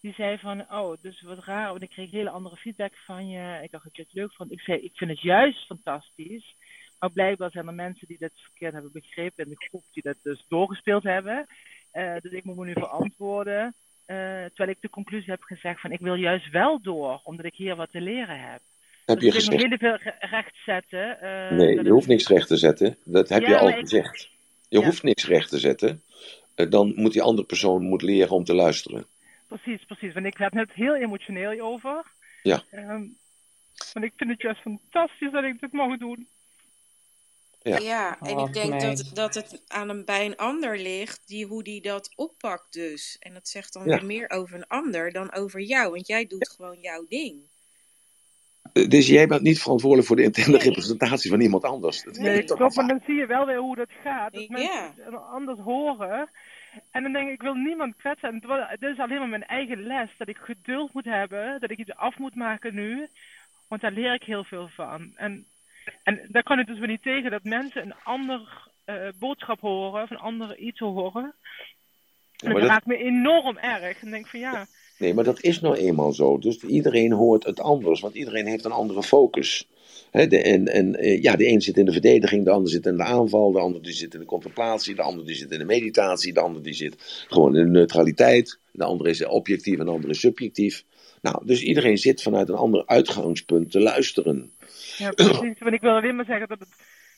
[0.00, 3.58] die zei van, oh, dus wat raar, want ik kreeg hele andere feedback van je.
[3.62, 4.52] Ik dacht dat je het leuk vond.
[4.52, 6.54] Ik zei, ik vind het juist fantastisch.
[6.98, 10.16] Maar blijkbaar zijn er mensen die dit verkeerd hebben begrepen in de groep die dat
[10.22, 11.46] dus doorgespeeld hebben.
[11.90, 13.74] Eh, dus ik moet me nu verantwoorden.
[14.06, 17.54] Eh, terwijl ik de conclusie heb gezegd van ik wil juist wel door, omdat ik
[17.54, 18.60] hier wat te leren heb.
[19.04, 19.62] Heb Dus je ik gezegd?
[19.62, 21.20] heel veel re- recht zetten.
[21.20, 22.96] eh, Nee, dat je hoeft niks recht te zetten.
[23.04, 24.28] Dat heb Ja, je al ik- gezegd.
[24.68, 24.84] Je Ja.
[24.84, 26.02] hoeft niks recht te zetten.
[26.58, 29.06] Eh, Dan moet die andere persoon moet leren om te luisteren.
[29.46, 30.12] Precies, precies.
[30.14, 32.04] Want ik werd net heel emotioneel over.
[32.42, 32.62] Ja.
[32.70, 33.04] Ehm,
[33.92, 36.28] want ik vind het juist fantastisch dat ik dit mag doen.
[37.62, 37.78] Ja.
[37.78, 41.62] Ja, en ik denk dat, dat het aan een, bij een ander ligt, die, hoe
[41.62, 43.16] die dat oppakt dus.
[43.20, 43.88] En dat zegt dan Ja.
[43.96, 47.36] weer meer over een ander dan over jou, want jij doet gewoon jouw ding.
[48.72, 50.66] Eh, Dus jij bent niet verantwoordelijk voor de interne Nee.
[50.66, 52.02] representatie van iemand anders.
[52.02, 54.32] Dat Nee, weet ik toch klopt, maar dan zie je wel weer hoe dat gaat.
[54.32, 54.48] Dat Ja.
[54.94, 56.30] mensen anders horen.
[56.90, 58.28] En dan denk ik, ik wil niemand kwetsen.
[58.28, 60.10] En het is alleen maar mijn eigen les.
[60.18, 61.60] Dat ik geduld moet hebben.
[61.60, 63.08] Dat ik iets af moet maken nu.
[63.68, 65.12] Want daar leer ik heel veel van.
[65.16, 65.46] En,
[66.02, 70.02] en daar kan ik dus weer niet tegen dat mensen een ander eh, boodschap horen.
[70.02, 71.34] Of een ander iets horen.
[72.38, 74.02] En dat dat, raakt me enorm erg.
[74.02, 74.66] En denk van ja,
[74.98, 76.38] nee, maar dat is nou eenmaal zo.
[76.38, 79.68] Dus iedereen hoort het anders, want iedereen heeft een andere focus.
[80.10, 82.96] De, en en eh, ja, de een zit in de verdediging, de ander zit in
[82.96, 85.64] de aanval, de ander die zit in de contemplatie, de ander die zit in de
[85.64, 89.90] meditatie, de ander die zit gewoon in de neutraliteit, de andere is objectief en de
[89.90, 90.84] andere is subjectief.
[91.22, 94.50] Nou, dus iedereen zit vanuit een ander uitgangspunt te luisteren.
[94.96, 95.58] Ja, precies.
[95.58, 96.74] Want ik wil alleen maar zeggen dat het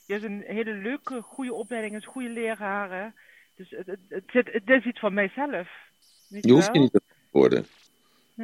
[0.06, 3.14] juist een hele leuke, goede opleiding is, goede leraren.
[3.56, 5.68] Dus het, het, het, zit- het is iets van mijzelf.
[6.28, 7.00] Je hoeft je niet te
[7.30, 7.66] worden.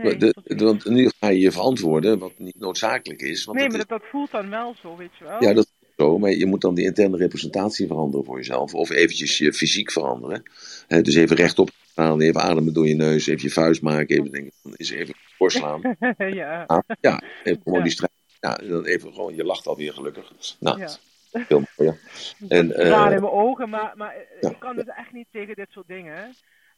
[0.03, 0.59] Nee, de, precies.
[0.59, 3.45] de- want nu ga je je verantwoorden, wat niet noodzakelijk is.
[3.45, 5.43] Want nee dat maar is- dat, voelt dan wel zo, weet je wel.
[5.43, 8.75] Ja, dat is zo, maar je moet dan de interne representatie veranderen voor jezelf.
[8.75, 10.43] Of eventjes je fysiek veranderen.
[10.89, 14.53] Dus even rechtop staan, even ademen door je neus, even je vuist maken, even denken,
[14.63, 15.81] van, is even doorslaan.
[16.19, 16.65] ja.
[16.67, 17.83] Ja, ja, even gewoon Ja.
[17.85, 18.13] die strijd.
[18.41, 20.33] Ja, dan even gewoon, je lacht alweer gelukkig.
[20.61, 20.89] Nou, Ja.
[21.33, 21.99] veel mooier.
[22.49, 24.51] En, eh, Tranen in mijn ogen, maar, maar eh, ja.
[24.51, 26.35] ik kan dus echt niet tegen dit soort dingen.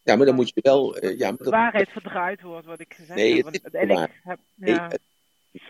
[0.08, 0.96] Ja, maar dan moet je wel.
[0.96, 3.44] eh, ja, maar De dat, waarheid verdraaid wordt, wat ik gezegd Nee, heb.
[3.44, 4.90] het is heb, ja.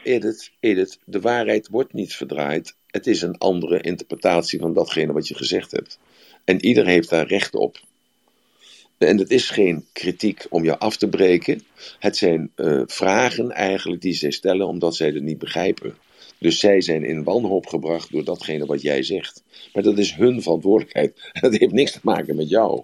[0.02, 2.76] Edith, Edith, de waarheid wordt niet verdraaid.
[2.86, 5.98] Het is een andere interpretatie van datgene wat je gezegd hebt.
[6.44, 7.80] En ieder heeft daar recht op.
[8.98, 11.62] En het is geen kritiek om je af te breken.
[11.98, 15.96] Het zijn eh, vragen eigenlijk die zij stellen omdat zij het niet begrijpen.
[16.38, 19.42] Dus zij zijn in wanhoop gebracht door datgene wat jij zegt.
[19.72, 21.30] Maar dat is hun verantwoordelijkheid.
[21.40, 22.82] Dat heeft niks te maken met jou.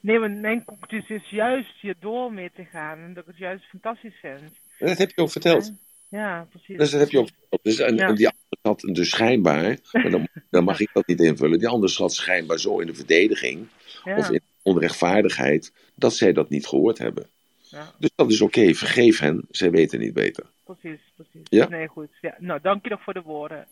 [0.00, 2.98] Nee, want mijn conclusie is juist je door mee te gaan.
[2.98, 4.40] En dat ik het juist fantastisch vind.
[4.78, 5.72] En dat heb je ook verteld.
[6.08, 6.76] Ja, precies.
[6.76, 7.62] Dus dat heb je ook verteld.
[7.62, 8.08] Dus, en, Ja.
[8.08, 11.58] en die andere zat dus schijnbaar, maar dan, dan mag ik dat niet invullen.
[11.58, 13.66] Die andere zat schijnbaar zo in de verdediging
[14.04, 14.16] Ja.
[14.16, 17.26] of in onrechtvaardigheid dat zij dat niet gehoord hebben.
[17.58, 17.92] Ja.
[17.98, 20.44] Dus dat is oké, vergeef hen, zij weten niet beter.
[20.64, 21.42] Precies, precies.
[21.50, 21.68] Ja?
[21.68, 22.08] Nee, goed.
[22.20, 22.34] Ja.
[22.38, 23.66] Nou, dank je nog voor de woorden.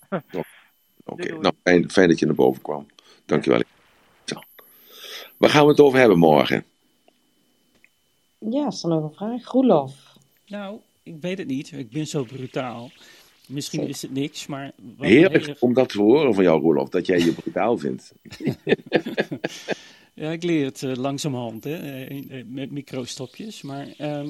[1.04, 2.86] Oké, nou fijn, fijn dat je naar boven kwam.
[3.26, 3.58] Dankjewel.
[3.58, 3.64] Zo.
[5.36, 6.64] Waar gaan we het over hebben morgen?
[8.38, 9.46] Ja, is er nog een vraag?
[9.50, 9.92] Roelof.
[10.46, 11.72] Nou, ik weet het niet.
[11.72, 12.90] Ik ben zo brutaal.
[13.48, 14.72] Misschien is het niks, maar...
[14.98, 18.12] Heerlijk heel erg- om dat te horen van jou, Roelof, dat jij je brutaal vindt.
[20.14, 23.62] Ja, ik leer het eh, langzamerhand, hè, eh, eh, met microstopjes.
[23.62, 24.28] Maar ehm,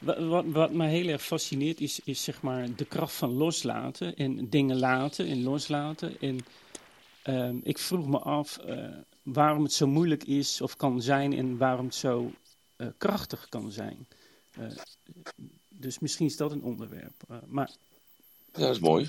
[0.00, 4.16] wa- wat, wat mij heel erg fascineert is, is zeg maar de kracht van loslaten
[4.16, 6.20] en dingen laten en loslaten.
[6.20, 6.38] En
[7.22, 8.84] ehm, ik vroeg me af eh,
[9.22, 12.30] waarom het zo moeilijk is of kan zijn en waarom het zo
[12.76, 14.06] eh, krachtig kan zijn.
[14.50, 14.66] Eh,
[15.68, 17.14] dus misschien is dat een onderwerp.
[17.28, 17.70] Eh, maar
[18.52, 19.06] Ja, dat is mooi.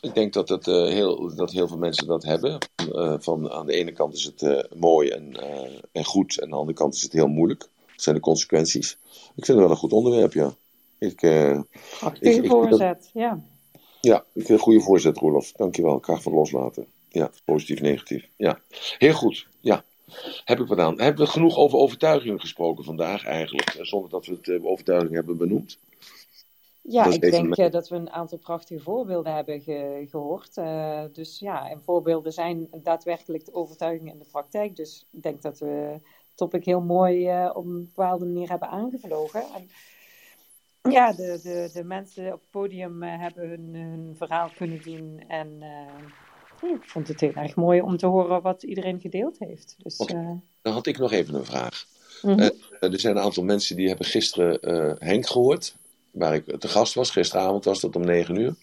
[0.00, 2.58] Ik denk dat, het, eh, heel, dat heel veel mensen dat hebben.
[2.92, 6.42] Eh, van, aan de ene kant is het eh, mooi en, eh, en goed, en
[6.44, 7.60] aan de andere kant is het heel moeilijk.
[7.60, 8.92] Dat zijn de consequenties.
[9.12, 10.54] Ik vind het wel een goed onderwerp, ja.
[10.98, 11.60] Ik, eh,
[11.98, 13.40] Prachtige ik dat- voorzet, ja.
[14.00, 15.52] ja, ik vind een goede voorzet, Roelof.
[15.52, 16.00] Dankjewel.
[16.00, 16.86] Kracht van loslaten.
[17.14, 18.28] Ja, positief, negatief.
[18.36, 18.58] Ja,
[18.98, 19.46] heel goed.
[19.60, 19.84] Ja,
[20.44, 21.00] heb ik wat aan.
[21.00, 25.14] Hebben we genoeg over overtuigingen gesproken vandaag eigenlijk, eh, zonder dat we het eh, overtuiging
[25.14, 25.78] hebben benoemd?
[26.80, 30.56] Ja, ik denk mijn- eh, dat we een aantal prachtige voorbeelden hebben ge- gehoord.
[30.56, 34.76] Eh, dus ja, en voorbeelden zijn daadwerkelijk de overtuiging in de praktijk.
[34.76, 36.02] Dus ik denk dat we het
[36.34, 39.42] topic heel mooi op een bepaalde manier hebben aangevlogen.
[39.54, 39.68] En
[40.92, 45.24] ja, de, de, de mensen op het podium hebben hun, hun verhaal kunnen doen.
[45.28, 45.62] En
[46.62, 49.74] ik vond het heel erg mooi om te horen wat iedereen gedeeld heeft.
[49.78, 50.30] Dus, eh,
[50.62, 51.84] Dan had ik nog even een vraag.
[52.22, 52.38] mhm.
[52.40, 55.74] Eh, er zijn een aantal mensen die hebben gisteren eh, Henk gehoord,
[56.10, 57.10] waar ik te gast was.
[57.10, 58.54] Gisteravond was dat om 9 uur.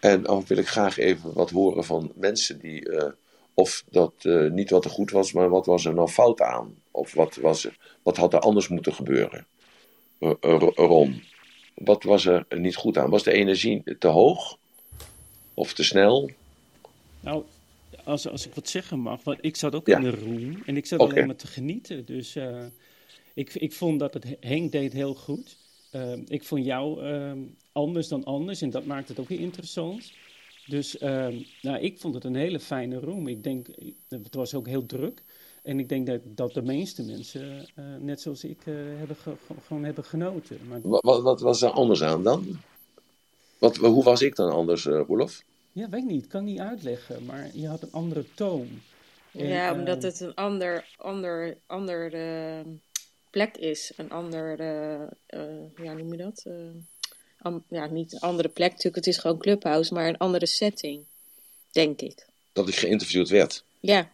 [0.00, 3.10] En dan wil ik graag even wat horen van mensen die, eh,
[3.54, 6.74] of dat eh, niet wat er goed was, maar wat was er nou fout aan?
[6.90, 9.46] Of wat, was er, wat had er anders moeten gebeuren?
[10.18, 11.22] Eh, eh, Ron,
[11.74, 13.10] wat was er niet goed aan?
[13.10, 14.56] Was de energie te hoog?
[15.54, 16.30] Of te snel?
[17.20, 17.44] Nou,
[18.04, 19.96] als, als ik wat zeggen mag, want ik zat ook Ja.
[19.96, 22.04] in de room en ik zat alleen maar te genieten.
[22.04, 22.64] Dus eh,
[23.34, 25.56] ik, ik vond dat het Henk deed heel goed.
[25.90, 27.32] Eh, ik vond jou eh,
[27.72, 30.12] anders dan anders en dat maakt het ook weer interessant.
[30.66, 30.98] Dus
[31.62, 33.28] nou, ik vond het een hele fijne room.
[33.28, 33.66] Ik denk,
[34.08, 35.22] het was ook heel druk.
[35.62, 37.66] En ik denk dat, dat de meeste mensen,
[38.00, 38.58] net zoals ik,
[38.96, 40.58] hebben ge- ge- gewoon hebben genoten.
[40.68, 42.46] Maar Wat, wat, wat was er anders aan dan?
[43.58, 45.42] Wat, hoe was ik dan anders, Roelof?
[45.72, 48.80] Ja, weet ik niet, kan niet uitleggen, maar je had een andere toon.
[49.32, 52.10] En, ja, omdat het een ander, ander, ander
[53.30, 53.92] plek is.
[53.96, 56.42] Een ander, eh, eh, ja, noem je dat?
[56.44, 56.54] Eh,
[57.38, 61.04] am- ja, niet een andere plek natuurlijk, het is gewoon Clubhouse, maar een andere setting,
[61.72, 62.26] denk ik.
[62.52, 63.64] Dat ik geïnterviewd werd.
[63.80, 64.10] Ja,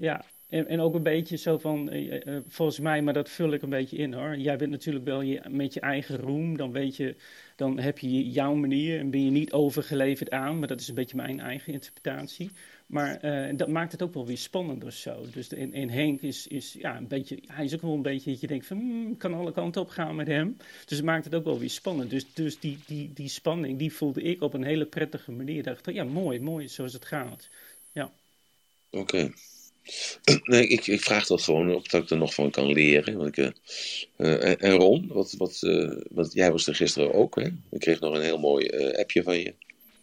[0.00, 3.52] Ja, en, en ook een beetje zo van, eh, eh, volgens mij, maar dat vul
[3.52, 4.36] ik een beetje in hoor.
[4.36, 7.16] Jij bent natuurlijk wel je, met je eigen room, dan weet je,
[7.56, 10.94] dan heb je jouw manier en ben je niet overgeleverd aan, maar dat is een
[10.94, 12.50] beetje mijn eigen interpretatie.
[12.86, 15.24] Maar eh, dat maakt het ook wel weer spannend of zo.
[15.32, 18.40] Dus en Henk is, is ja, een beetje, hij is ook wel een beetje dat
[18.40, 20.56] je denkt van, hmm, kan alle kanten op gaan met hem.
[20.86, 22.10] Dus het maakt het ook wel weer spannend.
[22.10, 25.56] Dus, dus die, die, die spanning, die voelde ik op een hele prettige manier.
[25.56, 27.48] Ik dacht, ja, mooi, mooi zoals het gaat.
[27.92, 28.12] Ja.
[28.90, 29.30] Oké.
[30.42, 33.16] Nee, ik, ik vraag dat gewoon of dat ik er nog van kan leren.
[33.16, 33.50] Want ik, eh,
[34.16, 37.46] eh, en- en Ron, wat, wat, eh, want jij was er gisteren ook, hè?
[37.70, 39.54] Ik kreeg nog een heel mooi eh, appje van je.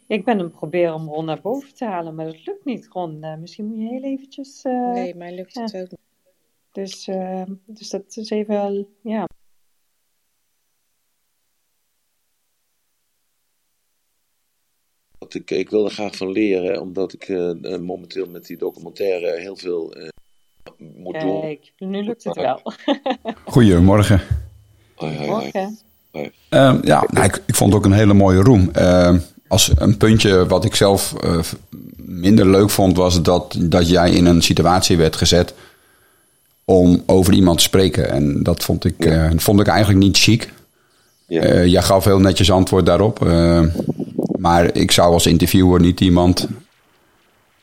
[0.07, 3.23] Ik ben hem proberen om Ron naar boven te halen, maar dat lukt niet, Ron.
[3.23, 4.61] Eh, misschien moet je heel eventjes...
[4.63, 5.99] eh, nee, mij lukt het ook niet.
[6.71, 9.27] Dus, eh, dus dat is even, ja.
[15.33, 19.39] Ik, ik wil er graag van leren, omdat ik eh, eh, momenteel met die documentaire
[19.39, 20.07] heel veel eh,
[20.95, 21.41] moet doen.
[21.41, 22.61] Kijk, nu lukt het wel.
[23.45, 24.21] Goedemorgen.
[24.95, 25.51] Hoi, hoi, hoi.
[25.51, 25.77] Morgen.
[26.49, 28.69] Ehm, ja, nou, ik, ik vond het ook een hele mooie room.
[28.73, 31.39] Ehm, als een puntje wat ik zelf eh,
[31.95, 35.53] minder leuk vond, was dat, dat jij in een situatie werd gezet
[36.65, 38.09] om over iemand te spreken.
[38.09, 39.25] En dat vond ik, Ja.
[39.29, 40.53] eh, vond ik eigenlijk niet chic.
[41.27, 41.41] Ja.
[41.41, 43.19] Eh, jij gaf heel netjes antwoord daarop.
[44.45, 46.47] Maar ik zou als interviewer niet iemand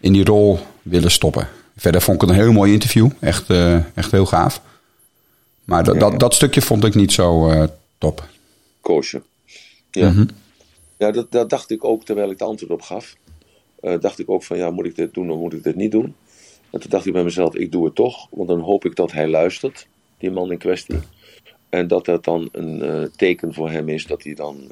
[0.00, 1.48] in die rol willen stoppen.
[1.76, 3.10] Verder vond ik het een heel mooi interview.
[3.20, 4.60] Echt, eh, echt heel gaaf.
[5.64, 6.00] Maar dat, Ja.
[6.00, 7.64] dat, dat stukje vond ik niet zo eh,
[7.98, 8.28] top.
[8.80, 9.22] Koosje.
[9.90, 10.26] Ja, Mhm.
[10.96, 13.16] ja dat, dat dacht ik ook terwijl ik de antwoord op gaf.
[13.80, 15.90] Eh, dacht ik ook van, ja, moet ik dit doen of moet ik dit niet
[15.92, 16.14] doen?
[16.70, 18.26] En toen dacht ik bij mezelf, ik doe het toch.
[18.30, 19.86] Want dan hoop ik dat hij luistert,
[20.18, 20.98] die man in kwestie.
[21.68, 24.70] En dat dat dan een teken voor hem is dat hij dan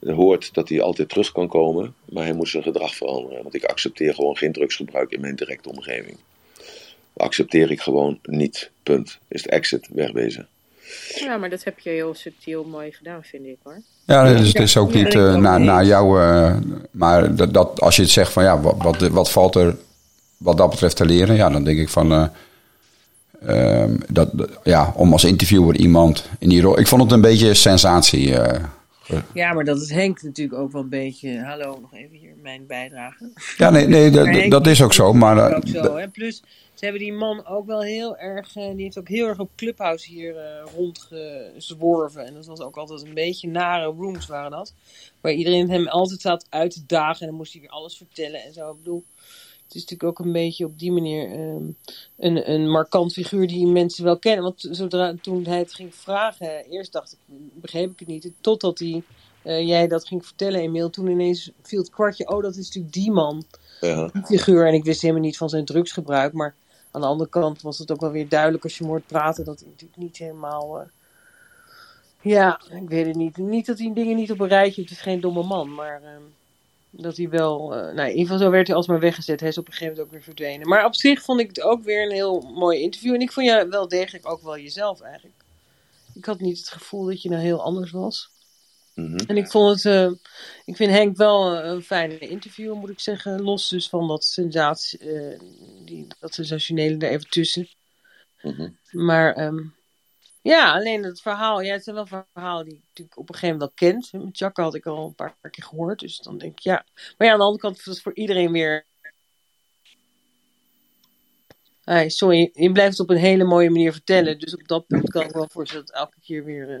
[0.00, 1.94] hoort dat hij altijd terug kan komen.
[2.04, 3.42] Maar hij moet zijn gedrag veranderen.
[3.42, 6.16] Want ik accepteer gewoon geen drugsgebruik in mijn directe omgeving.
[7.16, 8.70] Accepteer ik gewoon niet.
[8.82, 9.18] Punt.
[9.28, 10.48] Is het exit, wegwezen.
[11.14, 13.80] Ja, maar dat heb je heel subtiel mooi gedaan, vind ik hoor.
[14.04, 15.40] Ja, dus het is ook niet eh, niet.
[15.40, 16.20] naar jou.
[16.22, 16.56] eh,
[16.90, 19.76] maar dat, dat, als je het zegt van ja, wat, wat, wat valt er
[20.36, 21.36] wat dat betreft te leren?
[21.36, 22.12] Ja, dan denk ik van.
[22.12, 24.30] eh, ehm, dat,
[24.64, 26.78] ja, om als interviewer iemand in die rol.
[26.78, 28.34] Ik vond het een beetje sensatie.
[29.34, 31.40] Ja, maar dat is Henk natuurlijk ook wel een beetje.
[31.40, 33.30] Hallo, nog even hier mijn bijdrage.
[33.56, 35.12] ja, nee, nee Henk dat is ook zo.
[35.12, 36.08] Maar Dat is eh, ook zo, hè?
[36.08, 36.42] Plus,
[36.74, 38.56] ze hebben die man ook wel heel erg.
[38.56, 42.26] eh, die heeft ook heel erg op Clubhouse hier eh, rondgezworven.
[42.26, 44.74] En dat was ook altijd een beetje nare rooms, waren dat.
[45.20, 47.20] Waar iedereen hem altijd zat uit te dagen.
[47.20, 48.70] En dan moest hij weer alles vertellen en zo.
[48.70, 49.04] Ik bedoel,
[49.68, 51.64] het is natuurlijk ook een beetje op die manier ehm,
[52.16, 54.42] een, een markant figuur die mensen wel kennen.
[54.44, 57.18] Want zodra toen hij het ging vragen, eerst dacht ik,
[57.54, 58.30] begreep ik het niet.
[58.40, 59.02] Totdat hij,
[59.42, 60.90] eh, jij dat ging vertellen, Emiel.
[60.90, 63.44] Toen ineens viel het kwartje, oh, dat is natuurlijk die man
[63.80, 64.10] Ja.
[64.24, 64.66] figuur.
[64.66, 66.32] En ik wist helemaal niet van zijn drugsgebruik.
[66.32, 66.54] Maar
[66.90, 69.44] aan de andere kant was het ook wel weer duidelijk als je hem hoort praten
[69.44, 70.80] dat hij natuurlijk niet helemaal.
[70.80, 70.86] eh,
[72.22, 73.36] ja, ik weet het niet.
[73.36, 74.88] Niet dat hij dingen niet op een rijtje heeft.
[74.88, 75.74] Het is geen domme man.
[75.74, 76.22] Maar ehm,
[77.00, 77.74] dat hij wel.
[77.74, 79.40] eh, nou, in ieder geval zo werd hij alsmaar weggezet.
[79.40, 80.68] Hij is op een gegeven moment ook weer verdwenen.
[80.68, 83.14] Maar op zich vond ik het ook weer een heel mooi interview.
[83.14, 85.36] En ik vond jou wel degelijk ook wel jezelf eigenlijk.
[86.14, 88.30] Ik had niet het gevoel dat je nou heel anders was.
[88.94, 89.16] Mhm.
[89.16, 90.10] En ik vond het, eh,
[90.64, 93.42] ik vind Henk wel eh, een fijne interview, moet ik zeggen.
[93.42, 94.98] Los dus van dat sensatie,
[95.84, 97.68] die, dat sensationele er even tussen.
[98.42, 98.68] Mhm.
[98.90, 99.58] Maar ehm,
[100.42, 103.56] ja, alleen het verhaal, ja, het zijn wel verhalen die ik natuurlijk op een gegeven
[103.58, 104.12] moment wel kent.
[104.24, 106.84] Met Jacques had ik al een paar keer gehoord, dus dan denk ik ja.
[107.18, 108.86] Maar ja, aan de andere kant is het voor iedereen weer.
[111.84, 114.38] Hey, sorry, je blijft het op een hele mooie manier vertellen.
[114.38, 116.70] Dus op dat punt kan ik wel voorstellen dat het elke keer weer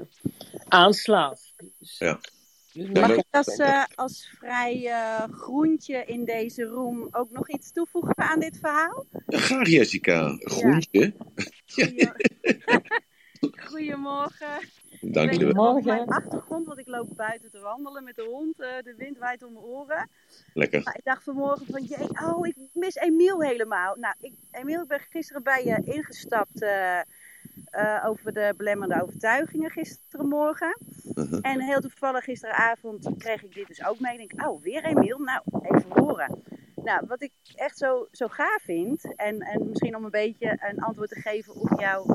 [0.68, 1.52] aanslaat.
[1.78, 2.20] Dus, Ja.
[2.72, 7.48] dus Ja, Mag ik als, eh, als vrij eh, groentje in deze room ook nog
[7.50, 9.04] iets toevoegen aan dit verhaal?
[9.26, 10.36] Graag Jessica.
[10.38, 11.12] Groentje.
[11.66, 12.10] Goeie-
[13.68, 14.68] Goedemorgen.
[15.00, 15.80] Dank weet wel.
[15.80, 18.60] mijn achtergrond, want ik loop buiten te wandelen met de hond.
[18.60, 20.08] eh, de wind waait om mijn oren.
[20.54, 20.82] Lekker.
[20.84, 23.96] Maar ik dacht vanmorgen van, jee, oh, ik mis Emiel helemaal.
[23.96, 26.98] Nou, ik, Emiel, ik ben gisteren bij je ingestapt eh,
[27.70, 30.78] eh, over de belemmerende overtuigingen gisterenmorgen.
[31.14, 31.38] Mhm.
[31.40, 34.18] En heel toevallig gisteravond kreeg ik dit dus ook mee.
[34.18, 35.18] Ik denk, oh, weer Emiel?
[35.18, 36.42] Nou, even horen.
[36.74, 40.78] Nou, wat ik echt zo, zo gaaf vind, en, en misschien om een beetje een
[40.78, 42.06] antwoord te geven op jouw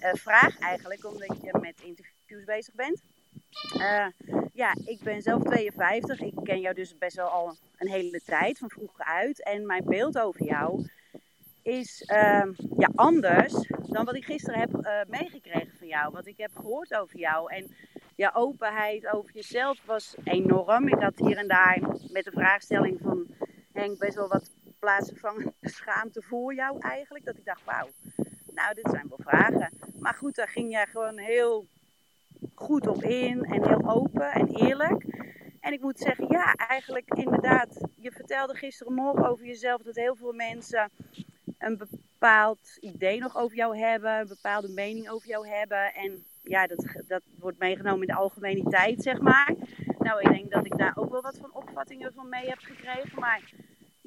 [0.00, 3.02] vraag eigenlijk, omdat je met interviews bezig bent.
[3.78, 4.06] Eh,
[4.52, 6.20] ja, ik ben zelf 52.
[6.20, 9.42] Ik ken jou dus best wel al een hele tijd, van vroeger uit.
[9.42, 10.88] En mijn beeld over jou
[11.62, 13.52] is ehm, ja, anders
[13.86, 16.12] dan wat ik gisteren heb eh, meegekregen van jou.
[16.12, 17.52] Wat ik heb gehoord over jou.
[17.52, 17.74] En
[18.16, 20.88] ja, openheid over jezelf was enorm.
[20.88, 21.78] Ik had hier en daar
[22.12, 23.26] met de vraagstelling van
[23.72, 27.24] Henk best wel wat plaatsen van schaamte voor jou eigenlijk.
[27.24, 27.88] Dat ik dacht, wauw,
[28.62, 29.70] nou dit zijn wel vragen.
[29.98, 31.66] Maar goed, daar ging jij gewoon heel
[32.54, 35.04] goed op in en heel open en eerlijk.
[35.60, 40.32] En ik moet zeggen, ja, eigenlijk inderdaad, je vertelde gisterenmorgen over jezelf dat heel veel
[40.32, 40.90] mensen
[41.58, 45.94] een bepaald idee nog over jou hebben, een bepaalde mening over jou hebben.
[45.94, 49.54] En ja, dat, dat wordt meegenomen in de algemeniteit, zeg maar.
[49.98, 53.20] Nou, ik denk dat ik daar ook wel wat van opvattingen van mee heb gekregen.
[53.20, 53.40] Maar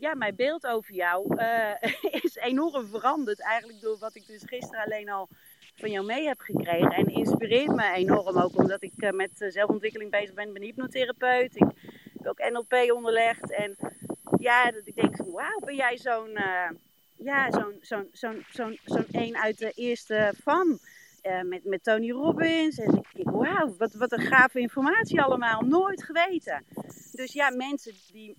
[0.04, 1.94] ja, mijn beeld over jou eh,
[2.24, 3.42] is enorm veranderd.
[3.42, 5.30] Eigenlijk door wat ik dus gisteren alleen al
[5.76, 6.92] van jou mee heb gekregen.
[6.92, 10.48] En inspireert me enorm ook omdat ik eh, met eh, zelfontwikkeling bezig ben.
[10.48, 11.56] Ik ben hypnotherapeut.
[11.56, 11.68] Ik
[12.14, 13.52] heb ook NLP onderlegd.
[13.52, 13.76] En
[14.38, 16.36] ja, dat ik denk wauw, ben jij zo'n...
[16.36, 16.70] eh,
[17.16, 20.80] ja, zo'n zo'n zo'n zo'n zo'n een uit de eerste van.
[21.44, 22.78] met, met Tony Robbins.
[22.78, 25.62] En ik denk, wauw, wat, wat een gave informatie allemaal.
[25.62, 26.66] Nooit geweten.
[27.12, 28.36] Dus ja, mensen die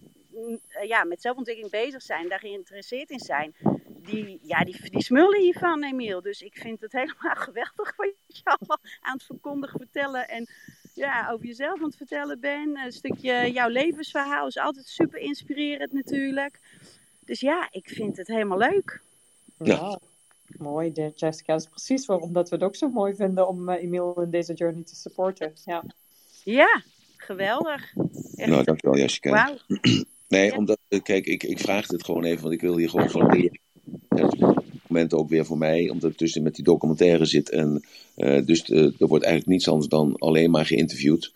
[0.86, 3.54] ja, met zelfontwikkeling bezig zijn, daar geïnteresseerd in zijn,
[4.04, 6.22] die, ja, die, die smullen hiervan, Emiel.
[6.22, 10.48] Dus ik vind het helemaal geweldig wat je allemaal aan het verkondigen, vertellen en
[10.94, 12.76] ja, over jezelf aan het vertellen ben.
[12.76, 16.60] Een stukje jouw levensverhaal is altijd super inspirerend natuurlijk.
[17.24, 19.00] Dus ja, ik vind het helemaal leuk.
[19.56, 19.98] Ja.
[20.46, 21.52] Mooi, de Jessica.
[21.52, 24.30] Dat is precies waarom dat we het ook zo mooi vinden om eh, Emiel in
[24.30, 25.52] deze journey te supporten.
[25.64, 25.84] Ja.
[26.44, 26.82] Ja,
[27.16, 27.94] geweldig.
[28.34, 29.30] Echt, Nou, dankjewel Jessica.
[29.30, 29.56] wauw.
[30.34, 33.10] Nee, omdat, eh, kijk, ik, ik vraag dit gewoon even, want ik wil hier gewoon
[33.10, 33.60] van leren.
[34.08, 34.40] En het
[34.88, 37.50] moment ook weer voor mij, omdat ik tussen met die documentaire zit.
[37.50, 37.84] En
[38.14, 41.32] eh, dus eh, er wordt eigenlijk niets anders dan alleen maar geïnterviewd.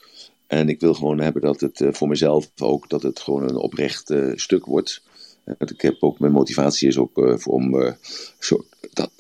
[0.47, 4.15] En ik wil gewoon hebben dat het voor mezelf ook, dat het gewoon een oprecht
[4.35, 5.03] stuk wordt.
[5.45, 7.95] Want ik heb ook, mijn motivatie is ook voor om
[8.39, 9.11] zo, dat,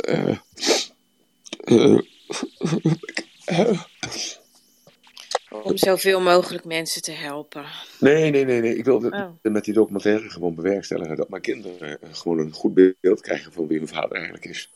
[5.51, 7.65] Om zoveel mogelijk mensen te helpen.
[8.01, 8.77] Nee, nee, nee, nee.
[8.77, 9.31] Ik wil Oh.
[9.43, 13.67] met die documentaire gewoon bewerkstelligen dat mijn kinderen eh, gewoon een goed beeld krijgen van
[13.67, 14.71] wie hun vader eigenlijk is.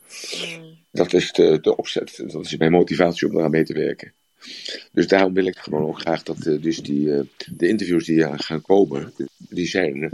[0.59, 0.79] Mm.
[0.91, 2.23] Dat is de, de opzet.
[2.27, 4.13] Dat is mijn motivatie om eraan mee te werken.
[4.93, 7.21] Dus daarom wil ik gewoon ook graag dat eh, dus die, eh,
[7.57, 10.11] de interviews die gaan komen, die zijn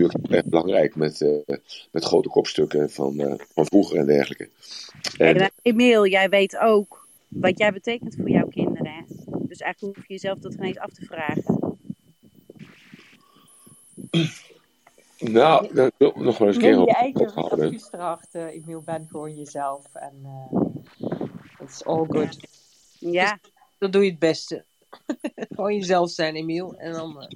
[0.00, 1.56] natuurlijk erg belangrijk met, eh,
[1.90, 4.48] met grote kopstukken van, eh, van vroeger en dergelijke.
[5.18, 8.92] En, Emiel, jij weet ook wat jij betekent voor jouw kinderen.
[8.92, 8.99] Hè?
[9.50, 11.78] Dus eigenlijk hoef je jezelf dat geen eens af te vragen.
[15.18, 18.48] nou, dat wil ik nog wel eens een keer Neem je op eigen advies erachter,
[18.48, 18.82] Emiel.
[18.82, 19.94] Ben gewoon jezelf.
[19.94, 20.60] En eh
[21.60, 22.38] it's all good.
[22.98, 23.38] Ja,
[23.78, 24.64] Dat doe je het beste.
[25.54, 26.74] Gewoon jezelf zijn, Emiel.
[26.74, 27.28] En dan, eh,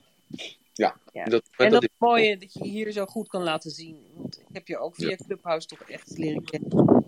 [0.73, 1.25] Ja, Ja.
[1.25, 4.07] Dat, en dat dat is het mooie dat je hier zo goed kan laten zien.
[4.15, 7.05] Want ik heb je ook via Clubhouse toch echt leren kennen.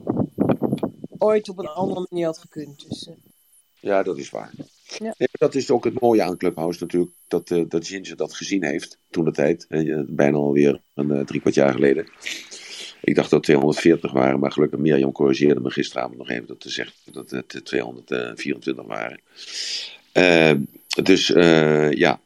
[1.18, 2.88] Ooit op een andere manier had gekund.
[2.88, 3.14] Dus, eh,
[3.80, 4.52] Ja, dat is waar.
[4.86, 5.14] Ja.
[5.18, 8.64] Nee, dat is ook het mooie aan Clubhouse natuurlijk, dat, eh, dat Ginger dat gezien
[8.64, 9.66] heeft toen de tijd.
[9.68, 12.08] Eh, bijna alweer een eh, drie kwart jaar geleden.
[13.02, 16.60] Ik dacht dat het 240 waren, maar gelukkig Mirjam corrigeerde me gisteravond nog even dat
[16.60, 19.20] te zeggen dat het eh, 224 waren.
[20.12, 20.60] Ehm,
[21.02, 22.20] dus eh, ja,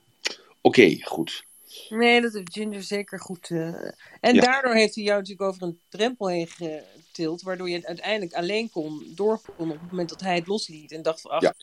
[0.60, 1.44] oké, goed.
[1.88, 3.50] Nee, dat heeft Ginger zeker goed.
[3.50, 3.74] eh,
[4.20, 4.40] En Ja.
[4.40, 9.12] daardoor heeft hij jou natuurlijk over een drempel heen getild, waardoor je uiteindelijk alleen kon,
[9.14, 10.92] door kon op het moment dat hij het losliet.
[10.92, 11.54] En dacht van, ach, Ja.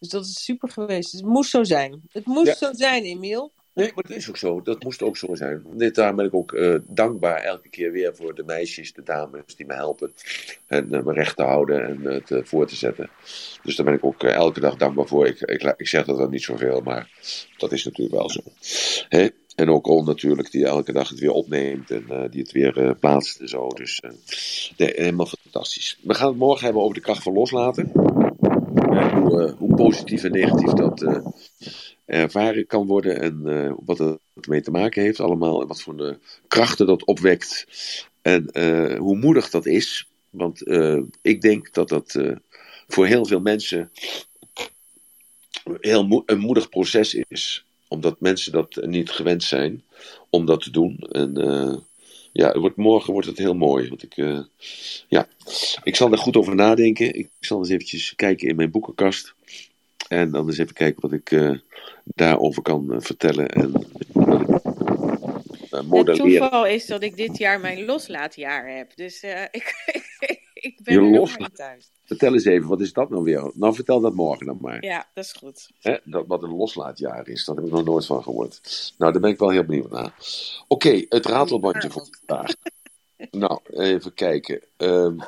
[0.00, 1.10] Dus dat is super geweest.
[1.10, 2.02] Dus het moest zo zijn.
[2.12, 2.54] Het moest Ja.
[2.54, 3.52] zo zijn, Emiel.
[3.72, 4.62] Nee, maar dat is ook zo.
[4.62, 5.64] Dat moest ook zo zijn.
[5.72, 9.56] Dit, daar ben ik ook eh, dankbaar elke keer weer voor de meisjes, de dames
[9.56, 10.12] die me helpen.
[10.66, 13.10] En eh, me recht te houden en het eh, voor te zetten.
[13.62, 15.26] Dus daar ben ik ook elke dag dankbaar voor.
[15.26, 17.10] Ik, ik, ik zeg dat dan niet zoveel, maar
[17.56, 18.40] dat is natuurlijk wel zo.
[19.56, 23.40] En ook On natuurlijk, die elke dag het weer opneemt en die het weer plaatst
[23.40, 23.68] en zo.
[23.68, 24.02] Dus
[24.76, 25.98] nee, helemaal fantastisch.
[26.02, 27.92] We gaan het morgen hebben over de kracht van loslaten.
[29.38, 31.26] Eh, hoe positief en negatief dat eh,
[32.04, 35.60] ervaren kan worden en eh, wat het ermee te maken heeft allemaal.
[35.60, 37.66] En wat voor krachten dat opwekt.
[38.22, 38.58] En
[38.98, 40.08] hoe moedig dat is.
[40.30, 40.62] Want
[41.22, 42.20] ik denk dat dat
[42.88, 43.90] voor heel veel mensen
[45.80, 47.64] heel een moedig proces is.
[47.88, 49.84] Omdat mensen dat niet gewend zijn
[50.30, 50.96] om dat te doen.
[50.98, 51.32] En
[52.32, 53.88] ja, het wordt, morgen wordt het heel mooi.
[53.88, 54.40] Want ik, eh,
[55.08, 55.28] ja,
[55.82, 57.14] ik zal er goed over nadenken.
[57.14, 59.34] Ik zal eens eventjes kijken in mijn boekenkast.
[60.08, 61.52] En dan eens even kijken wat ik eh,
[62.04, 63.48] daarover kan eh, vertellen.
[63.48, 63.72] En
[65.70, 68.96] Het toeval is dat ik dit jaar mijn loslaatjaar heb.
[68.96, 69.74] Dus ik,
[70.60, 71.90] ik ben Je er nog loslaat- thuis.
[72.04, 73.50] Vertel eens even, wat is dat nou weer?
[73.54, 74.84] Nou, vertel dat morgen dan maar.
[74.84, 75.70] Ja, dat is goed.
[75.80, 78.60] Hè, dat, wat een loslaatjaar is, daar heb ik nog nooit van gehoord.
[78.98, 80.14] Nou, daar ben ik wel heel benieuwd naar.
[80.68, 82.54] Oké, het ratelbandje voor vandaag.
[83.30, 84.60] Nou, even kijken.
[84.76, 85.18] Ehm,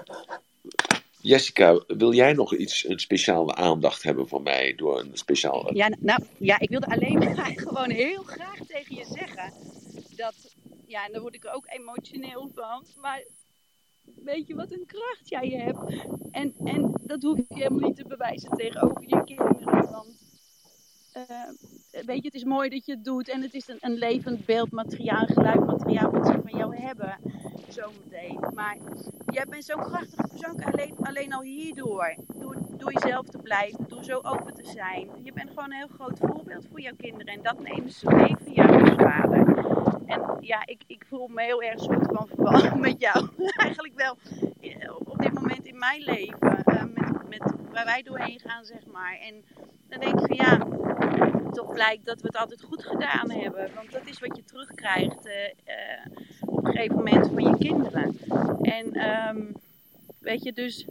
[1.20, 5.74] Jessica, wil jij nog iets, een speciale aandacht hebben van mij door een speciaal...
[5.74, 9.52] Ja, nou, ja, ik wilde alleen maar gewoon heel graag tegen je zeggen
[10.16, 10.34] dat,
[10.86, 13.22] ja, en daar word ik er ook emotioneel van, maar
[14.24, 16.06] weet je wat een kracht jij hebt?
[16.30, 20.22] En, en dat hoef je helemaal niet te bewijzen tegenover je kinderen, want
[21.12, 23.94] eh, weet je, het is mooi dat je het doet en het is een, een
[23.94, 27.18] levend beeldmateriaal, geluidmateriaal wat ze van jou hebben
[27.68, 28.38] zometeen.
[28.54, 28.76] Maar
[29.26, 34.04] jij bent zo'n krachtige persoon, alleen, alleen al hierdoor, door, door jezelf te blijven, door
[34.04, 35.08] zo open te zijn.
[35.22, 38.62] Je bent gewoon een heel groot voorbeeld voor jouw kinderen en dat nemen ze mee
[38.62, 39.31] als vader.
[40.12, 43.28] En ja, ik, ik voel me heel erg soort van verbonden met jou.
[43.66, 44.16] Eigenlijk wel
[44.60, 48.86] eh, op, dit moment in mijn leven, eh, met, met waar wij doorheen gaan, zeg
[48.86, 49.18] maar.
[49.18, 49.44] En
[49.88, 50.58] dan denk ik van ja,
[51.50, 53.70] toch blijkt dat we het altijd goed gedaan hebben.
[53.74, 55.54] Want dat is wat je terugkrijgt eh,
[56.40, 58.18] op een gegeven moment van je kinderen.
[58.62, 59.52] En ehm,
[60.18, 60.86] weet je, dus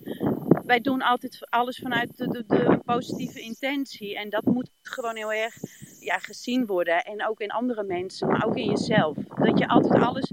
[0.65, 4.17] wij doen altijd alles vanuit de, de positieve intentie.
[4.17, 5.55] En dat moet gewoon heel erg
[6.03, 7.03] ja, gezien worden.
[7.05, 9.17] En ook in andere mensen, maar ook in jezelf.
[9.35, 10.31] Dat je altijd alles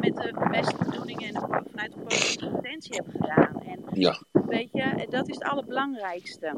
[0.00, 1.40] met de beste bedoelingen en
[1.70, 3.62] vanuit de positieve intentie hebt gedaan.
[3.62, 6.56] En Ja, weet je, dat is het allerbelangrijkste.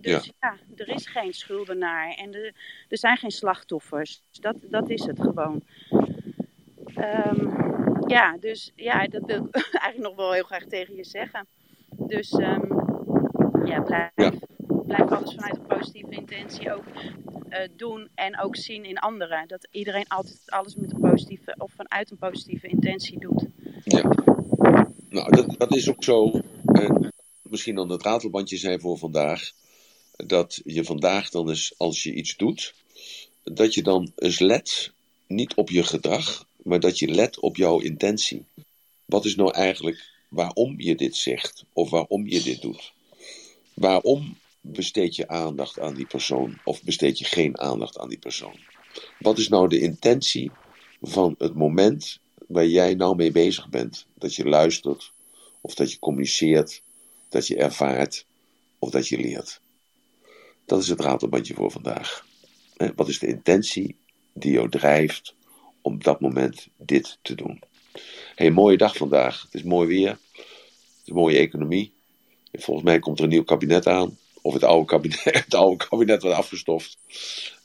[0.00, 2.54] Dus ja, er is geen schuldenaar en er,
[2.88, 4.22] er zijn geen slachtoffers.
[4.30, 5.62] Dat, dat is het gewoon.
[6.94, 7.48] Ehm,
[8.06, 11.46] ja, dus ja, dat wil ik eigenlijk nog wel heel graag tegen je zeggen.
[11.96, 12.72] Dus ehm,
[13.64, 14.32] ja, blijf, Ja.
[14.86, 16.84] Blijf alles vanuit een positieve intentie ook
[17.48, 19.48] eh, doen en ook zien in anderen.
[19.48, 23.46] Dat iedereen altijd alles met een positieve of vanuit een positieve intentie doet.
[23.84, 24.12] ja.
[25.08, 26.40] Nou, dat, dat is ook zo.
[26.64, 27.12] En
[27.42, 29.52] misschien dan het ratelbandje zijn voor vandaag.
[30.16, 32.74] Dat je vandaag dan eens, als je iets doet,
[33.42, 34.92] dat je dan eens let,
[35.26, 38.44] niet op je gedrag, maar dat je let op jouw intentie.
[39.04, 42.92] Wat is nou eigenlijk waarom je dit zegt of waarom je dit doet?
[43.74, 48.56] Waarom besteed je aandacht aan die persoon of besteed je geen aandacht aan die persoon?
[49.18, 50.50] Wat is nou de intentie
[51.02, 54.06] van het moment waar jij nou mee bezig bent?
[54.14, 55.12] Dat je luistert,
[55.60, 56.82] of dat je communiceert,
[57.28, 58.26] dat je ervaart,
[58.78, 59.60] of dat je leert.
[60.64, 62.26] Dat is het ratelbandje voor vandaag.
[62.96, 63.96] Wat is de intentie
[64.32, 65.34] die jou drijft
[65.80, 67.62] om dat moment dit te doen?
[68.34, 69.42] Hey, mooie dag vandaag.
[69.42, 70.08] Het is mooi weer.
[70.08, 71.92] Het is een mooie economie.
[72.50, 74.18] En volgens mij komt er een nieuw kabinet aan.
[74.46, 76.96] Of het oude kabinet, het oude kabinet wordt afgestoft.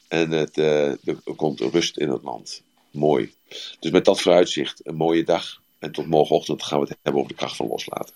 [0.07, 2.61] En het, eh, er komt rust in het land.
[2.91, 3.33] Mooi.
[3.79, 5.61] Dus met dat vooruitzicht, een mooie dag.
[5.79, 8.13] En tot morgenochtend gaan we het hebben over de kracht van loslaten.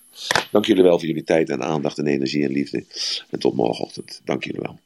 [0.50, 2.84] Dank jullie wel voor jullie tijd en aandacht en energie en liefde.
[3.30, 4.20] En tot morgenochtend.
[4.24, 4.78] Dank jullie wel.